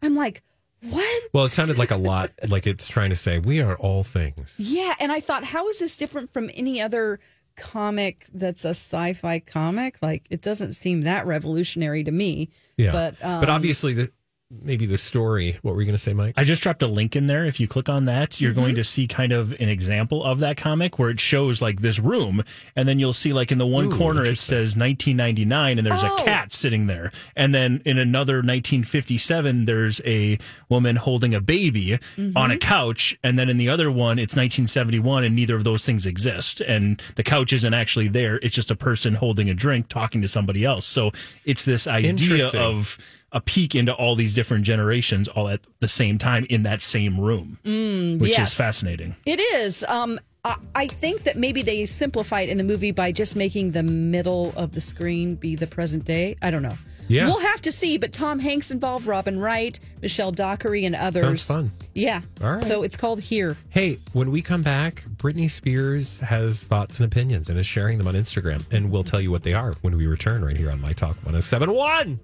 I'm 0.01 0.15
like, 0.15 0.43
what? 0.82 1.23
Well, 1.34 1.45
it 1.45 1.49
sounded 1.49 1.78
like 1.78 1.91
a 1.91 1.97
lot 1.97 2.32
like 2.49 2.67
it's 2.67 2.88
trying 2.88 3.10
to 3.10 3.15
say 3.15 3.39
we 3.39 3.62
are 3.62 3.75
all 3.78 4.04
things. 4.04 4.56
Yeah. 4.58 4.93
And 4.99 5.12
I 5.12 5.19
thought, 5.19 5.43
how 5.43 5.67
is 5.69 5.80
this 5.80 5.97
different 5.97 6.32
from 6.32 6.49
any 6.54 6.82
other 6.82 7.19
comic 7.56 8.28
that's 8.34 8.65
a 8.65 8.69
sci 8.69 9.13
fi 9.13 9.39
comic? 9.39 9.97
Like, 10.01 10.28
it 10.30 10.41
doesn't 10.41 10.73
seem 10.73 11.01
that 11.01 11.25
revolutionary 11.25 12.04
to 12.04 12.12
me. 12.12 12.49
Yeah. 12.78 12.91
But, 12.91 13.23
um, 13.23 13.39
but 13.39 13.49
obviously 13.49 13.93
the 13.93 14.12
maybe 14.52 14.86
the 14.86 14.98
story. 14.98 15.58
What 15.64 15.74
were 15.76 15.82
you 15.82 15.86
going 15.88 15.96
to 15.98 16.02
say, 16.02 16.14
Mike? 16.14 16.36
I 16.38 16.44
just 16.44 16.62
dropped 16.62 16.84
a 16.84 16.88
link 16.88 17.16
in 17.16 17.26
there. 17.26 17.46
If 17.46 17.60
you 17.60 17.68
click 17.68 17.90
on 17.90 18.06
that, 18.06 18.40
you're 18.40 18.52
Mm-hmm. 18.52 18.60
going 18.62 18.76
to 18.76 18.84
see 18.84 19.08
kind 19.08 19.32
of 19.32 19.52
an 19.60 19.70
example 19.70 20.24
of 20.24 20.40
that 20.40 20.56
comic 20.56 21.00
where 21.00 21.10
it 21.10 21.20
shows 21.20 21.62
like 21.62 21.82
this 21.82 22.00
room, 22.00 22.44
and 22.76 22.88
then 22.88 23.00
you'll 23.00 23.12
see 23.14 23.34
like 23.34 23.52
in 23.52 23.58
the 23.58 23.66
one 23.66 23.86
Ooh, 23.92 23.98
corner 23.98 24.24
it 24.24 24.38
says 24.40 24.78
1999, 24.78 25.78
and 25.80 25.86
there's 25.86 26.04
Oh. 26.04 26.16
a 26.16 26.24
cat 26.24 26.52
sitting 26.54 26.86
there, 26.88 27.12
and 27.36 27.56
then 27.56 27.82
in 27.86 27.98
another 27.98 28.36
1957 28.36 29.66
there's 29.66 30.00
a 30.06 30.38
woman 30.70 30.96
holding 30.98 31.34
a 31.34 31.42
baby 31.42 31.98
Mm-hmm. 32.18 32.38
on 32.38 32.52
a 32.52 32.58
couch, 32.58 33.18
and 33.24 33.38
then 33.40 33.50
in 33.50 33.58
the 33.58 33.68
other 33.70 33.90
one 33.92 34.20
it's 34.20 34.36
1971, 34.36 35.24
and 35.24 35.36
neither 35.36 35.56
of 35.56 35.64
those 35.64 35.86
things 35.86 36.06
exist, 36.06 36.62
and 36.62 37.02
the 37.16 37.24
couch 37.24 37.52
isn't 37.52 37.74
actually 37.74 38.08
there. 38.08 38.38
It's 38.44 38.56
just 38.56 38.72
a 38.72 38.76
person 38.76 39.16
holding 39.16 39.50
a 39.50 39.54
drink 39.54 39.90
talking 39.90 40.22
to 40.22 40.28
somebody 40.28 40.64
else. 40.64 40.86
So 40.86 41.12
it's 41.46 41.66
this 41.66 41.88
idea 41.88 42.50
of 42.56 42.98
a 43.36 43.41
peek 43.41 43.76
into 43.76 43.93
all 43.93 44.15
these 44.15 44.34
different 44.34 44.63
generations 44.63 45.28
all 45.28 45.48
at 45.50 45.60
the 45.82 45.88
same 45.88 46.17
time 46.17 46.48
in 46.50 46.63
that 46.63 46.82
same 46.82 47.19
room, 47.19 47.60
which 47.63 47.71
Mm, 47.71 48.28
yes. 48.28 48.48
is 48.50 48.54
fascinating. 48.56 49.13
It 49.26 49.39
is. 49.39 49.84
Um, 49.88 50.19
I, 50.43 50.56
I 50.74 50.88
think 50.88 51.24
that 51.24 51.36
maybe 51.36 51.62
they 51.62 51.86
simplify 51.86 52.41
it 52.41 52.50
in 52.50 52.58
the 52.58 52.63
movie 52.63 52.91
by 52.91 53.12
just 53.12 53.36
making 53.36 53.71
the 53.71 53.84
middle 53.84 54.54
of 54.56 54.71
the 54.71 54.82
screen 54.82 55.36
be 55.36 55.56
the 55.56 55.67
present 55.67 56.06
day. 56.06 56.38
I 56.41 56.50
don't 56.50 56.63
know. 56.63 56.76
Yeah. 57.08 57.26
We'll 57.28 57.39
have 57.41 57.62
to 57.63 57.71
see, 57.71 57.98
but 58.00 58.12
Tom 58.13 58.39
Hanks 58.39 58.71
involved, 58.71 59.06
Robin 59.06 59.38
Wright, 59.39 59.80
Michelle 60.02 60.32
Dockery, 60.32 60.86
and 60.86 60.95
others. 60.95 61.43
Sounds 61.43 61.45
fun. 61.45 61.71
Yeah. 61.93 62.21
All 62.41 62.54
right. 62.54 62.63
So 62.63 62.82
it's 62.82 62.98
called 62.98 63.19
Here. 63.19 63.56
Hey, 63.69 64.00
when 64.13 64.32
we 64.32 64.41
come 64.41 64.63
back, 64.63 65.04
Britney 65.17 65.48
Spears 65.50 66.19
has 66.21 66.63
thoughts 66.63 67.00
and 67.00 67.06
opinions 67.06 67.50
and 67.50 67.60
is 67.60 67.67
sharing 67.67 68.00
them 68.00 68.08
on 68.08 68.15
Instagram. 68.15 68.63
And 68.71 68.89
we'll 68.89 69.04
tell 69.04 69.21
you 69.21 69.30
what 69.30 69.43
they 69.43 69.54
are 69.54 69.74
when 69.82 69.95
we 69.98 70.08
return 70.08 70.43
right 70.43 70.58
here 70.58 70.71
on 70.71 70.82
My 70.82 70.93
Talk 70.93 71.15
1071. 71.26 72.19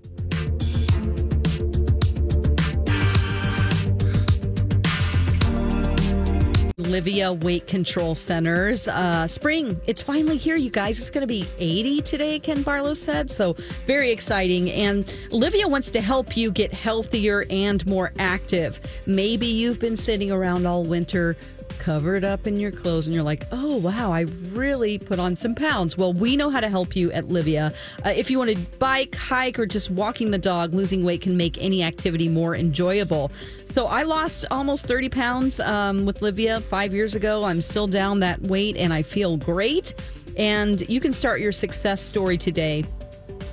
Olivia 6.91 7.31
Weight 7.31 7.67
Control 7.67 8.15
Centers. 8.15 8.85
Uh, 8.85 9.25
spring, 9.25 9.79
it's 9.87 10.01
finally 10.01 10.35
here, 10.35 10.57
you 10.57 10.69
guys. 10.69 10.99
It's 10.99 11.09
going 11.09 11.21
to 11.21 11.25
be 11.25 11.47
80 11.57 12.01
today, 12.01 12.37
Ken 12.37 12.63
Barlow 12.63 12.93
said. 12.93 13.31
So, 13.31 13.55
very 13.87 14.11
exciting. 14.11 14.69
And 14.69 15.15
Olivia 15.31 15.69
wants 15.69 15.89
to 15.91 16.01
help 16.01 16.35
you 16.35 16.51
get 16.51 16.73
healthier 16.73 17.45
and 17.49 17.87
more 17.87 18.11
active. 18.19 18.81
Maybe 19.05 19.47
you've 19.47 19.79
been 19.79 19.95
sitting 19.95 20.33
around 20.33 20.65
all 20.65 20.83
winter 20.83 21.37
covered 21.81 22.23
up 22.23 22.45
in 22.45 22.57
your 22.57 22.71
clothes 22.71 23.07
and 23.07 23.13
you're 23.13 23.23
like, 23.23 23.43
oh, 23.51 23.77
wow, 23.77 24.13
I 24.13 24.21
really 24.51 24.99
put 24.99 25.17
on 25.17 25.35
some 25.35 25.55
pounds. 25.55 25.97
Well, 25.97 26.13
we 26.13 26.37
know 26.37 26.51
how 26.51 26.59
to 26.59 26.69
help 26.69 26.95
you 26.95 27.11
at 27.11 27.25
Livea. 27.25 27.73
Uh, 28.05 28.09
if 28.09 28.29
you 28.29 28.37
want 28.37 28.51
to 28.51 28.57
bike, 28.77 29.15
hike, 29.15 29.57
or 29.57 29.65
just 29.65 29.89
walking 29.89 30.29
the 30.29 30.37
dog, 30.37 30.75
losing 30.75 31.03
weight 31.03 31.21
can 31.21 31.35
make 31.35 31.57
any 31.57 31.81
activity 31.81 32.29
more 32.29 32.55
enjoyable. 32.55 33.31
So 33.65 33.87
I 33.87 34.03
lost 34.03 34.45
almost 34.51 34.85
30 34.85 35.09
pounds 35.09 35.59
um, 35.59 36.05
with 36.05 36.19
Livea 36.19 36.61
five 36.61 36.93
years 36.93 37.15
ago. 37.15 37.45
I'm 37.45 37.63
still 37.63 37.87
down 37.87 38.19
that 38.19 38.39
weight 38.41 38.77
and 38.77 38.93
I 38.93 39.01
feel 39.01 39.35
great. 39.35 39.95
And 40.37 40.87
you 40.87 40.99
can 41.01 41.11
start 41.11 41.41
your 41.41 41.51
success 41.51 41.99
story 41.99 42.37
today 42.37 42.85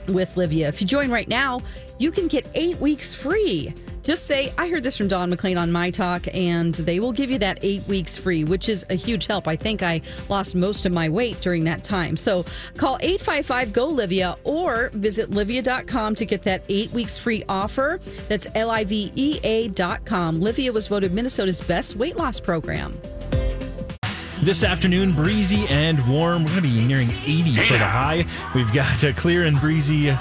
with 0.06 0.34
Livea. 0.34 0.68
If 0.68 0.82
you 0.82 0.86
join 0.86 1.10
right 1.10 1.28
now, 1.28 1.62
you 1.98 2.10
can 2.10 2.28
get 2.28 2.46
eight 2.54 2.78
weeks 2.78 3.14
free. 3.14 3.72
Just 4.08 4.24
say, 4.24 4.54
I 4.56 4.70
heard 4.70 4.84
this 4.84 4.96
from 4.96 5.06
Dawn 5.08 5.28
McLean 5.28 5.58
on 5.58 5.70
My 5.70 5.90
Talk, 5.90 6.26
and 6.32 6.74
they 6.74 6.98
will 6.98 7.12
give 7.12 7.30
you 7.30 7.36
that 7.40 7.58
eight 7.60 7.86
weeks 7.86 8.16
free, 8.16 8.42
which 8.42 8.70
is 8.70 8.86
a 8.88 8.94
huge 8.94 9.26
help. 9.26 9.46
I 9.46 9.54
think 9.54 9.82
I 9.82 10.00
lost 10.30 10.54
most 10.54 10.86
of 10.86 10.92
my 10.92 11.10
weight 11.10 11.42
during 11.42 11.64
that 11.64 11.84
time. 11.84 12.16
So 12.16 12.46
call 12.78 12.96
855 13.02 13.74
GO 13.74 13.92
Livea 13.94 14.38
or 14.44 14.88
visit 14.94 15.30
livea.com 15.30 16.14
to 16.14 16.24
get 16.24 16.42
that 16.44 16.62
eight 16.70 16.90
weeks 16.92 17.18
free 17.18 17.44
offer. 17.50 18.00
That's 18.28 18.46
L 18.54 18.70
I 18.70 18.84
V 18.84 19.12
E 19.14 19.40
A.com. 19.44 20.40
Livea 20.40 20.72
was 20.72 20.88
voted 20.88 21.12
Minnesota's 21.12 21.60
best 21.60 21.94
weight 21.94 22.16
loss 22.16 22.40
program. 22.40 22.98
This 24.40 24.64
afternoon, 24.64 25.12
breezy 25.12 25.66
and 25.68 25.98
warm. 26.08 26.44
We're 26.44 26.52
going 26.52 26.62
to 26.62 26.68
be 26.70 26.82
nearing 26.86 27.10
80 27.10 27.56
for 27.56 27.74
the 27.74 27.80
high. 27.80 28.24
We've 28.54 28.72
got 28.72 29.04
a 29.04 29.12
clear 29.12 29.44
and 29.44 29.60
breezy. 29.60 30.16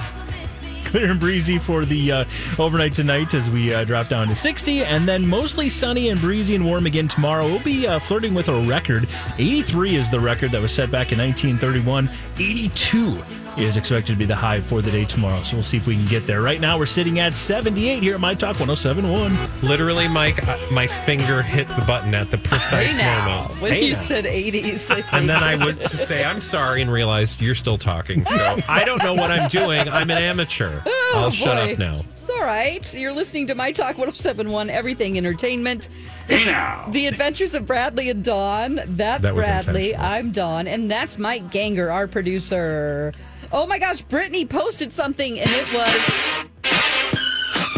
Clear 0.88 1.12
and 1.12 1.20
breezy 1.20 1.58
for 1.60 1.84
the 1.86 2.12
uh, 2.12 2.26
overnight 2.58 2.94
tonight 2.94 3.34
as 3.34 3.50
we 3.50 3.74
uh, 3.74 3.84
drop 3.84 4.08
down 4.08 4.28
to 4.30 4.36
60, 4.36 4.84
and 4.86 5.08
then 5.08 5.28
mostly 5.28 5.68
sunny 5.70 6.10
and 6.10 6.20
breezy 6.22 6.56
and 6.56 6.66
warm 6.66 6.86
again 6.86 7.08
tomorrow. 7.08 7.46
We'll 7.46 7.60
be 7.64 7.86
uh, 7.88 8.00
flirting 8.00 8.34
with 8.34 8.48
a 8.48 8.62
record. 8.62 9.06
83 9.38 9.96
is 9.98 10.10
the 10.10 10.20
record 10.20 10.52
that 10.54 10.62
was 10.62 10.74
set 10.74 10.90
back 10.90 11.12
in 11.12 11.20
1931. 11.20 12.10
82 12.40 13.22
is 13.58 13.76
expected 13.76 14.12
to 14.14 14.18
be 14.18 14.26
the 14.26 14.36
high 14.36 14.60
for 14.62 14.84
the 14.84 14.92
day 14.92 15.04
tomorrow. 15.04 15.42
So 15.42 15.56
we'll 15.58 15.64
see 15.64 15.78
if 15.78 15.88
we 15.88 15.96
can 15.96 16.06
get 16.06 16.28
there. 16.28 16.44
Right 16.44 16.62
now, 16.62 16.78
we're 16.78 16.86
sitting 16.86 17.18
at 17.18 17.36
78 17.36 18.04
here 18.04 18.14
at 18.14 18.20
My 18.20 18.36
Talk 18.36 18.60
1071. 18.60 19.36
Literally, 19.68 20.08
Mike, 20.08 20.48
uh, 20.48 20.58
my 20.72 20.86
finger 20.86 21.42
hit 21.42 21.68
the 21.70 21.82
button 21.88 22.14
at 22.14 22.30
the 22.30 22.38
precise 22.38 22.98
Hey 22.98 23.04
now, 23.04 23.26
moment. 23.48 23.62
when 23.62 23.72
Hey 23.74 23.86
you 23.88 23.94
now. 23.94 23.98
said 23.98 24.26
80s, 24.26 24.92
I 25.12 25.18
and 25.18 25.28
then 25.28 25.44
I 25.44 25.56
went 25.56 25.80
to 25.80 25.90
say 25.90 26.24
I'm 26.24 26.40
sorry 26.40 26.84
and 26.84 26.92
realized 26.92 27.42
you're 27.42 27.56
still 27.56 27.78
talking. 27.78 28.24
So 28.26 28.58
I 28.70 28.84
don't 28.86 29.04
know 29.04 29.16
what 29.16 29.32
I'm 29.32 29.50
doing. 29.50 29.90
I'm 29.90 30.12
an 30.12 30.22
amateur. 30.22 30.80
I'll 31.14 31.26
Oh, 31.26 31.30
shut 31.32 31.58
boy. 31.58 31.74
up 31.74 31.80
now. 31.80 32.02
It's 32.16 32.30
all 32.30 32.42
right. 32.44 32.94
You're 32.96 33.14
listening 33.14 33.48
to 33.48 33.56
My 33.56 33.72
Talk 33.72 33.98
1071, 33.98 34.70
Everything 34.70 35.18
Entertainment. 35.18 35.88
It's 36.28 36.46
The 36.92 37.08
Adventures 37.08 37.54
of 37.54 37.66
Bradley 37.66 38.10
and 38.10 38.24
Dawn. 38.24 38.82
That's 38.86 39.24
That 39.24 39.34
Bradley. 39.34 39.96
I'm 39.96 40.32
Dawn. 40.32 40.68
And 40.68 40.92
that's 40.92 41.18
Mike 41.18 41.52
Ganger, 41.52 41.90
our 41.90 42.08
producer. 42.08 43.14
Oh 43.52 43.66
my 43.66 43.80
gosh, 43.80 44.04
Britney 44.06 44.48
posted 44.48 44.92
something 44.92 45.40
and 45.40 45.50
it 45.50 45.74
was. 45.74 46.20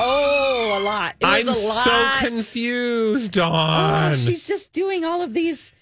Oh, 0.01 0.79
a 0.81 0.83
lot. 0.83 1.15
It 1.19 1.25
was 1.45 1.65
a 1.65 1.67
lot. 1.67 1.87
I'm 1.87 2.13
a 2.13 2.19
so 2.21 2.27
confused, 2.27 3.31
Dawn. 3.33 4.11
Oh, 4.11 4.15
she's 4.15 4.47
just 4.47 4.71
doing 4.73 5.03
all 5.05 5.21
of 5.21 5.33
these. 5.33 5.73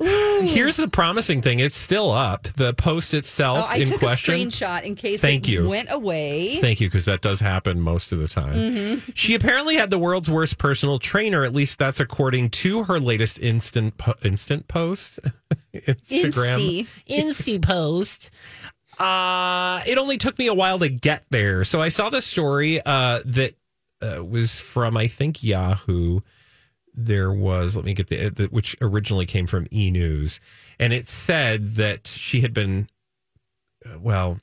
Ooh. 0.00 0.40
Here's 0.42 0.76
the 0.76 0.86
promising 0.86 1.42
thing. 1.42 1.58
It's 1.58 1.76
still 1.76 2.10
up. 2.12 2.44
The 2.44 2.72
post 2.72 3.14
itself 3.14 3.64
Oh, 3.68 3.72
I 3.72 3.76
in 3.78 3.88
took 3.88 3.98
question. 3.98 4.34
a 4.34 4.36
screenshot 4.38 4.82
in 4.84 4.94
case 4.94 5.20
Thank 5.20 5.48
it 5.48 5.52
you. 5.52 5.68
went 5.68 5.88
away. 5.90 6.60
Thank 6.60 6.80
you, 6.80 6.86
because 6.88 7.06
that 7.06 7.20
does 7.20 7.40
happen 7.40 7.80
most 7.80 8.12
of 8.12 8.20
the 8.20 8.28
time. 8.28 8.54
Mm-hmm. 8.54 9.10
She 9.14 9.34
apparently 9.34 9.74
had 9.74 9.90
the 9.90 9.98
world's 9.98 10.30
worst 10.30 10.56
personal 10.58 11.00
trainer. 11.00 11.42
At 11.42 11.52
least 11.52 11.78
that's 11.80 11.98
according 11.98 12.50
to 12.50 12.84
her 12.84 13.00
latest 13.00 13.40
instant 13.40 13.96
po- 13.98 14.14
instant 14.24 14.68
post. 14.68 15.18
Instagram 15.74 16.84
Insty. 16.86 16.88
Insty 17.08 17.60
post. 17.62 18.30
Uh, 19.00 19.80
it 19.86 19.98
only 19.98 20.16
took 20.16 20.38
me 20.38 20.46
a 20.46 20.54
while 20.54 20.78
to 20.78 20.88
get 20.88 21.24
there. 21.30 21.64
So 21.64 21.80
I 21.80 21.88
saw 21.88 22.08
the 22.10 22.20
story 22.20 22.80
uh, 22.84 23.20
that 23.24 23.54
uh, 24.00 24.24
was 24.24 24.58
from 24.60 24.96
I 24.96 25.08
think 25.08 25.42
Yahoo. 25.42 26.20
There 27.00 27.32
was 27.32 27.76
let 27.76 27.84
me 27.84 27.94
get 27.94 28.08
the, 28.08 28.28
the 28.28 28.46
which 28.46 28.76
originally 28.80 29.24
came 29.24 29.46
from 29.46 29.68
E 29.72 29.90
News, 29.90 30.40
and 30.80 30.92
it 30.92 31.08
said 31.08 31.76
that 31.76 32.08
she 32.08 32.40
had 32.40 32.52
been 32.52 32.88
uh, 33.86 34.00
well 34.00 34.40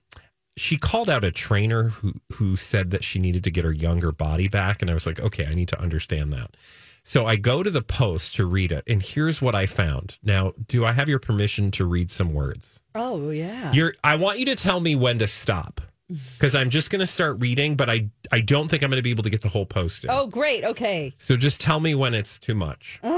she 0.58 0.78
called 0.78 1.10
out 1.10 1.26
a 1.26 1.32
trainer 1.32 1.90
who 1.90 2.14
who 2.34 2.56
said 2.56 2.92
that 2.92 3.04
she 3.04 3.20
needed 3.20 3.44
to 3.44 3.52
get 3.52 3.66
her 3.66 3.74
younger 3.74 4.14
body 4.14 4.48
back 4.48 4.82
and 4.82 4.90
I 4.90 4.94
was 4.94 5.06
like, 5.06 5.20
"Okay, 5.20 5.46
I 5.46 5.54
need 5.54 5.68
to 5.68 5.82
understand 5.82 6.32
that." 6.32 6.56
So 7.04 7.26
I 7.26 7.36
go 7.36 7.62
to 7.62 7.70
the 7.70 7.82
post 7.82 8.36
to 8.36 8.46
read 8.46 8.72
it 8.72 8.84
and 8.88 9.02
here's 9.04 9.42
what 9.42 9.54
I 9.54 9.66
found. 9.66 10.18
Now, 10.24 10.54
do 10.68 10.86
I 10.86 10.94
have 10.94 11.10
your 11.10 11.20
permission 11.20 11.72
to 11.72 11.86
read 11.86 12.10
some 12.10 12.34
words? 12.34 12.80
Oh, 12.96 13.30
yeah. 13.32 13.74
You're 13.74 13.94
I 14.04 14.16
want 14.16 14.40
you 14.40 14.46
to 14.46 14.56
tell 14.56 14.80
me 14.80 14.96
when 14.96 15.20
to 15.20 15.28
stop 15.28 15.82
cuz 16.40 16.56
I'm 16.56 16.70
just 16.70 16.92
going 16.92 17.00
to 17.00 17.08
start 17.08 17.40
reading, 17.40 17.76
but 17.76 17.90
I 17.90 18.10
I 18.32 18.42
don't 18.42 18.68
think 18.68 18.84
I'm 18.84 18.90
going 18.90 19.00
to 19.00 19.04
be 19.04 19.12
able 19.12 19.24
to 19.24 19.30
get 19.30 19.42
the 19.42 19.50
whole 19.50 19.66
post 19.66 20.04
in. 20.04 20.12
Oh, 20.12 20.28
great. 20.28 20.64
Okay. 20.64 21.14
So 21.18 21.36
just 21.38 21.60
tell 21.60 21.80
me 21.80 21.96
when 21.96 22.14
it's 22.14 22.38
too 22.38 22.56
much. 22.56 23.00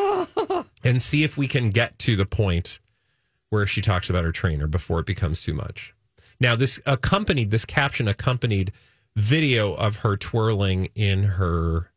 Oh. 0.50 0.66
And 0.84 1.02
see 1.02 1.24
if 1.24 1.38
we 1.38 1.48
can 1.48 1.70
get 1.70 1.98
to 2.00 2.16
the 2.16 2.26
point 2.26 2.80
where 3.50 3.66
she 3.66 3.82
talks 3.82 4.10
about 4.10 4.24
her 4.24 4.32
trainer 4.32 4.68
before 4.68 5.00
it 5.00 5.06
becomes 5.06 5.42
too 5.42 5.54
much. 5.54 5.94
Now, 6.40 6.56
this 6.56 6.80
accompanied, 6.86 7.52
this 7.52 7.66
caption 7.66 8.08
accompanied 8.08 8.72
video 9.16 9.74
of 9.74 9.98
her 9.98 10.16
twirling 10.18 10.90
in 10.96 11.24
her 11.24 11.92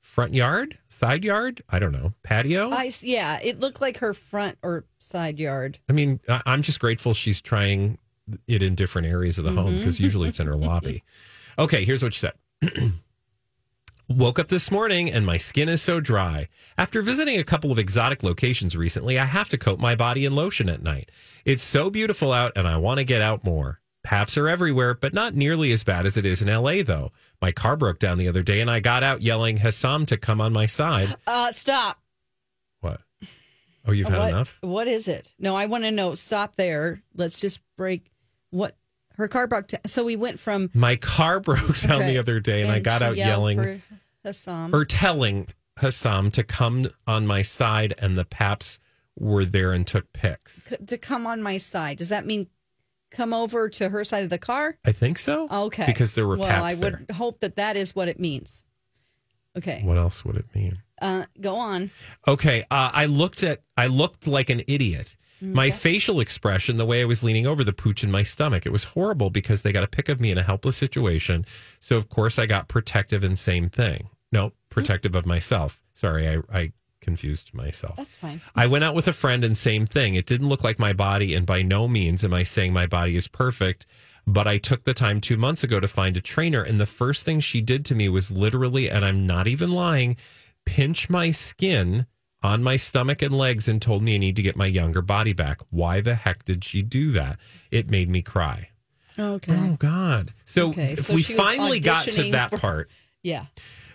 front 0.00 0.34
yard, 0.34 0.78
side 0.88 1.24
yard, 1.24 1.62
I 1.68 1.78
don't 1.78 1.92
know, 1.92 2.14
patio. 2.22 2.70
I, 2.70 2.90
yeah, 3.02 3.38
it 3.42 3.60
looked 3.60 3.80
like 3.80 3.98
her 3.98 4.14
front 4.14 4.56
or 4.62 4.84
side 4.98 5.38
yard. 5.38 5.78
I 5.88 5.92
mean, 5.92 6.20
I'm 6.28 6.62
just 6.62 6.80
grateful 6.80 7.12
she's 7.14 7.40
trying 7.40 7.98
it 8.46 8.62
in 8.62 8.74
different 8.74 9.06
areas 9.06 9.38
of 9.38 9.44
the 9.44 9.52
home 9.52 9.76
because 9.76 10.00
usually 10.00 10.28
it's 10.28 10.40
in 10.40 10.46
her 10.46 10.56
lobby. 10.56 11.02
Okay, 11.60 11.84
here's 11.84 12.04
what 12.04 12.14
she 12.14 12.20
said. 12.20 12.34
Woke 14.08 14.38
up 14.38 14.46
this 14.46 14.70
morning 14.70 15.10
and 15.10 15.26
my 15.26 15.36
skin 15.36 15.68
is 15.68 15.82
so 15.82 15.98
dry. 15.98 16.48
After 16.78 17.02
visiting 17.02 17.40
a 17.40 17.44
couple 17.44 17.72
of 17.72 17.80
exotic 17.80 18.22
locations 18.22 18.76
recently, 18.76 19.18
I 19.18 19.24
have 19.24 19.48
to 19.48 19.58
coat 19.58 19.80
my 19.80 19.96
body 19.96 20.24
in 20.24 20.36
lotion 20.36 20.68
at 20.68 20.84
night. 20.84 21.10
It's 21.44 21.64
so 21.64 21.90
beautiful 21.90 22.32
out 22.32 22.52
and 22.54 22.68
I 22.68 22.76
want 22.76 22.98
to 22.98 23.04
get 23.04 23.20
out 23.20 23.42
more. 23.42 23.80
Paps 24.04 24.38
are 24.38 24.48
everywhere, 24.48 24.94
but 24.94 25.12
not 25.12 25.34
nearly 25.34 25.72
as 25.72 25.84
bad 25.84 26.06
as 26.06 26.16
it 26.16 26.24
is 26.24 26.40
in 26.40 26.48
LA, 26.48 26.82
though. 26.82 27.10
My 27.42 27.52
car 27.52 27.76
broke 27.76 27.98
down 27.98 28.16
the 28.16 28.28
other 28.28 28.42
day 28.42 28.60
and 28.60 28.70
I 28.70 28.80
got 28.80 29.02
out 29.02 29.20
yelling 29.20 29.58
Hassam 29.58 30.06
to 30.06 30.16
come 30.16 30.40
on 30.40 30.52
my 30.52 30.66
side. 30.66 31.14
Uh, 31.26 31.52
stop. 31.52 32.00
What? 32.80 33.00
Oh, 33.86 33.92
you've 33.92 34.08
had 34.08 34.20
what, 34.20 34.28
enough? 34.30 34.58
What 34.62 34.88
is 34.88 35.08
it? 35.08 35.34
No, 35.38 35.54
I 35.54 35.66
want 35.66 35.84
to 35.84 35.90
know. 35.90 36.14
Stop 36.14 36.56
there. 36.56 37.02
Let's 37.14 37.40
just 37.40 37.60
break. 37.76 38.10
What? 38.50 38.76
Her 39.14 39.26
car 39.28 39.46
broke 39.46 39.66
down. 39.68 39.80
So 39.86 40.04
we 40.04 40.16
went 40.16 40.38
from. 40.38 40.70
My 40.74 40.96
car 40.96 41.40
broke 41.40 41.76
down 41.80 42.02
Okay. 42.02 42.12
the 42.12 42.18
other 42.18 42.38
day 42.40 42.62
and, 42.62 42.70
I 42.70 42.78
got 42.80 43.02
out 43.02 43.16
yelling. 43.16 43.82
Hassam. 44.24 44.74
or 44.74 44.84
telling 44.84 45.48
Hassam 45.78 46.30
to 46.32 46.42
come 46.44 46.88
on 47.06 47.26
my 47.26 47.42
side, 47.42 47.94
and 47.98 48.16
the 48.16 48.24
Paps 48.24 48.78
were 49.18 49.44
there 49.44 49.72
and 49.72 49.86
took 49.86 50.12
pics. 50.12 50.64
C- 50.64 50.76
to 50.86 50.98
come 50.98 51.26
on 51.26 51.42
my 51.42 51.58
side. 51.58 51.98
Does 51.98 52.08
that 52.10 52.26
mean 52.26 52.46
come 53.10 53.32
over 53.32 53.68
to 53.70 53.88
her 53.88 54.04
side 54.04 54.22
of 54.24 54.30
the 54.30 54.38
car? 54.38 54.76
I 54.84 54.92
think 54.92 55.18
so. 55.18 55.48
Okay. 55.50 55.86
because 55.86 56.14
there 56.14 56.26
were 56.26 56.36
well, 56.36 56.48
Paps 56.48 56.62
I 56.64 56.74
there. 56.74 57.04
would 57.08 57.16
hope 57.16 57.40
that 57.40 57.56
that 57.56 57.76
is 57.76 57.94
what 57.96 58.08
it 58.08 58.20
means. 58.20 58.64
Okay. 59.56 59.80
What 59.84 59.98
else 59.98 60.24
would 60.24 60.36
it 60.36 60.46
mean? 60.54 60.78
Uh, 61.00 61.24
go 61.40 61.56
on. 61.56 61.90
Okay, 62.26 62.62
uh, 62.70 62.90
I 62.92 63.06
looked 63.06 63.42
at. 63.44 63.62
I 63.76 63.86
looked 63.86 64.26
like 64.26 64.50
an 64.50 64.62
idiot. 64.68 65.16
Mm-hmm. 65.42 65.54
My 65.54 65.70
facial 65.70 66.20
expression, 66.20 66.76
the 66.76 66.86
way 66.86 67.00
I 67.00 67.04
was 67.04 67.22
leaning 67.22 67.46
over 67.46 67.62
the 67.62 67.72
pooch 67.72 68.02
in 68.02 68.10
my 68.10 68.22
stomach, 68.22 68.66
it 68.66 68.72
was 68.72 68.84
horrible 68.84 69.30
because 69.30 69.62
they 69.62 69.72
got 69.72 69.84
a 69.84 69.88
pic 69.88 70.08
of 70.08 70.20
me 70.20 70.30
in 70.30 70.38
a 70.38 70.42
helpless 70.42 70.76
situation. 70.76 71.46
So 71.80 71.96
of 71.96 72.08
course 72.08 72.38
I 72.38 72.46
got 72.46 72.68
protective 72.68 73.22
and 73.22 73.38
same 73.38 73.68
thing. 73.68 74.08
No, 74.32 74.48
mm-hmm. 74.48 74.54
protective 74.70 75.14
of 75.14 75.26
myself. 75.26 75.80
Sorry, 75.94 76.28
I, 76.28 76.38
I 76.52 76.72
confused 77.00 77.54
myself. 77.54 77.96
That's 77.96 78.14
fine. 78.14 78.40
I 78.54 78.66
went 78.66 78.84
out 78.84 78.94
with 78.94 79.08
a 79.08 79.12
friend 79.12 79.44
and 79.44 79.56
same 79.56 79.86
thing. 79.86 80.14
It 80.14 80.26
didn't 80.26 80.48
look 80.48 80.64
like 80.64 80.78
my 80.78 80.92
body, 80.92 81.34
and 81.34 81.46
by 81.46 81.62
no 81.62 81.88
means 81.88 82.24
am 82.24 82.34
I 82.34 82.42
saying 82.42 82.72
my 82.72 82.86
body 82.86 83.16
is 83.16 83.28
perfect. 83.28 83.86
But 84.26 84.46
I 84.46 84.58
took 84.58 84.84
the 84.84 84.92
time 84.92 85.22
two 85.22 85.38
months 85.38 85.64
ago 85.64 85.80
to 85.80 85.88
find 85.88 86.16
a 86.16 86.20
trainer, 86.20 86.62
and 86.62 86.78
the 86.78 86.84
first 86.84 87.24
thing 87.24 87.40
she 87.40 87.62
did 87.62 87.84
to 87.86 87.94
me 87.94 88.10
was 88.10 88.30
literally, 88.30 88.90
and 88.90 89.04
I'm 89.04 89.26
not 89.26 89.46
even 89.46 89.70
lying, 89.70 90.16
pinch 90.66 91.08
my 91.08 91.30
skin 91.30 92.04
on 92.42 92.62
my 92.62 92.76
stomach 92.76 93.20
and 93.22 93.36
legs 93.36 93.66
and 93.68 93.82
told 93.82 94.02
me 94.02 94.14
I 94.14 94.18
need 94.18 94.36
to 94.36 94.42
get 94.42 94.56
my 94.56 94.66
younger 94.66 95.02
body 95.02 95.32
back. 95.32 95.60
Why 95.70 96.00
the 96.00 96.14
heck 96.14 96.44
did 96.44 96.64
she 96.64 96.82
do 96.82 97.10
that? 97.12 97.38
It 97.70 97.90
made 97.90 98.08
me 98.08 98.22
cry. 98.22 98.70
Okay. 99.18 99.52
Oh 99.56 99.76
God! 99.78 100.32
So 100.44 100.68
Okay, 100.70 100.92
if 100.92 101.00
so 101.00 101.14
we 101.14 101.22
finally 101.24 101.80
got 101.80 102.04
to 102.04 102.30
that 102.30 102.50
for- 102.50 102.58
part, 102.58 102.90
Yeah. 103.24 103.46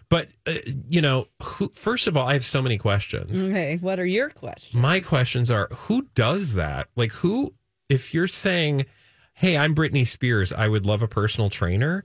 but 0.10 0.28
uh, 0.46 0.56
you 0.90 1.02
know, 1.02 1.28
who, 1.42 1.70
first 1.70 2.08
of 2.08 2.18
all, 2.18 2.28
I 2.28 2.34
have 2.34 2.44
so 2.44 2.62
many 2.62 2.78
questions. 2.78 3.42
Okay. 3.42 3.78
What 3.78 4.00
are 4.00 4.06
your 4.06 4.30
questions? 4.30 4.74
My 4.74 5.00
questions 5.00 5.50
are 5.50 5.70
who 5.72 6.08
does 6.14 6.56
that? 6.56 6.90
Like 6.98 7.12
who 7.14 7.54
if 7.88 8.14
you're 8.14 8.28
saying, 8.28 8.86
"Hey, 9.34 9.56
I'm 9.58 9.74
Britney 9.74 10.06
Spears, 10.06 10.52
I 10.52 10.68
would 10.68 10.86
love 10.86 11.02
a 11.02 11.08
personal 11.08 11.50
trainer." 11.50 12.04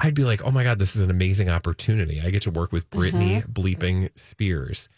I'd 0.00 0.14
be 0.14 0.24
like, 0.24 0.42
"Oh 0.42 0.50
my 0.50 0.64
god, 0.64 0.78
this 0.78 0.96
is 0.96 1.02
an 1.02 1.10
amazing 1.10 1.50
opportunity. 1.50 2.22
I 2.22 2.30
get 2.30 2.42
to 2.42 2.50
work 2.50 2.72
with 2.72 2.88
Britney 2.88 3.46
bleeping 3.46 4.08
Spears." 4.18 4.88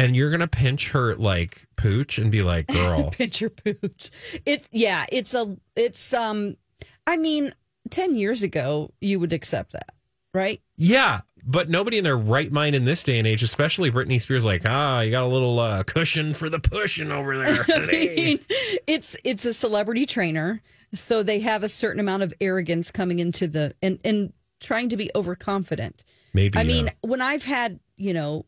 And 0.00 0.16
you're 0.16 0.30
gonna 0.30 0.48
pinch 0.48 0.90
her 0.90 1.14
like 1.16 1.66
pooch 1.76 2.18
and 2.18 2.30
be 2.30 2.42
like, 2.42 2.66
"Girl, 2.72 3.10
Pinch 3.10 3.40
your 3.40 3.50
pooch. 3.50 4.10
It 4.46 4.66
yeah, 4.72 5.04
it's 5.10 5.34
a 5.34 5.56
it's 5.76 6.12
um 6.14 6.56
I 7.06 7.16
mean, 7.16 7.54
ten 7.90 8.16
years 8.16 8.42
ago 8.42 8.92
you 9.00 9.20
would 9.20 9.32
accept 9.32 9.72
that, 9.72 9.94
right? 10.34 10.60
yeah." 10.76 11.20
But 11.42 11.70
nobody 11.70 11.96
in 11.96 12.04
their 12.04 12.18
right 12.18 12.52
mind 12.52 12.76
in 12.76 12.84
this 12.84 13.02
day 13.02 13.18
and 13.18 13.26
age, 13.26 13.42
especially 13.42 13.90
Britney 13.90 14.20
Spears, 14.20 14.44
like, 14.44 14.62
ah, 14.66 15.00
you 15.00 15.10
got 15.10 15.24
a 15.24 15.26
little 15.26 15.58
uh, 15.58 15.82
cushion 15.84 16.34
for 16.34 16.50
the 16.50 16.58
pushing 16.58 17.10
over 17.10 17.38
there. 17.38 17.64
I 17.68 17.86
mean, 17.86 18.40
it's 18.86 19.16
it's 19.24 19.46
a 19.46 19.54
celebrity 19.54 20.04
trainer, 20.04 20.62
so 20.92 21.22
they 21.22 21.40
have 21.40 21.62
a 21.62 21.68
certain 21.70 21.98
amount 21.98 22.24
of 22.24 22.34
arrogance 22.42 22.90
coming 22.90 23.20
into 23.20 23.48
the 23.48 23.74
and 23.80 23.98
and 24.04 24.34
trying 24.60 24.90
to 24.90 24.98
be 24.98 25.10
overconfident. 25.14 26.04
Maybe. 26.34 26.58
I 26.58 26.64
mean, 26.64 26.90
when 27.00 27.22
I've 27.22 27.42
had, 27.42 27.80
you 27.96 28.12
know, 28.12 28.44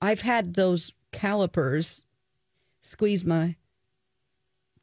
I've 0.00 0.20
had 0.20 0.54
those 0.54 0.92
calipers 1.12 2.04
squeeze 2.80 3.24
my 3.24 3.56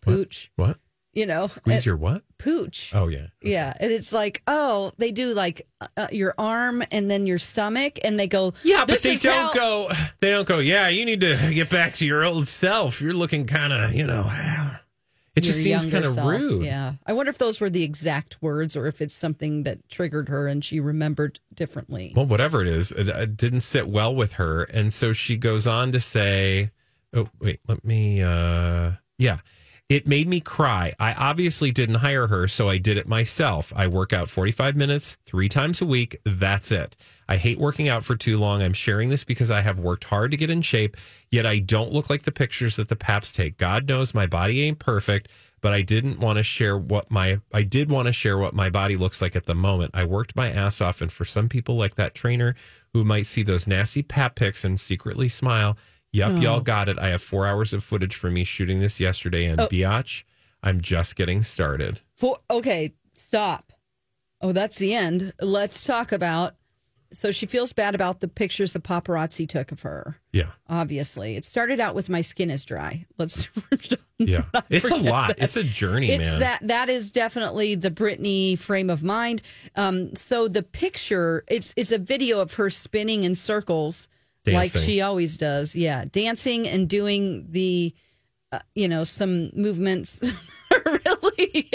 pooch, 0.01 0.51
what? 0.55 0.77
you 1.13 1.25
know, 1.25 1.47
Squeeze 1.47 1.85
your 1.85 1.95
what? 1.95 2.23
pooch. 2.37 2.91
Oh 2.93 3.07
yeah. 3.07 3.27
Yeah, 3.41 3.73
and 3.79 3.91
it's 3.91 4.11
like, 4.13 4.41
oh, 4.47 4.91
they 4.97 5.11
do 5.11 5.33
like 5.33 5.67
uh, 5.97 6.07
your 6.11 6.35
arm 6.37 6.83
and 6.91 7.09
then 7.09 7.25
your 7.25 7.37
stomach, 7.39 7.99
and 8.03 8.19
they 8.19 8.27
go, 8.27 8.53
Yeah, 8.63 8.85
but 8.85 9.01
they 9.01 9.15
don't 9.15 9.33
how-" 9.33 9.53
go. 9.53 9.91
They 10.19 10.31
don't 10.31 10.47
go. 10.47 10.59
Yeah, 10.59 10.89
you 10.89 11.05
need 11.05 11.21
to 11.21 11.51
get 11.53 11.69
back 11.69 11.95
to 11.95 12.05
your 12.05 12.23
old 12.25 12.47
self. 12.47 13.01
You're 13.01 13.13
looking 13.13 13.45
kind 13.47 13.71
of, 13.73 13.93
you 13.93 14.05
know. 14.05 14.29
It 15.35 15.41
just 15.41 15.61
seems 15.61 15.85
kind 15.85 16.05
of 16.05 16.15
rude. 16.17 16.63
Yeah, 16.63 16.93
I 17.05 17.13
wonder 17.13 17.29
if 17.29 17.37
those 17.37 17.59
were 17.59 17.69
the 17.69 17.83
exact 17.83 18.41
words, 18.41 18.75
or 18.75 18.87
if 18.87 19.01
it's 19.01 19.13
something 19.13 19.63
that 19.63 19.87
triggered 19.89 20.29
her 20.29 20.47
and 20.47 20.63
she 20.63 20.79
remembered 20.79 21.39
differently. 21.53 22.13
Well, 22.15 22.25
whatever 22.25 22.61
it 22.61 22.67
is, 22.67 22.91
it, 22.93 23.09
it 23.09 23.35
didn't 23.35 23.61
sit 23.61 23.87
well 23.89 24.15
with 24.15 24.33
her, 24.33 24.63
and 24.63 24.93
so 24.93 25.11
she 25.11 25.35
goes 25.35 25.67
on 25.67 25.91
to 25.91 25.99
say, 25.99 26.71
"Oh, 27.13 27.27
wait, 27.39 27.59
let 27.67 27.83
me." 27.83 28.21
uh 28.21 28.93
Yeah, 29.17 29.39
it 29.87 30.07
made 30.07 30.27
me 30.27 30.39
cry. 30.39 30.93
I 30.99 31.13
obviously 31.13 31.69
didn't 31.69 31.95
hire 31.95 32.27
her, 32.27 32.47
so 32.47 32.67
I 32.67 32.79
did 32.79 32.97
it 32.97 33.07
myself. 33.07 33.71
I 33.75 33.85
work 33.85 34.13
out 34.13 34.29
45 34.29 34.75
minutes 34.75 35.17
three 35.27 35.47
times 35.47 35.79
a 35.79 35.85
week. 35.85 36.19
That's 36.25 36.71
it. 36.71 36.97
I 37.29 37.37
hate 37.37 37.59
working 37.59 37.87
out 37.87 38.03
for 38.03 38.15
too 38.15 38.37
long. 38.37 38.63
I'm 38.63 38.73
sharing 38.73 39.09
this 39.09 39.23
because 39.23 39.51
I 39.51 39.61
have 39.61 39.77
worked 39.77 40.05
hard 40.05 40.31
to 40.31 40.37
get 40.37 40.49
in 40.49 40.63
shape, 40.63 40.97
yet 41.29 41.45
I 41.45 41.59
don't 41.59 41.93
look 41.93 42.09
like 42.09 42.23
the 42.23 42.31
pictures 42.31 42.77
that 42.77 42.89
the 42.89 42.95
paps 42.95 43.31
take. 43.31 43.57
God 43.57 43.87
knows 43.87 44.13
my 44.13 44.25
body 44.25 44.63
ain't 44.63 44.79
perfect, 44.79 45.29
but 45.61 45.71
I 45.71 45.83
didn't 45.83 46.19
want 46.19 46.37
to 46.37 46.43
share 46.43 46.77
what 46.77 47.09
my 47.11 47.39
I 47.53 47.61
did 47.61 47.89
want 47.89 48.07
to 48.07 48.11
share 48.11 48.37
what 48.37 48.53
my 48.53 48.69
body 48.69 48.97
looks 48.97 49.21
like 49.21 49.35
at 49.35 49.45
the 49.45 49.55
moment. 49.55 49.91
I 49.93 50.03
worked 50.05 50.35
my 50.35 50.51
ass 50.51 50.81
off, 50.81 51.01
and 51.01 51.11
for 51.11 51.25
some 51.25 51.47
people 51.47 51.75
like 51.75 51.95
that 51.95 52.15
trainer 52.15 52.55
who 52.93 53.03
might 53.03 53.27
see 53.27 53.43
those 53.43 53.67
nasty 53.67 54.01
pap 54.01 54.35
pics 54.35 54.63
and 54.63 54.79
secretly 54.79 55.27
smile, 55.27 55.77
yep, 56.15 56.41
y'all 56.41 56.61
got 56.61 56.89
it. 56.89 56.97
I 56.97 57.09
have 57.09 57.21
four 57.21 57.45
hours 57.45 57.73
of 57.73 57.83
footage 57.83 58.15
from 58.15 58.33
me 58.33 58.43
shooting 58.43 58.79
this 58.79 58.99
yesterday, 58.99 59.45
and 59.45 59.59
biatch, 59.59 60.23
I'm 60.63 60.81
just 60.81 61.15
getting 61.15 61.43
started. 61.43 62.01
For 62.15 62.37
okay, 62.49 62.93
stop. 63.13 63.73
Oh, 64.41 64.51
that's 64.51 64.77
the 64.77 64.93
end. 64.93 65.33
Let's 65.39 65.83
talk 65.83 66.11
about. 66.11 66.55
So 67.13 67.31
she 67.31 67.45
feels 67.45 67.71
bad 67.71 67.95
about 67.95 68.19
the 68.19 68.27
pictures 68.27 68.73
the 68.73 68.79
paparazzi 68.79 69.47
took 69.47 69.71
of 69.71 69.83
her. 69.83 70.19
Yeah, 70.33 70.51
Obviously, 70.67 71.37
it 71.37 71.45
started 71.45 71.79
out 71.79 71.95
with 71.95 72.09
my 72.09 72.21
skin 72.21 72.49
is 72.49 72.65
dry. 72.65 73.05
Let's. 73.17 73.47
yeah, 74.17 74.43
it's 74.69 74.91
a 74.91 74.97
lot. 74.97 75.29
that. 75.29 75.43
It's 75.43 75.55
a 75.55 75.63
journey, 75.63 76.11
it's 76.11 76.31
man. 76.31 76.39
that 76.39 76.67
that 76.67 76.89
is 76.89 77.11
definitely 77.11 77.75
the 77.75 77.91
Britney 77.91 78.57
frame 78.57 78.89
of 78.89 79.03
mind. 79.03 79.41
Um, 79.75 80.15
so 80.15 80.47
the 80.47 80.63
picture, 80.63 81.43
it's 81.47 81.73
it's 81.77 81.91
a 81.91 81.99
video 81.99 82.39
of 82.39 82.53
her 82.55 82.69
spinning 82.69 83.23
in 83.23 83.35
circles 83.35 84.07
like 84.47 84.71
she 84.71 85.01
always 85.01 85.37
does. 85.37 85.75
Yeah, 85.75 86.05
dancing 86.11 86.67
and 86.67 86.87
doing 86.87 87.47
the, 87.49 87.93
uh, 88.51 88.59
you 88.75 88.87
know, 88.87 89.03
some 89.03 89.51
movements. 89.55 90.21
really, 90.85 91.69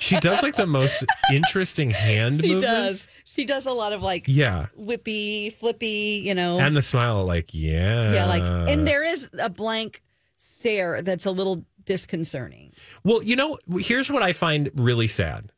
she 0.00 0.18
does 0.20 0.42
like 0.42 0.56
the 0.56 0.66
most 0.66 1.04
interesting 1.32 1.90
hand 1.90 2.40
she 2.40 2.54
movements. 2.54 3.06
does. 3.06 3.08
She 3.24 3.44
does 3.44 3.66
a 3.66 3.72
lot 3.72 3.92
of 3.92 4.02
like 4.02 4.24
Yeah, 4.26 4.66
whippy, 4.78 5.52
flippy. 5.54 6.22
You 6.24 6.34
know, 6.34 6.58
and 6.58 6.76
the 6.76 6.82
smile, 6.82 7.24
like 7.24 7.52
yeah, 7.52 8.12
yeah, 8.12 8.26
like, 8.26 8.42
and 8.42 8.86
there 8.86 9.04
is 9.04 9.28
a 9.38 9.50
blank 9.50 10.02
stare 10.36 11.02
that's 11.02 11.26
a 11.26 11.30
little 11.30 11.64
disconcerting. 11.84 12.72
Well, 13.04 13.22
you 13.22 13.36
know, 13.36 13.58
here's 13.78 14.10
what 14.10 14.22
I 14.22 14.32
find 14.32 14.70
really 14.74 15.06
sad 15.06 15.52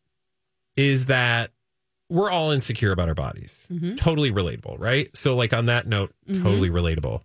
is 0.76 1.06
that 1.06 1.50
we're 2.09 2.31
all 2.31 2.51
insecure 2.51 2.92
about 2.92 3.09
our 3.09 3.14
bodies. 3.14 3.66
Mm-hmm. 3.71 3.97
Totally 3.97 4.31
relatable, 4.33 4.79
right? 4.79 5.14
So, 5.16 5.37
like, 5.37 5.53
on 5.53 5.66
that 5.66 5.87
note, 5.87 6.12
mm-hmm. 6.29 6.42
totally 6.42 6.71
relatable. 6.71 7.23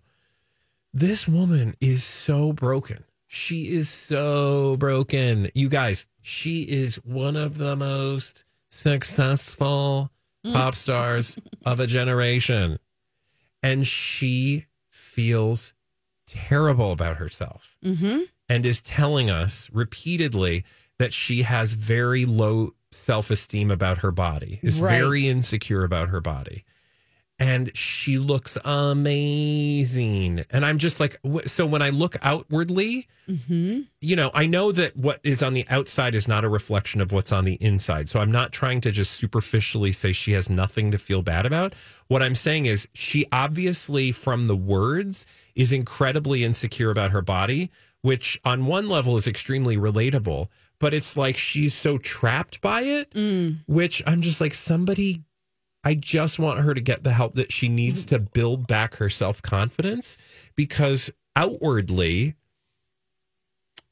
This 0.92 1.26
woman 1.26 1.74
is 1.80 2.04
so 2.04 2.52
broken. 2.52 3.04
She 3.26 3.68
is 3.68 3.88
so 3.88 4.76
broken. 4.76 5.50
You 5.54 5.68
guys, 5.68 6.06
she 6.22 6.62
is 6.62 6.96
one 7.04 7.36
of 7.36 7.58
the 7.58 7.74
most 7.74 8.44
successful 8.70 10.10
mm. 10.46 10.52
pop 10.52 10.74
stars 10.74 11.36
of 11.66 11.80
a 11.80 11.86
generation. 11.86 12.78
And 13.62 13.86
she 13.86 14.66
feels 14.88 15.72
terrible 16.26 16.92
about 16.92 17.16
herself 17.16 17.76
mm-hmm. 17.84 18.20
and 18.48 18.66
is 18.66 18.80
telling 18.80 19.30
us 19.30 19.68
repeatedly 19.72 20.64
that 20.98 21.12
she 21.12 21.42
has 21.42 21.72
very 21.74 22.24
low 22.24 22.74
self 22.94 23.30
esteem 23.30 23.70
about 23.70 23.98
her 23.98 24.10
body, 24.10 24.60
is 24.62 24.80
Right. 24.80 24.98
very 24.98 25.28
insecure 25.28 25.84
about 25.84 26.08
her 26.08 26.20
body. 26.20 26.64
And 27.36 27.76
she 27.76 28.18
looks 28.18 28.56
amazing. 28.64 30.44
And 30.50 30.64
I'm 30.64 30.78
just 30.78 31.00
like, 31.00 31.16
so 31.46 31.66
when 31.66 31.82
I 31.82 31.90
look 31.90 32.16
outwardly, 32.22 33.08
mm-hmm. 33.28 33.80
you 34.00 34.14
know, 34.14 34.30
I 34.34 34.46
know 34.46 34.70
that 34.70 34.96
what 34.96 35.18
is 35.24 35.42
on 35.42 35.52
the 35.52 35.66
outside 35.68 36.14
is 36.14 36.28
not 36.28 36.44
a 36.44 36.48
reflection 36.48 37.00
of 37.00 37.10
what's 37.10 37.32
on 37.32 37.44
the 37.44 37.54
inside. 37.54 38.08
So 38.08 38.20
I'm 38.20 38.30
not 38.30 38.52
trying 38.52 38.80
to 38.82 38.92
just 38.92 39.12
superficially 39.12 39.90
say 39.90 40.12
she 40.12 40.30
has 40.32 40.48
nothing 40.48 40.92
to 40.92 40.98
feel 40.98 41.22
bad 41.22 41.44
about. 41.44 41.74
What 42.06 42.22
I'm 42.22 42.36
saying 42.36 42.66
is 42.66 42.86
she 42.94 43.26
obviously, 43.32 44.12
from 44.12 44.46
the 44.46 44.56
words, 44.56 45.26
is 45.56 45.72
incredibly 45.72 46.44
insecure 46.44 46.92
about 46.92 47.10
her 47.10 47.22
body, 47.22 47.68
which 48.02 48.40
on 48.44 48.66
one 48.66 48.88
level 48.88 49.16
is 49.16 49.26
extremely 49.26 49.76
relatable. 49.76 50.46
But 50.84 50.92
it's 50.92 51.16
like 51.16 51.38
she's 51.38 51.72
so 51.72 51.96
trapped 51.96 52.60
by 52.60 52.82
it, 52.82 53.10
mm. 53.12 53.60
which 53.66 54.02
I'm 54.06 54.20
just 54.20 54.38
like, 54.38 54.52
somebody 54.52 55.24
I 55.82 55.94
just 55.94 56.38
want 56.38 56.60
her 56.60 56.74
to 56.74 56.80
get 56.82 57.04
the 57.04 57.14
help 57.14 57.36
that 57.36 57.50
she 57.50 57.70
needs 57.70 58.04
to 58.04 58.18
build 58.18 58.66
back 58.66 58.96
her 58.96 59.08
self 59.08 59.40
confidence 59.40 60.18
because 60.56 61.10
outwardly, 61.36 62.34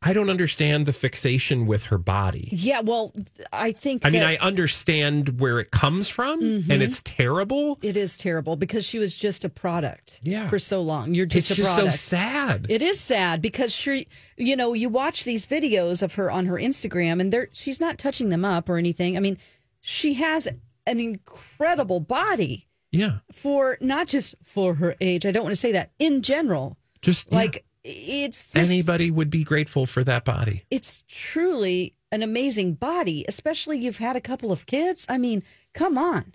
I 0.02 0.12
don't 0.12 0.30
understand 0.30 0.86
the 0.86 0.92
fixation 0.92 1.66
with 1.66 1.86
her 1.86 1.98
body. 1.98 2.48
Yeah, 2.50 2.80
well, 2.80 3.12
I 3.52 3.72
think 3.72 4.04
I 4.04 4.10
mean, 4.10 4.22
I 4.22 4.36
understand 4.36 5.40
where 5.40 5.60
it 5.60 5.70
comes 5.70 6.08
from 6.08 6.42
mm-hmm. 6.42 6.70
and 6.70 6.82
it's 6.82 7.00
terrible. 7.04 7.78
It 7.82 7.96
is 7.96 8.16
terrible 8.16 8.56
because 8.56 8.84
she 8.84 8.98
was 8.98 9.14
just 9.14 9.44
a 9.44 9.48
product 9.48 10.20
Yeah. 10.22 10.48
for 10.48 10.58
so 10.58 10.82
long. 10.82 11.14
You're 11.14 11.26
just 11.26 11.50
It's 11.50 11.60
a 11.60 11.62
just 11.62 11.76
so 11.76 11.88
sad. 11.90 12.66
It 12.68 12.82
is 12.82 12.98
sad 13.00 13.40
because 13.40 13.72
she, 13.72 14.08
you 14.36 14.56
know, 14.56 14.72
you 14.72 14.88
watch 14.88 15.24
these 15.24 15.46
videos 15.46 16.02
of 16.02 16.14
her 16.14 16.30
on 16.30 16.46
her 16.46 16.56
Instagram 16.56 17.20
and 17.20 17.32
there 17.32 17.48
she's 17.52 17.80
not 17.80 17.98
touching 17.98 18.28
them 18.30 18.44
up 18.44 18.68
or 18.68 18.76
anything. 18.76 19.16
I 19.16 19.20
mean, 19.20 19.38
she 19.80 20.14
has 20.14 20.48
an 20.86 21.00
incredible 21.00 22.00
body 22.00 22.68
yeah. 22.90 23.18
for 23.32 23.78
not 23.80 24.08
just 24.08 24.34
for 24.42 24.74
her 24.74 24.94
age. 25.00 25.26
I 25.26 25.30
don't 25.30 25.44
want 25.44 25.52
to 25.52 25.60
say 25.60 25.72
that 25.72 25.92
in 25.98 26.22
general. 26.22 26.76
Just 27.00 27.28
yeah. 27.30 27.38
It's 27.84 28.52
just, 28.52 28.70
anybody 28.70 29.10
would 29.10 29.30
be 29.30 29.42
grateful 29.44 29.86
for 29.86 30.04
that 30.04 30.24
body. 30.24 30.64
it's 30.70 31.02
truly 31.08 31.94
an 32.12 32.22
amazing 32.22 32.74
body, 32.74 33.24
especially 33.26 33.78
you've 33.78 33.98
had 33.98 34.14
a 34.16 34.20
couple 34.20 34.52
of 34.52 34.66
kids. 34.66 35.06
I 35.08 35.18
mean, 35.18 35.42
come 35.74 35.98
on. 35.98 36.34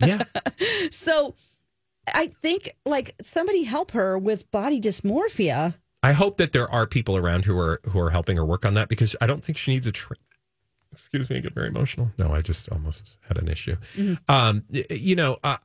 Yeah. 0.00 0.22
So 0.90 1.34
I 2.12 2.28
think 2.28 2.76
like 2.84 3.14
somebody 3.22 3.64
help 3.64 3.90
her 3.92 4.16
with 4.18 4.50
body 4.50 4.80
dysmorphia. 4.80 5.74
I 6.02 6.12
hope 6.12 6.36
that 6.38 6.52
there 6.52 6.70
are 6.70 6.86
people 6.86 7.16
around 7.16 7.44
who 7.44 7.58
are 7.58 7.80
who 7.84 7.98
are 7.98 8.10
helping 8.10 8.36
her 8.36 8.44
work 8.44 8.64
on 8.64 8.74
that 8.74 8.88
because 8.88 9.16
I 9.20 9.26
don't 9.26 9.44
think 9.44 9.58
she 9.58 9.72
needs 9.72 9.86
a 9.86 9.92
tra- 9.92 10.16
excuse 10.92 11.28
me, 11.28 11.36
I 11.36 11.40
get 11.40 11.52
very 11.54 11.68
emotional. 11.68 12.12
No, 12.18 12.32
I 12.32 12.42
just 12.42 12.68
almost 12.70 13.18
had 13.28 13.38
an 13.38 13.48
issue. 13.48 13.76
Um, 14.28 14.64
you 14.90 15.16
know, 15.16 15.38
uh, 15.42 15.56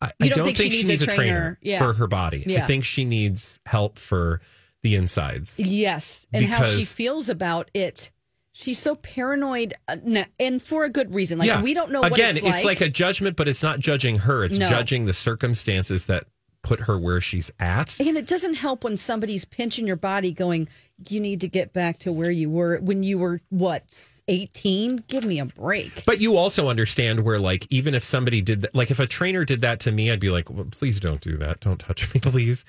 I, 0.00 0.06
I. 0.06 0.24
You 0.24 0.30
don't, 0.30 0.44
think, 0.44 0.72
she 0.72 0.82
needs, 0.82 1.02
a 1.02 1.06
trainer, 1.06 1.58
Yeah. 1.62 1.78
for 1.78 1.92
her 1.94 2.06
body. 2.06 2.56
I 2.56 2.62
think 2.62 2.84
she 2.84 3.04
needs 3.04 3.60
help 3.66 3.98
for 3.98 4.40
the 4.82 4.96
insides. 4.96 5.58
Yes, 5.58 6.26
and 6.32 6.44
how 6.46 6.64
she 6.64 6.84
feels 6.84 7.28
about 7.28 7.70
it. 7.74 8.10
She's 8.52 8.78
so 8.78 8.94
paranoid, 8.96 9.74
uh, 9.88 9.96
and 10.38 10.60
for 10.62 10.84
a 10.84 10.90
good 10.90 11.14
reason. 11.14 11.38
Like 11.38 11.62
we 11.62 11.72
don't 11.72 11.90
know. 11.90 12.02
Again, 12.02 12.34
what 12.36 12.54
it's, 12.54 12.64
like. 12.64 12.80
a 12.80 12.88
judgment, 12.88 13.36
but 13.36 13.48
it's 13.48 13.62
not 13.62 13.78
judging 13.78 14.18
her. 14.18 14.44
It's 14.44 14.58
No. 14.58 14.68
judging 14.68 15.06
the 15.06 15.14
circumstances 15.14 16.06
that 16.06 16.24
put 16.62 16.80
her 16.80 16.98
where 16.98 17.20
she's 17.20 17.50
at. 17.58 17.98
And 18.00 18.16
it 18.16 18.26
doesn't 18.26 18.54
help 18.54 18.84
when 18.84 18.96
somebody's 18.96 19.44
pinching 19.44 19.86
your 19.86 19.96
body, 19.96 20.32
going, 20.32 20.68
"You 21.08 21.20
need 21.20 21.40
to 21.40 21.48
get 21.48 21.72
back 21.72 21.98
to 22.00 22.12
where 22.12 22.30
you 22.30 22.50
were 22.50 22.78
when 22.80 23.02
you 23.02 23.18
were 23.18 23.40
what 23.48 23.82
eighteen. 24.28 25.02
Give 25.08 25.24
me 25.24 25.38
a 25.38 25.46
break." 25.46 26.04
But 26.04 26.20
you 26.20 26.36
also 26.36 26.68
understand 26.68 27.24
where, 27.24 27.38
like, 27.38 27.66
even 27.70 27.94
if 27.94 28.04
somebody 28.04 28.40
did 28.40 28.62
that, 28.62 28.74
like, 28.74 28.90
if 28.90 29.00
a 29.00 29.06
trainer 29.06 29.44
did 29.44 29.60
that 29.62 29.80
to 29.80 29.92
me, 29.92 30.10
I'd 30.10 30.20
be 30.20 30.30
like, 30.30 30.50
well, 30.50 30.66
please 30.70 31.00
don't 31.00 31.20
do 31.20 31.36
that. 31.38 31.60
Don't 31.60 31.78
touch 31.78 32.12
me, 32.14 32.20
please. 32.22 32.64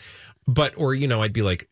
But, 0.47 0.73
or, 0.75 0.93
you 0.95 1.07
know, 1.07 1.21
I'd 1.21 1.33
be 1.33 1.43
like, 1.43 1.69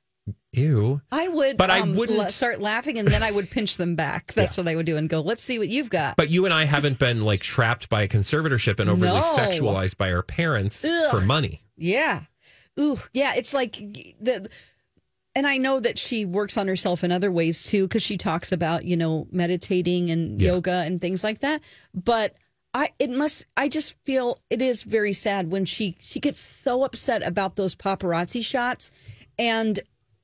ew. 0.54 1.02
I 1.12 1.28
would, 1.28 1.58
But 1.58 1.70
I 1.72 1.80
um, 1.82 1.96
wouldn't- 1.96 2.32
start 2.32 2.60
laughing, 2.62 2.98
and 3.00 3.08
then 3.08 3.24
I 3.24 3.32
would 3.32 3.50
pinch 3.50 3.78
them 3.78 3.96
back. 3.96 4.34
That's 4.36 4.58
what 4.58 4.68
I 4.68 4.76
would 4.76 4.86
do, 4.86 4.98
and 4.98 5.08
go, 5.10 5.22
"Let's 5.22 5.44
see 5.44 5.60
what 5.60 5.70
you've 5.70 5.90
got." 5.90 6.16
But 6.18 6.30
you 6.30 6.46
and 6.46 6.54
I 6.54 6.66
haven't 6.66 7.00
been 7.00 7.22
like 7.22 7.42
trapped 7.42 7.90
by 7.90 8.02
a 8.04 8.08
conservatorship 8.08 8.80
and 8.80 8.90
overly 8.90 9.20
No. 9.20 9.22
sexualized 9.22 9.98
by 9.98 10.12
our 10.12 10.24
parents 10.24 10.84
Ugh. 10.86 11.12
for 11.12 11.22
money. 11.26 11.62
Yeah. 11.78 12.24
Ooh, 12.80 13.00
yeah. 13.14 13.34
It's 13.36 13.54
like 13.54 13.74
the, 14.22 14.50
and 15.36 15.46
I 15.46 15.58
know 15.58 15.80
that 15.80 15.98
she 16.00 16.26
works 16.26 16.58
on 16.58 16.68
herself 16.68 17.04
in 17.04 17.12
other 17.12 17.32
ways 17.32 17.64
too, 17.66 17.88
because 17.88 18.04
she 18.04 18.18
talks 18.18 18.52
about 18.52 18.86
you 18.86 18.98
know 18.98 19.28
meditating 19.32 20.10
and 20.10 20.40
Yeah. 20.42 20.54
yoga 20.54 20.84
and 20.86 21.00
things 21.02 21.24
like 21.24 21.40
that. 21.42 21.62
But 21.94 22.36
I, 22.74 22.92
it 23.00 23.10
must. 23.10 23.46
I 23.58 23.68
just 23.68 23.96
feel 24.06 24.40
it 24.50 24.62
is 24.62 24.84
very 24.84 25.12
sad 25.14 25.52
when 25.52 25.66
she 25.66 25.98
she 26.00 26.20
gets 26.20 26.40
so 26.40 26.84
upset 26.84 27.24
about 27.24 27.56
those 27.56 27.76
paparazzi 27.76 28.44
shots, 28.46 28.92
and 29.40 29.80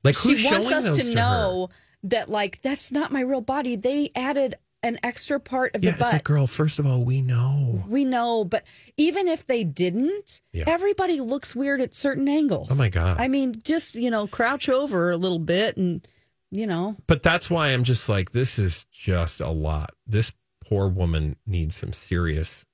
Like, 0.06 0.16
who's 0.16 0.40
she 0.40 0.50
wants 0.50 0.72
us 0.72 0.90
to 0.96 1.02
to 1.04 1.14
know 1.14 1.68
that 2.04 2.30
like 2.30 2.62
that's 2.62 2.90
not 2.92 3.12
my 3.12 3.20
real 3.20 3.40
body. 3.40 3.76
They 3.76 4.10
added 4.14 4.54
an 4.82 4.98
extra 5.02 5.40
part 5.40 5.74
of 5.74 5.82
Yeah, 5.82 5.92
the 5.92 5.98
butt. 5.98 6.12
like, 6.12 6.24
girl, 6.24 6.46
first 6.46 6.78
of 6.78 6.86
all, 6.86 7.02
we 7.02 7.20
know. 7.20 7.82
We 7.88 8.04
know, 8.04 8.44
but 8.44 8.62
even 8.96 9.26
if 9.26 9.44
they 9.46 9.64
didn't, 9.64 10.40
Yeah. 10.52 10.64
everybody 10.68 11.20
looks 11.20 11.56
weird 11.56 11.80
at 11.80 11.92
certain 11.94 12.28
angles. 12.28 12.68
Oh, 12.70 12.76
my 12.76 12.88
God. 12.88 13.18
I 13.18 13.26
mean, 13.26 13.56
just, 13.64 13.96
you 13.96 14.10
know, 14.10 14.26
crouch 14.28 14.68
over 14.68 15.10
a 15.10 15.16
little 15.16 15.40
bit 15.40 15.76
and, 15.76 16.06
you 16.52 16.66
know, 16.68 16.94
But 17.08 17.24
that's 17.24 17.50
why 17.50 17.68
I'm 17.68 17.82
just 17.82 18.08
like, 18.08 18.30
this 18.30 18.58
is 18.60 18.84
just 18.92 19.40
a 19.40 19.50
lot. 19.50 19.90
This 20.06 20.30
poor 20.64 20.86
woman 20.86 21.34
needs 21.46 21.74
some 21.74 21.92
serious 21.92 22.64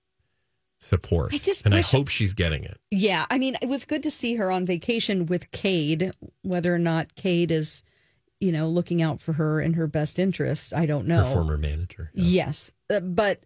support. 0.82 1.32
I 1.32 1.38
just 1.38 1.64
and 1.64 1.74
I 1.74 1.80
hope 1.80 2.08
she's 2.08 2.34
getting 2.34 2.64
it. 2.64 2.78
yeah. 2.90 3.26
I 3.30 3.38
mean, 3.38 3.56
it 3.62 3.68
was 3.68 3.84
good 3.84 4.02
to 4.02 4.10
see 4.10 4.34
her 4.36 4.50
on 4.50 4.66
vacation 4.66 5.26
with 5.26 5.50
Cade. 5.52 6.10
Whether 6.42 6.74
or 6.74 6.78
not 6.78 7.14
Cade 7.14 7.50
is, 7.50 7.82
you 8.40 8.52
know, 8.52 8.68
looking 8.68 9.00
out 9.02 9.20
for 9.20 9.34
her 9.34 9.60
in 9.60 9.74
her 9.74 9.86
best 9.86 10.18
interest, 10.18 10.72
I 10.74 10.86
don't 10.86 11.06
know. 11.06 11.24
Her 11.24 11.32
former 11.32 11.56
manager. 11.56 12.10
Yes. 12.14 12.72
Uh, 12.90 13.00
but, 13.00 13.44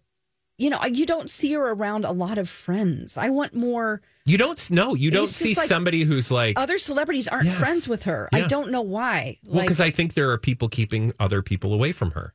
you 0.57 0.69
know, 0.71 0.83
you 0.85 1.05
don't 1.05 1.29
see 1.29 1.53
her 1.53 1.71
around 1.71 2.03
a 2.05 2.11
lot 2.11 2.37
of 2.39 2.49
friends. 2.49 3.15
I 3.17 3.29
want 3.29 3.53
more. 3.53 4.01
You 4.25 4.37
don't 4.39 4.69
know. 4.71 4.95
You 4.95 5.11
don't 5.11 5.27
see 5.27 5.53
like 5.53 5.67
somebody 5.67 6.03
who's 6.03 6.31
like, 6.31 6.59
Other 6.59 6.77
celebrities 6.79 7.27
aren't 7.27 7.45
Yes. 7.45 7.59
friends 7.59 7.87
with 7.87 8.03
her. 8.03 8.27
I 8.33 8.41
don't 8.41 8.71
know 8.71 8.81
why. 8.81 9.37
well, 9.45 9.61
because 9.61 9.79
I 9.79 9.91
think 9.91 10.15
there 10.15 10.31
are 10.31 10.37
people 10.37 10.67
keeping 10.67 11.13
other 11.19 11.41
people 11.41 11.73
away 11.73 11.91
from 11.91 12.11
her. 12.11 12.33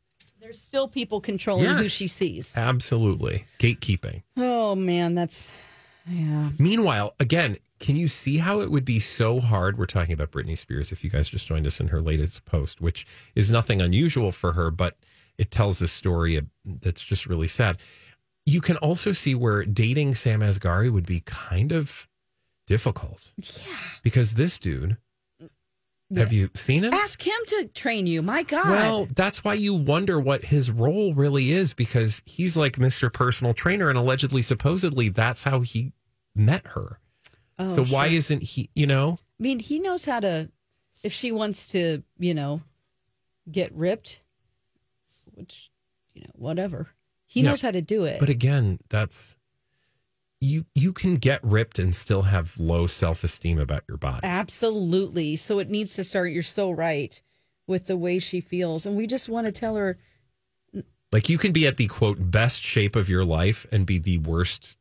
There's 0.53 0.63
still 0.63 0.87
people 0.87 1.19
controlling 1.21 1.65
Yes. 1.65 1.83
who 1.83 1.89
she 1.89 2.07
sees. 2.07 2.53
Absolutely. 2.57 3.47
Gatekeeping. 3.59 4.23
Oh 4.37 4.75
man, 4.75 5.15
that's 5.15 5.51
yeah. 6.07 6.51
Meanwhile, 6.59 7.15
again, 7.19 7.57
can 7.81 7.97
you 7.97 8.07
see 8.09 8.37
how 8.39 8.61
it 8.61 8.71
would 8.71 8.85
be 8.85 9.01
so 9.01 9.41
hard? 9.41 9.79
We're 9.79 9.87
talking 9.87 10.13
about 10.13 10.31
Britney 10.31 10.59
Spears. 10.59 10.93
If 10.93 11.03
you 11.05 11.09
guys 11.11 11.29
just 11.31 11.47
joined 11.47 11.67
us 11.67 11.81
in 11.81 11.89
her 11.89 12.01
latest 12.03 12.45
post, 12.45 12.81
which 12.83 13.07
is 13.35 13.51
nothing 13.51 13.81
unusual 13.81 14.31
for 14.31 14.53
her, 14.53 14.71
but 14.71 14.97
it 15.39 15.51
tells 15.51 15.81
a 15.81 15.89
story 15.89 16.39
that's 16.65 17.03
just 17.03 17.27
really 17.27 17.49
sad. 17.49 17.79
You 18.45 18.61
can 18.61 18.77
also 18.79 19.13
see 19.13 19.35
where 19.35 19.65
dating 19.65 20.17
Sam 20.17 20.41
Asghari 20.41 20.91
would 20.93 21.07
be 21.07 21.21
kind 21.25 21.73
of 21.73 22.07
difficult. 22.67 23.33
Yeah. 23.39 23.73
Because 24.03 24.35
this 24.35 24.59
dude, 24.59 24.99
have 26.17 26.33
you 26.33 26.51
seen 26.55 26.85
him? 26.85 26.93
Ask 26.95 27.27
him 27.27 27.39
to 27.47 27.69
train 27.75 28.07
you. 28.07 28.23
My 28.23 28.43
God. 28.43 28.69
Well, 28.71 29.07
that's 29.15 29.43
why 29.45 29.55
you 29.55 29.75
wonder 29.75 30.19
what 30.21 30.45
his 30.47 30.71
role 30.71 31.15
really 31.15 31.53
is 31.53 31.75
because 31.75 32.23
he's 32.27 32.57
like 32.57 32.77
Mr. 32.77 33.13
Personal 33.13 33.55
Trainer 33.55 33.89
and 33.89 33.99
allegedly, 33.99 34.43
supposedly, 34.43 35.09
that's 35.09 35.45
how 35.45 35.61
he 35.61 35.93
met 36.35 36.67
her. 36.69 36.99
Oh, 37.59 37.77
so 37.77 37.85
why 37.85 38.07
isn't 38.09 38.43
he, 38.43 38.71
you 38.75 38.87
know? 38.87 39.19
I 39.39 39.43
mean, 39.43 39.59
he 39.59 39.79
knows 39.79 40.05
how 40.05 40.21
to. 40.21 40.51
If 41.03 41.13
she 41.13 41.33
wants 41.33 41.69
to, 41.69 42.03
you 42.19 42.33
know, 42.35 42.63
get 43.51 43.73
ripped, 43.75 44.21
which 45.35 45.71
you 46.15 46.23
know, 46.23 46.31
whatever. 46.35 46.89
He 47.27 47.41
Yeah. 47.41 47.51
knows 47.51 47.63
how 47.63 47.71
to 47.71 47.81
do 47.83 48.05
it. 48.05 48.21
But 48.21 48.29
again, 48.29 48.79
that's 48.89 49.37
you 50.43 50.67
you 50.75 50.93
can 50.93 51.17
get 51.17 51.43
ripped 51.45 51.79
and 51.79 51.95
still 51.95 52.23
have 52.23 52.59
low 52.59 52.87
self-esteem 52.87 53.59
about 53.59 53.85
your 53.89 53.97
body. 53.97 54.21
Absolutely. 54.25 55.37
So 55.37 55.61
it 55.61 55.71
needs 55.71 55.95
to 55.95 56.05
start. 56.05 56.33
You're 56.33 56.43
so 56.43 56.71
right 56.71 57.21
with 57.67 57.87
the 57.87 57.97
way 57.97 58.19
she 58.19 58.41
feels, 58.41 58.85
and 58.85 58.97
we 58.97 59.07
just 59.07 59.29
want 59.29 59.47
to 59.47 59.53
tell 59.53 59.77
her. 59.77 59.99
Like 61.13 61.29
you 61.29 61.39
can 61.39 61.53
be 61.53 61.67
at 61.67 61.77
the 61.77 61.87
quote 61.87 62.31
best 62.31 62.63
shape 62.63 62.97
of 62.97 63.09
your 63.09 63.25
life 63.25 63.67
and 63.71 63.87
be 63.87 63.99
the 63.99 64.19
worst 64.19 64.77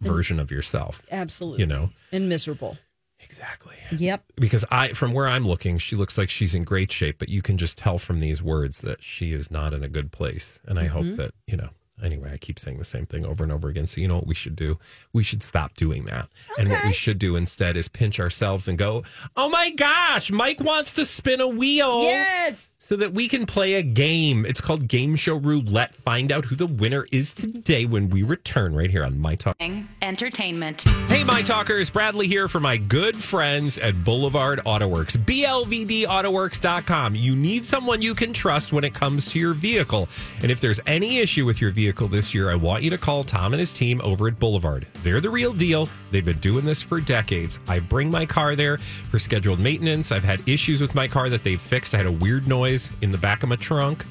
version 0.00 0.38
of 0.38 0.50
yourself. 0.50 1.06
Absolutely. 1.10 1.60
You 1.60 1.66
know. 1.66 1.90
and 2.12 2.28
miserable. 2.28 2.76
Exactly. 3.18 3.76
Yep. 3.96 4.24
Because 4.36 4.64
I 4.70 4.88
from 4.88 5.12
where 5.12 5.28
I'm 5.28 5.46
looking, 5.46 5.78
she 5.78 5.96
looks 5.96 6.18
like 6.18 6.28
she's 6.28 6.54
in 6.54 6.64
great 6.64 6.92
shape, 6.92 7.18
but 7.18 7.30
you 7.30 7.40
can 7.40 7.56
just 7.56 7.78
tell 7.78 7.98
from 7.98 8.20
these 8.20 8.42
words 8.42 8.82
that 8.82 9.02
she 9.02 9.32
is 9.32 9.50
not 9.50 9.72
in 9.72 9.82
a 9.82 9.88
good 9.88 10.12
place. 10.12 10.60
And 10.66 10.78
I 10.78 10.84
mm-hmm. 10.84 10.92
hope 10.92 11.16
that, 11.16 11.30
you 11.46 11.56
know, 11.56 11.70
anyway, 12.02 12.32
I 12.32 12.36
keep 12.36 12.58
saying 12.58 12.78
the 12.78 12.84
same 12.84 13.06
thing 13.06 13.24
over 13.24 13.42
and 13.42 13.52
over 13.52 13.68
again. 13.68 13.86
So 13.86 14.00
you 14.00 14.08
know 14.08 14.16
what 14.16 14.26
we 14.26 14.34
should 14.34 14.56
do? 14.56 14.78
We 15.12 15.22
should 15.22 15.42
stop 15.42 15.74
doing 15.74 16.04
that. 16.04 16.28
And 16.58 16.68
what 16.68 16.84
we 16.84 16.92
should 16.92 17.18
do 17.18 17.36
instead 17.36 17.76
is 17.76 17.88
pinch 17.88 18.20
ourselves 18.20 18.68
and 18.68 18.76
go, 18.78 19.04
"Oh 19.36 19.48
my 19.48 19.70
gosh, 19.70 20.30
Mike 20.30 20.60
wants 20.60 20.92
to 20.94 21.06
spin 21.06 21.40
a 21.40 21.48
wheel." 21.48 22.02
Yes. 22.02 22.75
So 22.88 22.94
that 22.94 23.12
we 23.12 23.26
can 23.26 23.46
play 23.46 23.74
a 23.74 23.82
game. 23.82 24.46
It's 24.46 24.60
called 24.60 24.86
Game 24.86 25.16
Show 25.16 25.36
Roulette. 25.36 25.92
Find 25.96 26.30
out 26.30 26.44
who 26.44 26.54
the 26.54 26.66
winner 26.66 27.04
is 27.10 27.32
today 27.32 27.84
when 27.84 28.10
we 28.10 28.22
return 28.22 28.76
right 28.76 28.88
here 28.88 29.02
on 29.02 29.18
My 29.18 29.34
Talk. 29.34 29.60
Entertainment. 30.02 30.82
Hey, 31.08 31.24
My 31.24 31.42
Talkers, 31.42 31.90
Bradley 31.90 32.28
here 32.28 32.46
for 32.46 32.60
my 32.60 32.76
good 32.76 33.16
friends 33.16 33.76
at 33.78 34.04
Boulevard 34.04 34.60
Autoworks. 34.64 35.16
BLVDAutoworks.com. 35.16 37.16
You 37.16 37.34
need 37.34 37.64
someone 37.64 38.02
you 38.02 38.14
can 38.14 38.32
trust 38.32 38.72
when 38.72 38.84
it 38.84 38.94
comes 38.94 39.26
to 39.32 39.40
your 39.40 39.54
vehicle. 39.54 40.08
And 40.42 40.52
if 40.52 40.60
there's 40.60 40.78
any 40.86 41.18
issue 41.18 41.44
with 41.44 41.60
your 41.60 41.72
vehicle 41.72 42.06
this 42.06 42.36
year, 42.36 42.50
I 42.50 42.54
want 42.54 42.84
you 42.84 42.90
to 42.90 42.98
call 42.98 43.24
Tom 43.24 43.52
and 43.52 43.58
his 43.58 43.72
team 43.72 44.00
over 44.04 44.28
at 44.28 44.38
Boulevard. 44.38 44.86
They're 45.02 45.20
the 45.20 45.30
real 45.30 45.52
deal. 45.52 45.88
They've 46.12 46.24
been 46.24 46.38
doing 46.38 46.64
this 46.64 46.84
for 46.84 47.00
decades. 47.00 47.58
I 47.66 47.80
bring 47.80 48.12
my 48.12 48.26
car 48.26 48.54
there 48.54 48.78
for 48.78 49.18
scheduled 49.18 49.58
maintenance. 49.58 50.12
I've 50.12 50.22
had 50.22 50.48
issues 50.48 50.80
with 50.80 50.94
my 50.94 51.08
car 51.08 51.28
that 51.30 51.42
they've 51.42 51.60
fixed. 51.60 51.92
I 51.92 51.98
had 51.98 52.06
a 52.06 52.12
weird 52.12 52.46
noise 52.46 52.75
in 53.02 53.12
the 53.12 53.18
back 53.18 53.42
of 53.42 53.48
my 53.48 53.56
trunk 53.56 54.04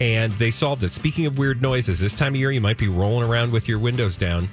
and 0.00 0.32
they 0.34 0.50
solved 0.50 0.82
it. 0.84 0.90
Speaking 0.90 1.26
of 1.26 1.38
weird 1.38 1.62
noises, 1.62 2.00
this 2.00 2.14
time 2.14 2.34
of 2.34 2.40
year 2.40 2.50
you 2.50 2.60
might 2.60 2.78
be 2.78 2.88
rolling 2.88 3.28
around 3.28 3.52
with 3.52 3.68
your 3.68 3.78
windows 3.78 4.16
down 4.16 4.48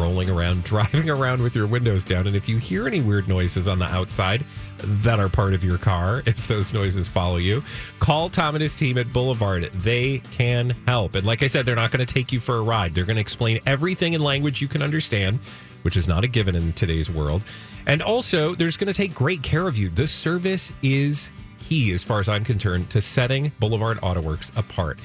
rolling 0.00 0.30
around, 0.30 0.64
driving 0.64 1.10
around 1.10 1.42
with 1.42 1.54
your 1.54 1.66
windows 1.66 2.04
down. 2.04 2.26
And 2.26 2.34
if 2.34 2.48
you 2.48 2.56
hear 2.56 2.88
any 2.88 3.00
weird 3.00 3.28
noises 3.28 3.68
on 3.68 3.78
the 3.78 3.84
outside 3.84 4.44
that 4.78 5.20
are 5.20 5.28
part 5.28 5.52
of 5.52 5.62
your 5.62 5.78
car, 5.78 6.22
if 6.26 6.48
those 6.48 6.72
noises 6.72 7.08
follow 7.08 7.36
you, 7.36 7.62
call 8.00 8.28
Tom 8.28 8.54
and 8.54 8.62
his 8.62 8.74
team 8.74 8.98
at 8.98 9.12
Boulevard. 9.12 9.64
They 9.74 10.18
can 10.32 10.70
help. 10.86 11.14
And 11.14 11.26
like 11.26 11.42
I 11.42 11.46
said, 11.46 11.66
they're 11.66 11.76
not 11.76 11.90
going 11.90 12.04
to 12.04 12.12
take 12.12 12.32
you 12.32 12.40
for 12.40 12.56
a 12.56 12.62
ride. 12.62 12.94
They're 12.94 13.04
going 13.04 13.16
to 13.16 13.20
explain 13.20 13.60
everything 13.66 14.14
in 14.14 14.22
language 14.22 14.62
you 14.62 14.68
can 14.68 14.82
understand, 14.82 15.38
which 15.82 15.96
is 15.96 16.08
not 16.08 16.24
a 16.24 16.28
given 16.28 16.56
in 16.56 16.72
today's 16.72 17.10
world. 17.10 17.42
And 17.86 18.02
also, 18.02 18.54
they're 18.54 18.70
going 18.70 18.86
to 18.86 18.94
take 18.94 19.14
great 19.14 19.42
care 19.42 19.66
of 19.66 19.76
you. 19.76 19.88
This 19.90 20.10
service 20.10 20.72
is 20.82 21.30
key, 21.70 21.92
as 21.92 22.02
far 22.02 22.18
as 22.18 22.28
I'm 22.28 22.44
concerned, 22.44 22.90
to 22.90 23.00
setting 23.00 23.52
Boulevard 23.60 23.98
Autoworks 23.98 24.54
apart. 24.58 24.98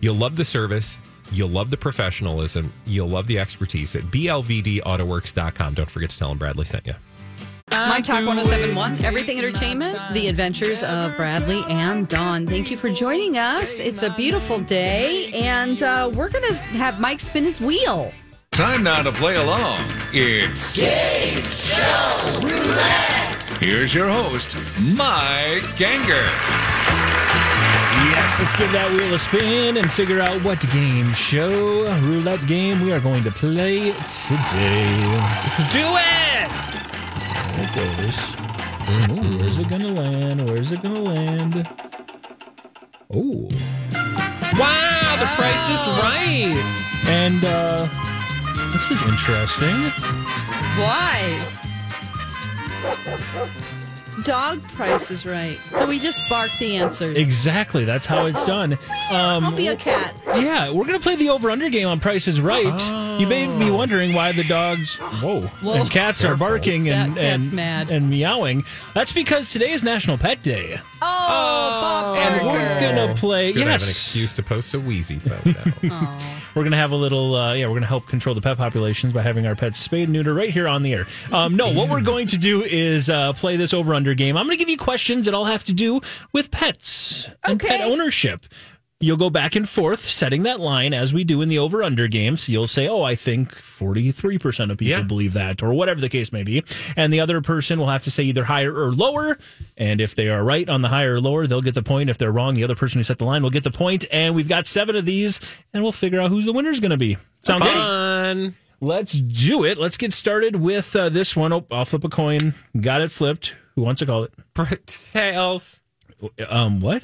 You'll 0.00 0.14
love 0.14 0.36
the 0.36 0.44
service. 0.44 1.00
You'll 1.32 1.48
love 1.48 1.70
the 1.70 1.76
professionalism. 1.76 2.72
You'll 2.86 3.08
love 3.08 3.26
the 3.26 3.40
expertise 3.40 3.96
at 3.96 4.04
blvdautoworks.com. 4.04 5.74
Don't 5.74 5.90
forget 5.90 6.10
to 6.10 6.18
tell 6.18 6.28
them 6.28 6.38
Bradley 6.38 6.64
sent 6.64 6.86
you. 6.86 6.94
My 7.70 8.00
Talk 8.00 8.24
1071, 8.24 9.04
Everything 9.04 9.38
Entertainment, 9.38 9.98
The 10.12 10.28
Adventures 10.28 10.84
of 10.84 11.16
Bradley 11.16 11.64
and 11.68 12.06
Dawn. 12.06 12.46
Thank 12.46 12.70
you 12.70 12.76
for 12.76 12.90
joining 12.90 13.36
us. 13.36 13.80
It's 13.80 14.02
a 14.02 14.10
beautiful 14.10 14.60
day, 14.60 15.32
and 15.32 15.82
uh, 15.82 16.10
we're 16.14 16.28
going 16.28 16.44
to 16.44 16.54
have 16.54 17.00
Mike 17.00 17.18
spin 17.18 17.42
his 17.42 17.60
wheel. 17.60 18.12
Time 18.52 18.84
now 18.84 19.02
to 19.02 19.10
play 19.10 19.34
along. 19.34 19.80
It's 20.12 20.76
Game 20.76 21.42
Show 21.42 22.40
Roulette. 22.42 23.33
Here's 23.64 23.94
your 23.94 24.08
host, 24.08 24.56
Mike 24.78 25.64
Ganger. 25.76 26.26
Yes, 28.12 28.38
let's 28.38 28.54
give 28.56 28.70
that 28.72 28.90
wheel 28.92 29.14
a 29.14 29.18
spin 29.18 29.78
and 29.78 29.90
figure 29.90 30.20
out 30.20 30.36
what 30.44 30.60
game 30.70 31.10
show 31.14 31.84
roulette 32.00 32.46
game 32.46 32.82
we 32.82 32.92
are 32.92 33.00
going 33.00 33.22
to 33.24 33.30
play 33.30 33.92
today. 34.12 34.84
Let's 35.16 35.56
do 35.72 35.80
it! 35.80 36.48
There 37.56 37.64
it 37.64 37.72
goes. 37.74 38.36
Ooh, 39.16 39.38
where's 39.38 39.58
it 39.58 39.68
gonna 39.70 39.88
land? 39.88 40.46
Where's 40.50 40.70
it 40.72 40.82
gonna 40.82 41.00
land? 41.00 41.66
Oh, 43.10 43.48
Wow, 44.60 45.16
the 45.18 45.26
price 45.40 45.66
is 45.72 45.82
right. 46.04 46.52
and 47.06 47.42
uh, 47.42 47.88
this 48.74 48.90
is 48.90 49.00
interesting. 49.02 49.74
Why? 50.76 51.40
Dog 54.22 54.62
price 54.68 55.10
is 55.10 55.26
right. 55.26 55.58
So 55.70 55.86
we 55.88 55.98
just 55.98 56.26
bark 56.30 56.50
the 56.60 56.76
answers. 56.76 57.18
Exactly. 57.18 57.84
That's 57.84 58.06
how 58.06 58.26
it's 58.26 58.46
done. 58.46 58.74
Um, 59.10 59.44
I'll 59.44 59.50
be 59.56 59.66
a 59.66 59.74
cat. 59.76 60.14
yeah, 60.28 60.70
we're 60.70 60.84
going 60.86 60.98
to 60.98 61.02
play 61.02 61.16
the 61.16 61.30
over 61.30 61.50
under 61.50 61.68
game 61.68 61.88
on 61.88 61.98
Price 61.98 62.28
is 62.28 62.40
Right. 62.40 63.18
You 63.20 63.26
may 63.26 63.46
be 63.58 63.70
wondering 63.72 64.12
why 64.14 64.30
the 64.32 64.44
dogs, 64.44 64.96
whoa, 64.96 65.40
Whoa. 65.42 65.74
and 65.74 65.90
cats 65.90 66.24
are 66.24 66.36
barking 66.36 66.88
and, 66.88 67.16
That 67.16 67.20
cat's 67.20 67.46
and, 67.48 67.52
mad. 67.56 67.90
and 67.90 68.08
meowing. 68.08 68.64
That's 68.94 69.12
because 69.12 69.50
today 69.52 69.72
is 69.72 69.82
National 69.82 70.16
Pet 70.16 70.42
Day. 70.42 70.78
Oh, 70.80 70.80
Bob 71.02 71.83
And 72.24 72.46
we're 72.46 72.52
Barker. 72.52 72.80
going 72.80 73.08
to 73.08 73.14
play, 73.20 73.52
Good, 73.52 73.62
I 73.66 73.72
have 73.72 73.80
an 73.80 73.86
yes, 73.86 73.90
excuse 73.90 74.32
to 74.34 74.42
post 74.42 74.74
a 74.74 74.80
wheezy 74.80 75.18
photo. 75.18 75.70
we're 76.54 76.62
going 76.62 76.70
to 76.72 76.76
have 76.76 76.92
a 76.92 76.96
little, 76.96 77.34
uh, 77.34 77.52
yeah, 77.54 77.66
we're 77.66 77.72
going 77.72 77.82
to 77.82 77.88
help 77.88 78.06
control 78.06 78.34
the 78.34 78.40
pet 78.40 78.56
populations 78.56 79.12
by 79.12 79.22
having 79.22 79.46
our 79.46 79.54
pets 79.54 79.78
spayed 79.78 80.04
and 80.04 80.12
neuter 80.12 80.34
right 80.34 80.50
here 80.50 80.68
on 80.68 80.82
the 80.82 80.94
air. 80.94 81.06
Um, 81.32 81.56
no, 81.56 81.72
what 81.72 81.88
we're 81.88 82.00
going 82.00 82.26
to 82.28 82.38
do 82.38 82.62
is 82.62 83.10
uh, 83.10 83.32
play 83.34 83.56
this 83.56 83.74
over 83.74 83.94
under 83.94 84.14
game. 84.14 84.36
I'm 84.36 84.46
going 84.46 84.56
to 84.56 84.58
give 84.58 84.68
you 84.70 84.78
questions 84.78 85.26
that 85.26 85.34
all 85.34 85.44
have 85.44 85.64
to 85.64 85.72
do 85.72 86.00
with 86.32 86.50
pets 86.50 87.28
and 87.42 87.60
pet 87.60 87.80
ownership. 87.80 88.46
You'll 89.00 89.16
go 89.18 89.28
back 89.28 89.54
and 89.56 89.68
forth 89.68 90.00
setting 90.00 90.44
that 90.44 90.60
line 90.60 90.94
as 90.94 91.12
we 91.12 91.24
do 91.24 91.42
in 91.42 91.48
the 91.48 91.58
over 91.58 91.82
under 91.82 92.06
games. 92.08 92.48
You'll 92.48 92.68
say, 92.68 92.88
Oh, 92.88 93.02
I 93.02 93.16
think 93.16 93.52
43% 93.54 94.70
of 94.70 94.78
people 94.78 94.90
Yeah. 94.98 95.02
believe 95.02 95.32
that, 95.34 95.62
or 95.62 95.74
whatever 95.74 96.00
the 96.00 96.08
case 96.08 96.32
may 96.32 96.42
be. 96.42 96.62
And 96.96 97.12
the 97.12 97.20
other 97.20 97.40
person 97.42 97.78
will 97.78 97.88
have 97.88 98.02
to 98.04 98.10
say 98.10 98.22
either 98.22 98.44
higher 98.44 98.72
or 98.72 98.92
lower. 98.92 99.36
And 99.76 100.00
if 100.00 100.14
they 100.14 100.28
are 100.28 100.42
right 100.44 100.66
on 100.70 100.80
the 100.80 100.88
higher 100.88 101.14
or 101.14 101.20
lower, 101.20 101.46
they'll 101.46 101.60
get 101.60 101.74
the 101.74 101.82
point. 101.82 102.08
If 102.08 102.16
they're 102.18 102.32
wrong, 102.32 102.54
the 102.54 102.64
other 102.64 102.76
person 102.76 102.98
who 103.00 103.04
set 103.04 103.18
the 103.18 103.24
line 103.26 103.42
will 103.42 103.50
get 103.50 103.64
the 103.64 103.70
point. 103.70 104.04
And 104.10 104.34
we've 104.34 104.48
got 104.48 104.66
seven 104.66 104.96
of 104.96 105.04
these, 105.04 105.38
and 105.74 105.82
we'll 105.82 105.92
figure 105.92 106.20
out 106.20 106.30
who 106.30 106.42
the 106.42 106.52
winner's 106.52 106.80
going 106.80 106.92
to 106.92 106.96
be. 106.96 107.16
Sound 107.42 107.62
good? 107.62 107.72
Fun. 107.74 108.54
Let's 108.80 109.12
do 109.14 109.64
it. 109.64 109.76
Let's 109.76 109.96
get 109.96 110.12
started 110.12 110.56
with 110.56 110.94
uh, 110.96 111.08
this 111.08 111.34
one. 111.36 111.52
Oh, 111.52 111.66
I'll 111.70 111.84
flip 111.84 112.04
a 112.04 112.08
coin. 112.08 112.54
Got 112.80 113.00
it 113.02 113.10
flipped. 113.10 113.54
Who 113.74 113.82
wants 113.82 113.98
to 113.98 114.06
call 114.06 114.24
it? 114.24 114.32
Tails. 114.86 115.82
Um, 116.48 116.80
what? 116.80 117.02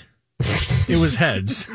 It 0.89 0.99
was 0.99 1.15
heads, 1.17 1.69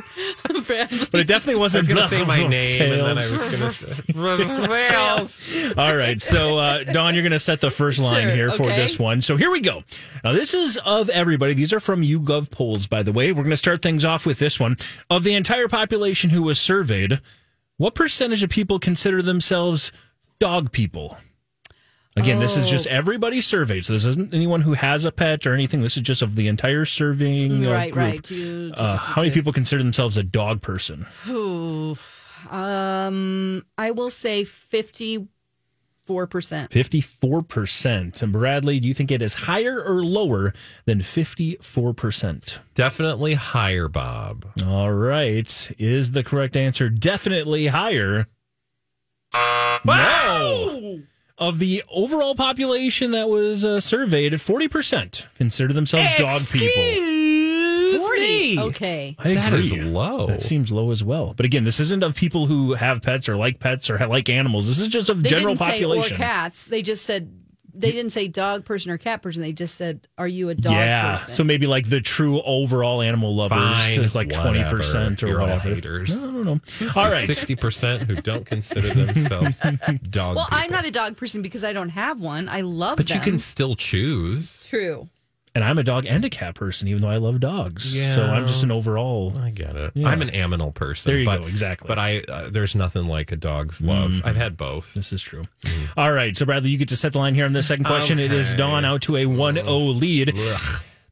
but 0.44 1.20
it 1.20 1.28
definitely 1.28 1.56
wasn't. 1.56 1.82
was 1.82 1.88
going 1.88 2.02
to 2.02 2.08
say 2.08 2.26
my 2.26 2.38
Tails. 2.38 2.50
name, 2.50 2.82
and 2.82 2.92
then 2.94 3.06
I 3.06 3.14
was 3.14 3.32
going 3.32 3.52
to 3.52 3.72
say 3.72 4.14
Tails. 4.90 5.78
All 5.78 5.96
right, 5.96 6.20
so 6.20 6.58
uh, 6.58 6.84
Dawn, 6.84 7.14
you're 7.14 7.24
going 7.24 7.32
to 7.32 7.40
set 7.40 7.62
the 7.62 7.72
first 7.72 8.00
line 8.00 8.24
Sure, 8.28 8.36
here 8.36 8.52
for 8.52 8.64
okay. 8.64 8.76
this 8.76 8.98
one. 9.00 9.22
So 9.22 9.38
here 9.38 9.52
we 9.52 9.62
go. 9.62 9.84
Now 10.24 10.34
this 10.34 10.54
is 10.54 10.78
of 10.86 11.10
everybody. 11.10 11.54
These 11.54 11.74
are 11.74 11.80
from 11.80 12.02
YouGov 12.02 12.50
polls, 12.52 12.88
by 12.88 13.04
the 13.04 13.12
way. 13.14 13.32
We're 13.32 13.44
going 13.44 13.52
to 13.52 13.58
start 13.58 13.82
things 13.82 14.04
off 14.04 14.26
with 14.26 14.40
this 14.40 14.60
one. 14.60 14.78
Of 15.10 15.24
the 15.24 15.36
entire 15.36 15.68
population 15.68 16.32
who 16.32 16.44
was 16.44 16.60
surveyed, 16.60 17.22
what 17.78 17.94
percentage 17.96 18.44
of 18.44 18.50
people 18.50 18.80
consider 18.80 19.22
themselves 19.22 19.92
dog 20.40 20.72
people? 20.72 21.18
Again, 22.18 22.40
this 22.40 22.56
is 22.56 22.68
Oh. 22.68 22.70
just 22.72 22.88
everybody 22.88 23.42
surveyed. 23.42 23.84
So 23.86 23.92
this 23.94 24.06
isn't 24.06 24.34
anyone 24.34 24.62
who 24.62 24.74
has 24.74 25.04
a 25.04 25.12
pet 25.12 25.46
or 25.46 25.54
anything. 25.54 25.82
This 25.82 25.98
is 25.98 26.02
just 26.04 26.22
of 26.22 26.36
the 26.38 26.48
entire 26.48 26.86
surveying 26.86 27.68
uh, 27.68 27.72
Right, 27.72 27.92
group. 27.92 28.06
right. 28.06 28.32
You- 28.32 28.74
Uh, 28.78 28.96
how 28.98 29.22
many 29.22 29.34
people 29.34 29.52
consider 29.52 29.84
themselves 29.84 30.16
a 30.18 30.24
dog 30.24 30.62
person? 30.62 31.06
Ooh. 31.28 31.98
Um, 32.50 33.66
I 33.78 33.92
will 33.92 34.10
say 34.12 34.44
fifty-four 34.46 36.28
percent. 36.28 36.70
54%. 36.72 38.22
And 38.22 38.32
Bradley, 38.32 38.80
do 38.80 38.88
you 38.88 38.94
think 38.94 39.12
it 39.12 39.22
is 39.22 39.34
higher 39.34 39.84
or 39.84 40.04
lower 40.06 40.54
than 40.86 41.00
54%? 41.02 42.60
Definitely 42.76 43.34
higher, 43.34 43.88
Bob. 43.90 44.46
All 44.66 44.92
right. 44.94 45.72
Is 45.80 46.12
the 46.12 46.24
correct 46.24 46.56
answer 46.56 46.88
definitely 46.90 47.68
higher? 47.68 48.28
No. 49.84 51.02
Of 51.38 51.60
the 51.60 51.84
overall 51.92 52.34
population 52.34 53.12
that 53.12 53.28
was 53.28 53.66
uh, 53.66 53.82
surveyed, 53.82 54.32
40% 54.34 55.28
consider 55.38 55.74
themselves 55.74 56.10
dog 56.18 56.42
people. 56.50 58.00
Forty. 58.00 58.58
Okay. 58.60 59.16
I 59.20 59.34
That 59.36 59.48
agree. 59.54 59.60
is 59.66 59.74
low. 59.74 60.28
That 60.28 60.42
seems 60.42 60.72
low 60.72 60.92
as 60.92 61.04
well. 61.04 61.34
But 61.36 61.46
again, 61.46 61.64
this 61.64 61.80
isn't 61.80 62.04
of 62.04 62.16
people 62.16 62.46
who 62.46 62.74
have 62.74 63.02
pets 63.02 63.28
or 63.30 63.36
like 63.38 63.60
pets 63.60 63.90
or 63.90 63.98
ha- 63.98 64.06
like 64.06 64.30
animals. 64.30 64.68
This 64.68 64.80
is 64.80 64.88
just 64.88 65.10
of 65.10 65.24
They 65.24 65.30
general 65.30 65.56
didn't 65.56 65.68
population. 65.70 66.10
say 66.18 66.24
or 66.24 66.26
cats. 66.26 66.68
They 66.68 66.82
just 66.82 67.06
said 67.06 67.32
they 67.78 67.92
didn't 67.92 68.12
say 68.12 68.28
dog 68.28 68.66
person 68.66 68.92
or 68.92 68.98
cat 68.98 69.22
person. 69.22 69.42
They 69.42 69.52
just 69.52 69.76
said, 69.76 70.08
"Are 70.18 70.28
you 70.28 70.50
a 70.50 70.56
dog 70.56 70.74
yeah. 70.74 71.18
person?" 71.18 71.30
So 71.32 71.44
maybe 71.44 71.68
like 71.68 71.90
the 71.90 72.02
true 72.02 72.42
overall 72.42 73.02
animal 73.02 73.36
lovers 73.36 73.58
Fine, 73.58 74.02
is 74.02 74.16
like 74.16 74.32
twenty 74.32 74.64
percent 74.64 75.22
or 75.24 75.40
whatever. 75.40 75.42
You're 75.42 75.52
all 75.54 75.60
haters. 75.76 76.24
No, 76.24 76.30
no, 76.32 76.42
no. 76.42 76.60
All 76.96 77.10
right. 77.10 77.28
Sixty 77.28 77.56
percent 77.56 78.04
who 78.04 78.16
don't 78.16 78.46
consider 78.46 78.88
themselves 78.94 79.60
dog. 80.10 80.36
well, 80.38 80.48
I'm 80.52 80.72
not 80.72 80.86
a 80.86 80.92
dog 80.92 81.18
person 81.18 81.42
because 81.42 81.64
I 81.64 81.74
don't 81.74 81.90
have 81.90 82.22
one. 82.22 82.50
I 82.50 82.62
love 82.62 82.98
But 82.98 83.08
them. 83.08 83.18
you 83.18 83.24
can 83.24 83.38
still 83.38 83.76
choose. 83.76 84.64
True. 84.68 85.10
And 85.56 85.64
I'm 85.64 85.78
a 85.78 85.84
dog 85.84 86.06
and 86.06 86.26
a 86.26 86.30
cat 86.30 86.54
person, 86.54 86.90
even 86.90 87.02
though 87.02 87.10
I 87.10 87.16
love 87.16 87.40
dogs. 87.40 87.96
Yeah. 87.96 88.14
So 88.14 88.26
I'm 88.26 88.46
just 88.46 88.62
an 88.64 88.72
overall. 88.72 89.34
I 89.40 89.52
get 89.52 89.78
it. 89.78 89.94
Yeah. 89.96 90.10
I'm 90.10 90.22
an 90.22 90.28
aminal 90.30 90.74
person. 90.74 91.10
There 91.10 91.18
you 91.18 91.26
but, 91.26 91.42
go, 91.42 91.48
exactly. 91.48 91.88
But 91.88 91.98
I, 91.98 92.20
uh, 92.28 92.50
there's 92.50 92.76
nothing 92.76 93.06
like 93.06 93.32
a 93.32 93.38
dog's 93.38 93.80
love. 93.80 94.22
I've 94.26 94.36
had 94.36 94.58
both. 94.58 94.94
This 94.94 95.14
is 95.14 95.24
true. 95.24 95.44
All 95.96 96.12
right. 96.12 96.36
So, 96.36 96.46
Bradley, 96.46 96.72
you 96.72 96.78
get 96.78 96.90
to 96.90 96.98
set 96.98 97.14
the 97.14 97.20
line 97.20 97.36
here 97.36 97.46
on 97.46 97.54
the 97.54 97.64
second 97.64 97.86
question. 97.86 98.20
It 98.20 98.34
is 98.34 98.54
Dawn 98.54 98.84
out 98.84 99.04
to 99.04 99.16
a 99.16 99.26
1 99.26 99.56
0 99.56 99.78
lead. 99.78 100.36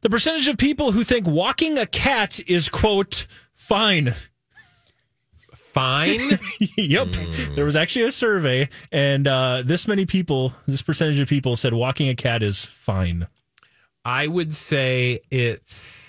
The 0.02 0.10
percentage 0.10 0.50
of 0.50 0.58
people 0.58 0.92
who 0.92 1.06
think 1.06 1.26
walking 1.26 1.78
a 1.78 1.86
cat 1.86 2.42
is, 2.46 2.68
quote, 2.68 3.26
fine. 3.56 4.14
Fine. 5.54 6.20
yep. 6.78 7.08
There 7.56 7.64
was 7.64 7.78
actually 7.78 8.06
a 8.06 8.12
survey, 8.12 8.68
and 8.92 9.26
uh, 9.26 9.64
this 9.66 9.88
many 9.88 10.06
people, 10.06 10.54
this 10.68 10.82
percentage 10.82 11.22
of 11.22 11.30
people 11.30 11.56
said 11.56 11.74
walking 11.74 12.10
a 12.10 12.16
cat 12.16 12.44
is 12.44 12.66
fine. 12.66 13.28
I 14.06 14.28
would 14.28 14.54
say 14.54 15.20
it's 15.32 16.00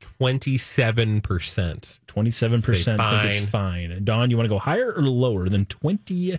twenty-seven 0.00 1.20
percent. 1.20 1.98
27% 2.12 2.76
Say 2.76 2.96
think 2.96 3.24
it's 3.30 3.44
fine. 3.44 4.04
Dawn, 4.04 4.30
you 4.30 4.36
want 4.36 4.44
to 4.44 4.50
go 4.50 4.58
higher 4.58 4.92
or 4.92 5.02
lower 5.02 5.48
than 5.48 5.64
20? 5.64 6.38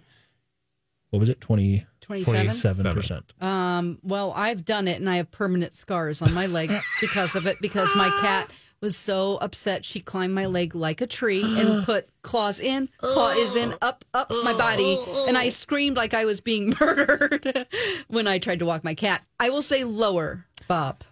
What 1.09 1.19
was 1.19 1.29
it? 1.29 1.41
20, 1.41 1.85
Twenty-seven. 2.01 2.85
27%. 2.85 3.41
Um, 3.43 3.97
well, 4.03 4.33
I've 4.35 4.65
done 4.65 4.87
it, 4.87 4.99
and 4.99 5.09
I 5.09 5.15
have 5.17 5.31
permanent 5.31 5.73
scars 5.73 6.21
on 6.21 6.33
my 6.33 6.45
legs 6.45 6.79
because 7.01 7.35
of 7.35 7.47
it. 7.47 7.57
Because 7.61 7.89
my 7.95 8.09
cat 8.21 8.49
was 8.83 8.95
so 8.95 9.37
upset, 9.37 9.83
she 9.85 9.99
climbed 9.99 10.35
my 10.35 10.45
leg 10.45 10.75
like 10.75 11.01
a 11.01 11.07
tree 11.07 11.41
and 11.59 11.83
put 11.85 12.07
claws 12.21 12.59
in, 12.59 12.89
claws 12.97 13.55
in, 13.55 13.73
up, 13.81 14.05
up 14.13 14.29
my 14.43 14.53
body, 14.55 14.97
and 15.27 15.35
I 15.37 15.49
screamed 15.49 15.97
like 15.97 16.13
I 16.13 16.25
was 16.25 16.39
being 16.41 16.75
murdered 16.79 17.65
when 18.07 18.27
I 18.27 18.37
tried 18.37 18.59
to 18.59 18.65
walk 18.65 18.83
my 18.83 18.93
cat. 18.93 19.25
I 19.39 19.49
will 19.49 19.63
say 19.63 19.83
lower, 19.85 20.45
Bob, 20.67 21.03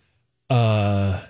Uh, 0.49 1.21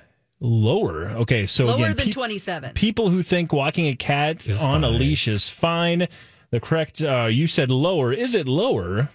lower. 0.42 1.10
Okay, 1.12 1.46
so 1.46 1.68
lower 1.68 1.76
again, 1.76 1.96
than 1.96 2.06
pe- 2.08 2.12
twenty-seven. 2.12 2.74
people 2.74 3.10
who 3.10 3.22
think 3.24 3.54
walking 3.54 3.88
a 3.88 3.96
cat 3.96 4.48
Is 4.48 4.62
on 4.62 4.84
a 4.84 4.90
leash 4.90 5.28
is 5.28 5.48
fine. 5.48 6.08
The 6.50 6.60
correct, 6.60 7.02
uh, 7.02 7.28
you 7.32 7.48
said 7.48 7.72
lower. 7.72 8.12
Is 8.12 8.36
it 8.36 8.48
lower? 8.48 9.08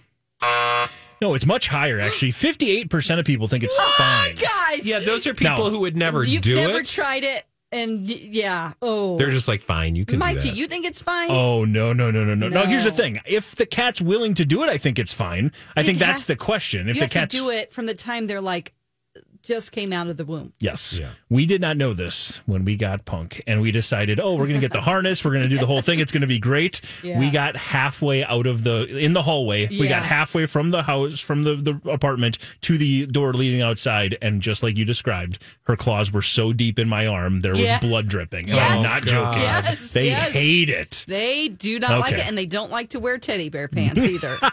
No, 1.19 1.33
it's 1.33 1.45
much 1.47 1.67
higher, 1.67 1.99
actually. 1.99 2.31
58% 2.31 3.17
of 3.19 3.25
people 3.25 3.47
think 3.47 3.63
it's 3.63 3.75
fine. 3.97 4.35
Guys, 4.77 4.87
Yeah, 4.87 4.99
those 4.99 5.27
are 5.27 5.33
people 5.33 5.65
No. 5.65 5.69
who 5.69 5.79
would 5.79 5.95
never 5.97 6.23
you've 6.23 6.41
do 6.41 6.55
never 6.55 6.79
it. 6.79 6.87
tried 6.87 7.23
it, 7.23 7.45
and 7.71 8.09
yeah, 8.09 8.73
oh, 8.81 9.17
They're 9.17 9.31
just 9.31 9.47
like, 9.47 9.61
fine, 9.61 9.95
you 9.95 10.05
can 10.05 10.19
Mike, 10.19 10.41
do 10.41 10.49
do 10.51 10.55
you 10.55 10.67
think 10.67 10.85
it's 10.85 11.01
fine? 11.01 11.29
Oh, 11.29 11.65
no, 11.65 11.91
no, 11.93 12.11
no, 12.11 12.23
no, 12.23 12.33
no. 12.33 12.47
No, 12.47 12.65
here's 12.65 12.85
the 12.85 12.91
thing. 12.91 13.19
If 13.25 13.55
the 13.55 13.65
cat's 13.65 13.99
willing 14.01 14.33
to 14.35 14.45
do 14.45 14.63
it, 14.63 14.69
I 14.69 14.77
think 14.77 14.97
it's 14.99 15.13
fine. 15.13 15.51
I 15.75 15.83
think 15.83 15.97
It 15.97 15.99
that's 15.99 16.21
has- 16.21 16.27
the 16.27 16.35
question. 16.37 16.87
If 16.89 16.95
you 16.95 17.01
the 17.01 17.05
have 17.05 17.11
cat's. 17.11 17.35
to 17.35 17.41
do 17.41 17.49
it 17.49 17.73
from 17.73 17.85
the 17.85 17.93
time 17.93 18.27
they're 18.27 18.39
like 18.41 18.73
just 19.43 19.71
came 19.71 19.93
out 19.93 20.07
of 20.07 20.17
the 20.17 20.25
womb. 20.25 20.53
Yes. 20.59 20.99
Yeah. 20.99 21.09
We 21.29 21.45
did 21.45 21.61
not 21.61 21.77
know 21.77 21.93
this 21.93 22.37
when 22.45 22.65
we 22.65 22.75
got 22.75 23.05
punk 23.05 23.41
and 23.47 23.61
we 23.61 23.71
decided, 23.71 24.19
oh, 24.19 24.33
we're 24.35 24.47
going 24.47 24.59
to 24.59 24.61
get 24.61 24.71
the 24.73 24.81
harness. 24.91 25.23
We're 25.23 25.31
going 25.31 25.43
to 25.43 25.49
do 25.49 25.57
the 25.57 25.65
whole 25.65 25.81
thing. 25.81 25.99
It's 25.99 26.11
going 26.11 26.21
to 26.21 26.27
be 26.27 26.39
great. 26.39 26.81
Yeah. 27.03 27.19
We 27.19 27.29
got 27.31 27.55
halfway 27.55 28.23
out 28.23 28.47
of 28.47 28.63
the, 28.63 28.85
in 28.97 29.13
the 29.13 29.21
hallway. 29.23 29.67
We 29.67 29.83
Yeah. 29.83 29.89
got 29.99 30.03
halfway 30.05 30.45
from 30.45 30.71
the 30.71 30.83
house, 30.83 31.19
from 31.19 31.43
the, 31.43 31.55
the 31.55 31.89
apartment 31.91 32.37
to 32.61 32.77
the 32.77 33.05
door 33.05 33.33
leading 33.33 33.61
outside. 33.61 34.17
And 34.21 34.41
just 34.41 34.63
like 34.63 34.77
you 34.77 34.85
described, 34.85 35.39
her 35.63 35.75
claws 35.75 36.11
were 36.11 36.21
so 36.21 36.53
deep 36.53 36.79
in 36.79 36.89
my 36.89 37.07
arm, 37.07 37.41
there 37.41 37.51
was 37.53 37.61
Yeah. 37.61 37.79
blood 37.79 38.07
dripping. 38.07 38.45
And 38.47 38.55
Yes. 38.55 38.71
I'm 38.71 38.83
not 38.83 39.01
Oh, 39.03 39.05
joking. 39.05 39.41
Yes, 39.43 39.93
They 39.93 40.07
yes. 40.07 40.31
hate 40.31 40.69
it. 40.69 41.05
They 41.07 41.47
do 41.47 41.79
not 41.79 41.99
like 41.99 42.13
it, 42.13 42.25
and 42.27 42.37
they 42.37 42.45
don't 42.45 42.71
like 42.71 42.89
to 42.89 42.99
wear 42.99 43.17
teddy 43.17 43.49
bear 43.49 43.67
pants 43.67 43.99
either. 44.03 44.37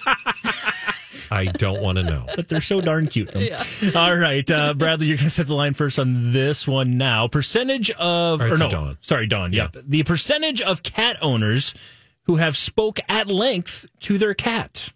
I 1.31 1.47
don't 1.47 1.81
want 1.83 1.99
to 1.99 2.05
know. 2.05 2.27
but 2.37 2.49
they're 2.49 2.61
so 2.61 2.81
darn 2.81 3.07
cute. 3.07 3.31
Yeah. 3.45 3.63
All 3.95 4.17
right, 4.17 4.49
uh, 4.51 4.73
Bradley, 4.75 5.07
you're 5.07 5.17
going 5.19 5.27
to 5.27 5.31
set 5.31 5.47
the 5.47 5.55
line 5.55 5.75
first 5.75 5.99
on 5.99 6.33
this 6.33 6.67
one 6.67 6.97
now. 6.97 7.29
Percentage 7.29 7.91
of, 7.91 7.99
All 8.01 8.47
right, 8.47 8.53
or 8.53 8.57
no, 8.57 8.71
Dawn. 8.71 8.99
sorry, 9.01 9.27
Dawn. 9.27 9.53
Yep, 9.53 9.77
the 9.87 10.03
percentage 10.05 10.61
of 10.63 10.83
cat 10.83 11.17
owners 11.21 11.75
who 12.23 12.37
have 12.37 12.57
spoke 12.57 13.01
at 13.09 13.29
length 13.29 13.87
to 14.01 14.17
their 14.17 14.33
cat. 14.35 14.94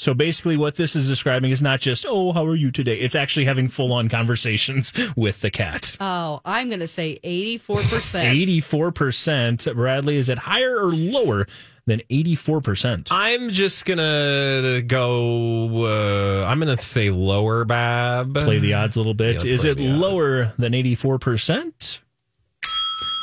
So 0.00 0.14
basically, 0.14 0.56
what 0.56 0.76
this 0.76 0.96
is 0.96 1.08
describing 1.08 1.50
is 1.50 1.60
not 1.60 1.78
just, 1.78 2.06
oh, 2.08 2.32
how 2.32 2.46
are 2.46 2.54
you 2.54 2.70
today? 2.70 2.98
It's 2.98 3.14
actually 3.14 3.44
having 3.44 3.68
full 3.68 3.92
on 3.92 4.08
conversations 4.08 4.94
with 5.14 5.42
the 5.42 5.50
cat. 5.50 5.94
Oh, 6.00 6.40
I'm 6.42 6.68
going 6.68 6.80
to 6.80 6.88
say 6.88 7.18
84%. 7.22 8.48
84%. 8.58 9.74
Bradley, 9.74 10.16
is 10.16 10.30
it 10.30 10.38
higher 10.38 10.78
or 10.78 10.90
lower 10.94 11.46
than 11.84 12.00
84%? 12.08 13.08
I'm 13.10 13.50
just 13.50 13.84
gonna 13.84 14.80
go. 14.80 15.84
Uh, 15.84 16.46
I'm 16.46 16.58
gonna 16.60 16.78
say 16.78 17.10
lower, 17.10 17.66
Bab. 17.66 18.32
Play 18.32 18.58
the 18.58 18.74
odds 18.74 18.96
a 18.96 19.00
little 19.00 19.12
bit. 19.12 19.44
Yeah, 19.44 19.52
is 19.52 19.64
it 19.66 19.76
the 19.76 19.90
odds. 19.90 20.00
lower 20.00 20.52
than 20.56 20.72
84%? 20.72 22.00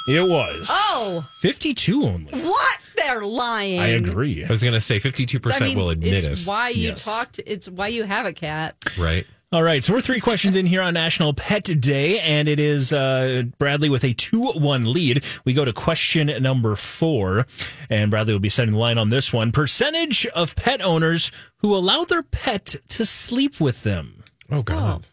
It 0.09 0.21
was. 0.21 0.67
Oh. 0.69 1.27
52 1.41 2.03
only. 2.03 2.39
What? 2.41 2.77
They're 2.97 3.25
lying. 3.25 3.79
I 3.79 3.87
agree. 3.89 4.43
I 4.43 4.47
was 4.49 4.61
gonna 4.63 4.81
say 4.81 4.99
52 4.99 5.37
I 5.37 5.39
percent 5.41 5.63
mean, 5.69 5.77
will 5.77 5.89
admit 5.91 6.23
it's 6.25 6.41
it. 6.43 6.47
why 6.47 6.69
you 6.69 6.89
Yes. 6.89 7.05
talked. 7.05 7.39
It's 7.45 7.69
why 7.69 7.87
you 7.87 8.03
have 8.03 8.25
a 8.25 8.33
cat. 8.33 8.75
Right. 8.97 9.25
All 9.49 9.63
right, 9.63 9.81
so 9.81 9.93
we're 9.93 10.01
three 10.01 10.19
questions 10.19 10.57
in 10.57 10.65
here 10.65 10.81
on 10.81 10.93
National 10.93 11.33
Pet 11.33 11.63
Day, 11.79 12.19
and 12.19 12.49
it 12.49 12.59
is 12.59 12.91
uh, 12.91 13.43
Bradley 13.57 13.87
with 13.87 14.03
a 14.03 14.11
2 14.13 14.51
1 14.51 14.91
lead. 14.91 15.23
We 15.45 15.53
go 15.53 15.63
to 15.63 15.71
question 15.71 16.27
number 16.43 16.75
four, 16.75 17.45
and 17.89 18.11
Bradley 18.11 18.33
will 18.33 18.41
be 18.41 18.49
setting 18.49 18.73
the 18.73 18.77
line 18.77 18.97
on 18.97 19.07
this 19.07 19.31
one. 19.31 19.53
Percentage 19.53 20.25
of 20.27 20.53
pet 20.57 20.81
owners 20.81 21.31
who 21.59 21.73
allow 21.73 22.03
their 22.03 22.23
pet 22.23 22.75
to 22.89 23.05
sleep 23.05 23.61
with 23.61 23.83
them. 23.83 24.21
Oh 24.51 24.63
God. 24.63 25.05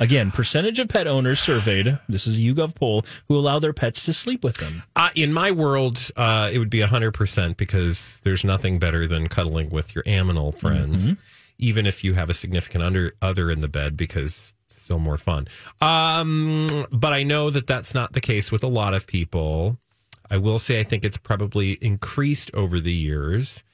Again, 0.00 0.30
percentage 0.30 0.78
of 0.78 0.88
pet 0.88 1.06
owners 1.06 1.38
surveyed, 1.38 1.98
this 2.08 2.26
is 2.26 2.38
a 2.38 2.42
YouGov 2.42 2.74
poll, 2.74 3.04
who 3.28 3.36
allow 3.36 3.58
their 3.58 3.74
pets 3.74 4.06
to 4.06 4.14
sleep 4.14 4.42
with 4.42 4.56
them. 4.56 4.82
Uh, 4.96 5.10
in 5.14 5.30
my 5.30 5.50
world, 5.50 6.10
uh, 6.16 6.50
it 6.50 6.58
would 6.58 6.70
be 6.70 6.80
100% 6.80 7.58
because 7.58 8.18
there's 8.24 8.42
nothing 8.42 8.78
better 8.78 9.06
than 9.06 9.28
cuddling 9.28 9.68
with 9.68 9.94
your 9.94 10.02
aminal 10.04 10.58
friends, 10.58 11.14
even 11.58 11.84
if 11.84 12.02
you 12.02 12.14
have 12.14 12.30
a 12.30 12.34
significant 12.34 12.82
under, 12.82 13.12
other 13.20 13.50
in 13.50 13.60
the 13.60 13.68
bed 13.68 13.94
because 13.94 14.54
it's 14.64 14.80
still 14.80 14.98
more 14.98 15.18
fun. 15.18 15.46
Um, 15.82 16.86
but 16.90 17.12
I 17.12 17.22
know 17.22 17.50
that 17.50 17.66
that's 17.66 17.94
not 17.94 18.14
the 18.14 18.22
case 18.22 18.50
with 18.50 18.64
a 18.64 18.68
lot 18.68 18.94
of 18.94 19.06
people. 19.06 19.76
I 20.30 20.38
will 20.38 20.58
say 20.58 20.80
I 20.80 20.84
think 20.84 21.04
it's 21.04 21.18
probably 21.18 21.72
increased 21.82 22.50
over 22.54 22.80
the 22.80 22.94
years. 22.94 23.64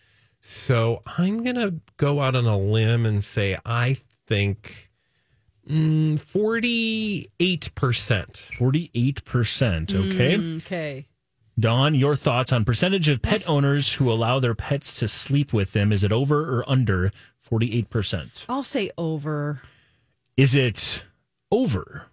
So 0.40 1.02
I'm 1.18 1.44
going 1.44 1.56
to 1.56 1.74
go 1.98 2.20
out 2.20 2.34
on 2.34 2.46
a 2.46 2.58
limb 2.58 3.06
and 3.06 3.22
say 3.22 3.56
I 3.64 3.98
think 4.26 4.90
mm, 5.68 6.18
48%. 6.18 7.28
48%. 8.58 9.94
Okay. 9.94 10.56
Okay. 10.56 11.06
Dawn, 11.58 11.94
your 11.94 12.16
thoughts 12.16 12.52
on 12.52 12.66
percentage 12.66 13.08
of 13.08 13.22
pet 13.22 13.48
owners 13.48 13.94
who 13.94 14.12
allow 14.12 14.38
their 14.40 14.54
pets 14.54 14.92
to 14.98 15.08
sleep 15.08 15.54
with 15.54 15.72
them. 15.72 15.90
Is 15.90 16.04
it 16.04 16.12
over 16.12 16.58
or 16.58 16.68
under 16.68 17.10
48%? 17.50 18.44
I'll 18.48 18.62
say 18.62 18.90
over. 18.98 19.62
Is 20.36 20.54
it 20.54 21.02
over? 21.50 22.08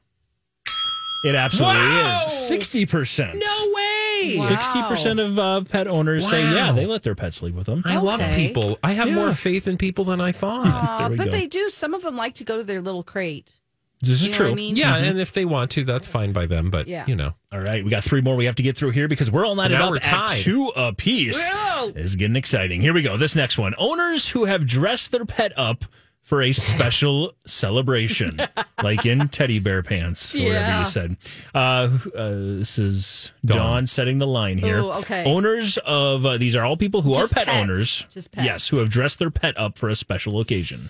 It 1.26 1.36
absolutely 1.36 1.82
Wow! 1.82 2.24
is. 2.26 2.32
60%. 2.32 3.34
No 3.36 3.74
way. 3.74 3.93
Wow. 4.38 4.48
60% 4.50 5.26
of 5.26 5.40
uh, 5.40 5.62
pet 5.70 5.88
owners 5.88 6.28
say, 6.30 6.42
yeah, 6.54 6.72
they 6.72 6.86
let 6.86 7.04
their 7.04 7.16
pets 7.16 7.38
sleep 7.38 7.56
with 7.56 7.66
them. 7.68 7.82
I 7.86 7.98
love 7.98 8.20
people. 8.36 8.78
I 8.84 8.94
have 8.94 9.08
Yeah. 9.10 9.16
more 9.16 9.34
faith 9.34 9.68
in 9.68 9.78
people 9.78 10.06
than 10.06 10.20
I 10.22 10.32
thought. 10.32 10.66
Aw, 10.68 10.98
There 11.00 11.10
we 11.10 11.16
but 11.18 11.26
go. 11.26 11.32
they 11.32 11.48
do. 11.48 11.70
Some 11.70 11.94
of 11.94 12.02
them 12.04 12.16
like 12.16 12.34
to 12.36 12.44
go 12.44 12.58
to 12.58 12.64
their 12.64 12.82
little 12.82 13.04
crate. 13.04 13.54
This 14.02 14.10
is 14.22 14.24
You 14.24 14.32
know 14.32 14.38
true. 14.38 14.46
what 14.48 14.52
I 14.52 14.56
mean? 14.56 14.76
Yeah, 14.76 14.96
and 14.98 15.18
if 15.18 15.32
they 15.32 15.46
want 15.46 15.72
to, 15.72 15.86
that's 15.86 16.10
fine 16.10 16.34
by 16.34 16.46
them. 16.46 16.70
But 16.70 16.88
Yeah. 16.90 17.06
you 17.08 17.16
know, 17.16 17.36
All 17.54 17.60
right, 17.62 17.84
we 17.86 17.90
got 17.90 18.04
three 18.04 18.20
more 18.20 18.36
we 18.36 18.46
have 18.46 18.56
to 18.56 18.64
get 18.64 18.76
through 18.76 18.90
here 18.92 19.08
because 19.08 19.32
we're 19.32 19.46
all 19.46 19.56
knotted 19.56 19.78
now 19.78 19.86
up 19.86 19.92
we're 19.92 19.98
at 20.04 20.30
two 20.32 20.70
apiece. 20.76 21.50
Whoa! 21.54 21.92
This 21.92 22.06
is 22.08 22.16
getting 22.18 22.36
exciting. 22.36 22.82
Here 22.82 22.94
we 22.94 23.02
go. 23.02 23.16
This 23.16 23.36
next 23.36 23.58
one. 23.58 23.74
Owners 23.78 24.30
who 24.30 24.44
have 24.46 24.66
dressed 24.66 25.12
their 25.14 25.24
pet 25.24 25.54
up 25.58 25.86
for 26.24 26.42
a 26.42 26.52
special 26.54 27.34
celebration, 27.46 28.40
like 28.84 29.06
in 29.06 29.28
teddy 29.30 29.60
bear 29.60 29.84
pants, 29.84 30.34
or 30.34 30.40
whatever 30.40 30.82
you 30.82 30.88
said. 30.88 31.18
Uh, 31.54 31.58
uh, 31.58 32.30
this 32.32 32.80
is 32.80 33.32
Dawn. 33.46 33.58
Dawn 33.58 33.88
setting 33.88 34.18
the 34.20 34.26
line 34.28 34.58
here. 34.58 34.80
Ooh, 34.80 34.92
okay. 34.94 35.26
Owners 35.26 35.78
of, 35.80 36.26
uh, 36.26 36.38
these 36.38 36.56
are 36.56 36.64
all 36.66 36.78
people 36.78 37.02
who 37.02 37.14
Just 37.14 37.34
are 37.34 37.36
pet 37.36 37.48
pets. 37.48 37.58
owners. 37.62 38.06
Just 38.10 38.32
pets. 38.32 38.46
Yes, 38.46 38.68
who 38.70 38.78
have 38.78 38.90
dressed 38.90 39.20
their 39.20 39.30
pet 39.32 39.58
up 39.58 39.78
for 39.78 39.90
a 39.90 39.96
special 39.96 40.40
occasion. 40.40 40.90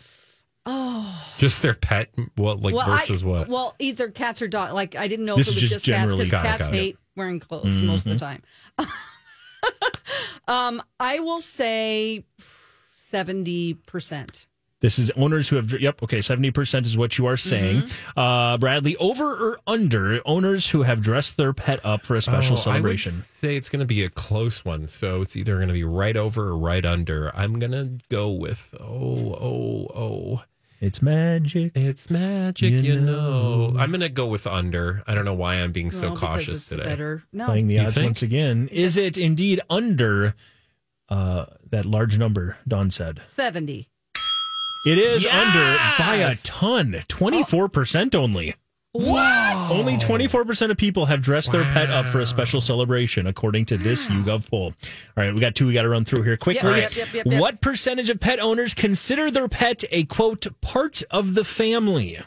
Oh, 0.65 1.33
just 1.39 1.61
their 1.61 1.73
pet. 1.73 2.09
Well, 2.37 2.55
like 2.55 2.73
Well, 2.73 2.85
versus 2.85 3.21
I, 3.23 3.27
what? 3.27 3.49
Well, 3.49 3.75
either 3.79 4.09
cats 4.09 4.41
or 4.41 4.47
dogs. 4.47 4.71
Like 4.71 4.95
I 4.95 5.09
didn't 5.09 5.25
know 5.25 5.35
This 5.35 5.49
if 5.49 5.55
it 5.55 5.57
is 5.57 5.63
was 5.63 5.69
just 5.71 5.73
just, 5.73 5.85
cats 5.87 6.01
generally- 6.03 6.25
because 6.25 6.31
Got 6.31 6.45
it, 6.45 6.57
cats 6.57 6.67
it. 6.69 6.73
hate 6.73 6.97
wearing 7.17 7.39
clothes 7.41 7.81
most 7.81 8.05
of 8.05 8.13
the 8.13 8.19
time. 8.19 8.41
um, 10.47 10.81
I 10.99 11.19
will 11.19 11.41
say 11.41 12.23
seventy 12.93 13.73
percent. 13.73 14.47
This 14.83 14.99
is 14.99 15.11
owners 15.11 15.47
who 15.47 15.55
have, 15.55 15.71
yep, 15.79 16.03
okay, 16.03 16.17
70% 16.19 16.85
is 16.85 16.97
what 16.97 17.17
you 17.17 17.25
are 17.25 17.37
saying. 17.37 17.83
Mm-hmm. 17.83 18.19
Uh, 18.19 18.57
Bradley, 18.57 18.97
over 18.97 19.23
or 19.23 19.57
under 19.65 20.19
owners 20.25 20.69
who 20.71 20.81
have 20.83 20.99
dressed 20.99 21.37
their 21.37 21.53
pet 21.53 21.79
up 21.85 22.05
for 22.05 22.17
a 22.17 22.21
special 22.21 22.55
Oh, 22.55 22.59
celebration? 22.59 23.13
I 23.13 23.15
would 23.15 23.23
say 23.23 23.55
it's 23.55 23.69
going 23.69 23.79
to 23.79 23.85
be 23.85 24.03
a 24.03 24.09
close 24.09 24.65
one. 24.65 24.89
So 24.89 25.21
it's 25.21 25.37
either 25.37 25.55
going 25.55 25.69
to 25.69 25.73
be 25.73 25.85
right 25.85 26.17
over 26.17 26.49
or 26.49 26.57
right 26.57 26.85
under. 26.85 27.33
I'm 27.33 27.59
going 27.59 27.71
to 27.71 27.97
go 28.09 28.29
with 28.29 28.75
oh 28.77 29.33
oh 29.39 29.87
oh. 29.95 30.43
It's 30.81 31.01
magic. 31.01 31.71
It's 31.75 32.09
magic, 32.09 32.73
You 32.73 32.79
you, 32.79 32.99
know. 32.99 33.73
I'm 33.79 33.89
going 33.91 34.01
to 34.01 34.09
go 34.09 34.27
with 34.27 34.45
under. 34.45 35.01
I 35.07 35.15
don't 35.15 35.23
know 35.23 35.33
why 35.33 35.55
I'm 35.55 35.71
being 35.71 35.91
so 35.91 36.07
Well, 36.07 36.15
because 36.15 36.27
cautious 36.29 36.57
it's 36.57 36.67
today. 36.67 36.83
Better. 36.83 37.23
No. 37.31 37.45
Playing 37.45 37.67
the 37.67 37.75
You 37.75 37.81
odds 37.83 37.93
think? 37.93 38.05
once 38.07 38.21
again. 38.21 38.67
Is 38.69 38.97
it 38.97 39.17
indeed 39.17 39.61
under 39.69 40.35
uh, 41.07 41.45
that 41.69 41.85
large 41.85 42.17
number 42.17 42.57
Dawn 42.67 42.91
said? 42.91 43.21
Seventy. 43.27 43.87
It 44.85 44.97
is 44.97 45.23
Yes! 45.23 45.33
under 45.33 46.03
by 46.03 46.15
a 46.17 46.35
ton. 46.43 47.03
24% 47.07 48.15
only. 48.15 48.55
What? 48.91 49.71
Only 49.71 49.97
24% 49.97 50.69
of 50.69 50.77
people 50.77 51.07
have 51.07 51.21
dressed 51.21 51.51
their 51.51 51.63
pet 51.63 51.89
up 51.89 52.05
for 52.05 52.19
a 52.19 52.25
special 52.27 52.61
celebration, 52.61 53.25
according 53.25 53.65
to 53.67 53.77
this 53.77 54.07
YouGov 54.07 54.47
poll. 54.49 54.65
All 54.65 54.73
right, 55.23 55.33
we 55.33 55.39
got 55.39 55.55
two 55.55 55.65
we 55.65 55.73
got 55.73 55.81
to 55.81 55.89
run 55.89 56.05
through 56.05 56.21
here 56.21 56.37
quickly. 56.37 56.81
Yep, 56.81 56.95
yep, 56.95 57.13
yep, 57.13 57.25
yep. 57.25 57.41
What 57.41 57.59
percentage 57.59 58.11
of 58.11 58.19
pet 58.19 58.39
owners 58.39 58.75
consider 58.75 59.31
their 59.31 59.47
pet 59.47 59.83
a 59.89 60.03
quote 60.03 60.45
part 60.61 61.01
of 61.09 61.33
the 61.33 61.43
family? 61.43 62.19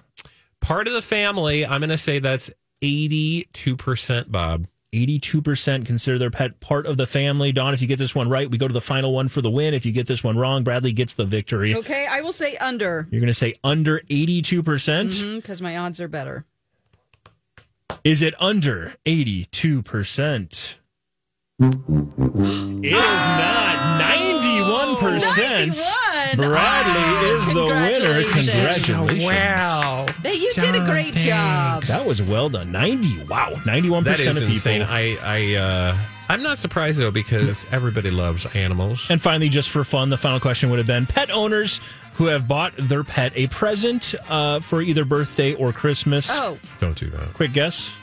Part 0.60 0.88
of 0.88 0.94
the 0.94 1.02
family, 1.02 1.64
I'm 1.64 1.80
going 1.80 1.90
to 1.90 1.98
say 1.98 2.18
that's 2.18 2.50
82%, 2.82 4.32
Bob. 4.32 4.66
82% 4.96 5.84
consider 5.86 6.18
their 6.18 6.30
pet 6.30 6.60
part 6.60 6.86
of 6.86 6.96
the 6.96 7.06
family. 7.06 7.52
Dawn, 7.52 7.74
if 7.74 7.82
you 7.82 7.88
get 7.88 7.98
this 7.98 8.14
one 8.14 8.28
right, 8.28 8.50
we 8.50 8.58
go 8.58 8.66
to 8.66 8.74
the 8.74 8.80
final 8.80 9.12
one 9.12 9.28
for 9.28 9.40
the 9.40 9.50
win. 9.50 9.74
If 9.74 9.86
you 9.86 9.92
get 9.92 10.06
this 10.06 10.24
one 10.24 10.36
wrong, 10.36 10.64
Bradley 10.64 10.92
gets 10.92 11.14
the 11.14 11.24
victory. 11.24 11.74
Okay, 11.74 12.06
I 12.06 12.20
will 12.20 12.32
say 12.32 12.56
under 12.56 13.06
You're 13.10 13.20
going 13.20 13.28
to 13.28 13.34
say 13.34 13.54
under 13.62 14.00
82%. 14.00 14.64
percent 14.64 15.10
mm-hmm, 15.10 15.36
because 15.36 15.62
my 15.62 15.76
odds 15.76 16.00
are 16.00 16.08
better. 16.08 16.44
Is 18.04 18.22
it 18.22 18.34
under 18.40 18.94
82%? 19.04 20.76
It 21.58 21.64
is 22.84 22.92
not. 22.92 24.00
91%. 24.00 25.06
91. 25.06 26.05
Bradley 26.34 27.28
is 27.28 27.46
the 27.48 27.54
winner. 27.64 28.22
Congratulations. 28.32 28.86
Congratulations. 28.86 29.24
Wow. 29.24 30.06
Hey, 30.22 30.34
you 30.34 30.50
did 30.54 30.74
a 30.74 30.84
great 30.84 31.14
job. 31.14 31.84
That 31.84 32.04
was 32.06 32.20
well 32.22 32.48
done. 32.48 32.72
90. 32.72 33.24
Wow. 33.24 33.50
91% 33.64 34.04
That 34.04 34.18
is 34.20 34.26
of 34.28 34.34
people. 34.34 34.52
insane. 34.54 34.82
I, 34.82 35.16
I, 35.22 35.54
uh, 35.54 35.96
I'm 36.28 36.42
not 36.42 36.58
surprised 36.58 36.98
though 36.98 37.10
because 37.12 37.66
everybody 37.72 38.10
loves 38.10 38.46
animals. 38.54 39.06
And 39.10 39.20
finally, 39.20 39.48
just 39.48 39.70
for 39.70 39.84
fun, 39.84 40.08
the 40.10 40.18
final 40.18 40.40
question 40.40 40.70
would 40.70 40.78
have 40.78 40.86
been 40.86 41.06
pet 41.06 41.30
owners 41.30 41.80
who 42.14 42.26
have 42.26 42.48
bought 42.48 42.72
their 42.76 43.04
pet 43.04 43.32
a 43.36 43.46
present 43.48 44.14
uh, 44.28 44.58
for 44.60 44.82
either 44.82 45.04
birthday 45.04 45.54
or 45.54 45.72
Christmas. 45.72 46.28
Oh, 46.32 46.58
Don't 46.80 46.96
do 46.96 47.06
that. 47.10 47.32
Quick 47.34 47.52
guess. 47.52 47.94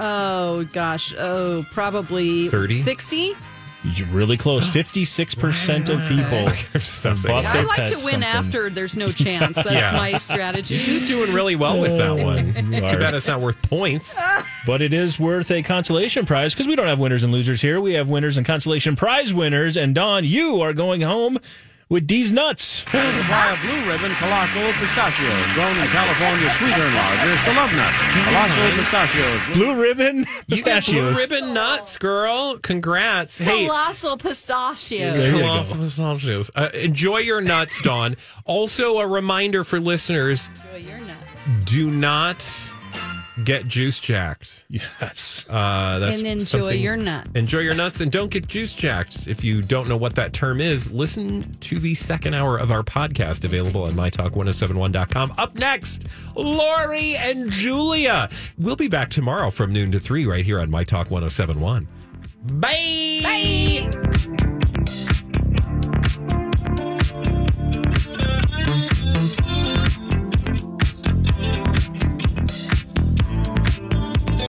oh 0.00 0.64
gosh. 0.72 1.14
Oh, 1.18 1.66
probably 1.72 2.48
30? 2.48 2.82
sixty. 2.82 3.32
You're 3.94 4.08
really 4.08 4.36
close. 4.36 4.68
56% 4.68 5.88
of 5.88 6.00
people 6.08 6.48
Stop 6.80 7.12
have 7.12 7.18
saying 7.20 7.22
bought 7.22 7.42
that. 7.44 7.52
their 7.52 7.62
I 7.62 7.64
like 7.66 7.76
pet 7.76 7.88
to 7.90 7.94
win 7.96 8.02
something. 8.04 8.22
after 8.24 8.68
there's 8.70 8.96
no 8.96 9.10
chance. 9.12 9.54
That's 9.54 9.70
Yeah. 9.72 9.92
my 9.92 10.18
strategy. 10.18 10.76
You're 10.76 11.06
doing 11.06 11.32
really 11.32 11.56
well 11.56 11.78
with 11.80 11.96
that 11.96 12.16
one. 12.16 12.54
You 12.72 12.80
Too 12.80 12.86
are. 12.86 12.98
bad 12.98 13.14
it's 13.14 13.28
not 13.28 13.40
worth 13.40 13.60
points. 13.62 14.20
But 14.66 14.82
it 14.82 14.92
is 14.92 15.18
worth 15.20 15.50
a 15.52 15.62
consolation 15.62 16.26
prize 16.26 16.52
because 16.52 16.66
we 16.66 16.74
don't 16.74 16.88
have 16.88 16.98
winners 16.98 17.22
and 17.22 17.32
losers 17.32 17.60
here. 17.60 17.80
We 17.80 17.92
have 17.94 18.08
winners 18.08 18.36
and 18.36 18.44
consolation 18.44 18.96
prize 18.96 19.32
winners. 19.32 19.76
And 19.76 19.94
Dawn, 19.94 20.24
you 20.24 20.60
are 20.60 20.72
going 20.72 21.02
home 21.02 21.38
with 21.88 22.06
D's 22.06 22.32
Nuts. 22.32 22.62
Supply 22.86 23.52
of 23.52 23.60
Blue 23.62 23.90
Ribbon 23.90 24.10
Colossal 24.16 24.72
Pistachios, 24.74 25.52
grown 25.54 25.76
in 25.78 25.86
California's 25.88 26.52
sweetener 26.54 26.90
lodges, 26.90 27.44
the 27.44 27.52
Love 27.54 27.72
Nut. 27.74 27.92
Colossal 28.24 28.70
Pistachios. 28.78 29.40
Blue 29.56 29.80
Ribbon 29.80 30.16
You 30.18 30.24
got 30.24 30.46
pistachios. 30.48 31.14
blue 31.14 31.36
ribbon 31.36 31.54
nuts, 31.54 31.96
girl. 31.98 32.58
Congrats. 32.58 33.38
Hey, 33.38 33.66
Colossal 33.66 34.16
pistachio. 34.16 35.12
There 35.12 35.26
you 35.26 35.32
go. 35.38 35.42
Colossal 35.42 35.78
pistachios. 35.80 36.50
Uh, 36.54 36.68
enjoy 36.74 37.18
your 37.18 37.40
nuts, 37.40 37.80
Dawn. 37.82 38.16
also, 38.44 38.98
a 38.98 39.06
reminder 39.06 39.62
for 39.64 39.78
listeners 39.80 40.48
Enjoy 40.72 40.88
your 40.90 40.98
nut. 41.00 41.16
do 41.64 41.90
not 41.90 42.42
get 43.44 43.66
juice 43.68 44.00
jacked. 44.00 44.64
Yes. 44.68 45.44
Uh, 45.48 45.98
that's 45.98 46.18
And 46.18 46.26
enjoy 46.26 46.44
something- 46.44 46.82
your 46.82 46.96
nuts. 46.96 47.30
Enjoy 47.34 47.58
your 47.60 47.74
nuts 47.74 48.00
and 48.00 48.10
don't 48.10 48.30
get 48.30 48.46
juice 48.48 48.72
jacked. 48.72 49.26
If 49.26 49.44
you 49.44 49.62
don't 49.62 49.88
know 49.88 49.96
what 49.96 50.14
that 50.16 50.32
term 50.32 50.60
is, 50.60 50.90
listen 50.92 51.50
to 51.60 51.78
the 51.78 51.94
second 51.94 52.34
hour 52.34 52.56
of 52.56 52.70
our 52.70 52.82
podcast 52.82 53.44
available 53.44 53.82
on 53.84 53.92
mytalk1071.com. 53.92 55.34
Up 55.38 55.54
next, 55.58 56.06
Lori 56.34 57.16
and 57.16 57.50
Julia. 57.50 58.28
We'll 58.58 58.76
be 58.76 58.88
back 58.88 59.10
tomorrow 59.10 59.50
from 59.50 59.72
noon 59.72 59.92
to 59.92 60.00
3 60.00 60.26
right 60.26 60.44
here 60.44 60.60
on 60.60 60.70
My 60.70 60.84
Talk 60.84 61.10
1071. 61.10 61.86
Bye. 62.44 63.20
Bye. 63.22 65.12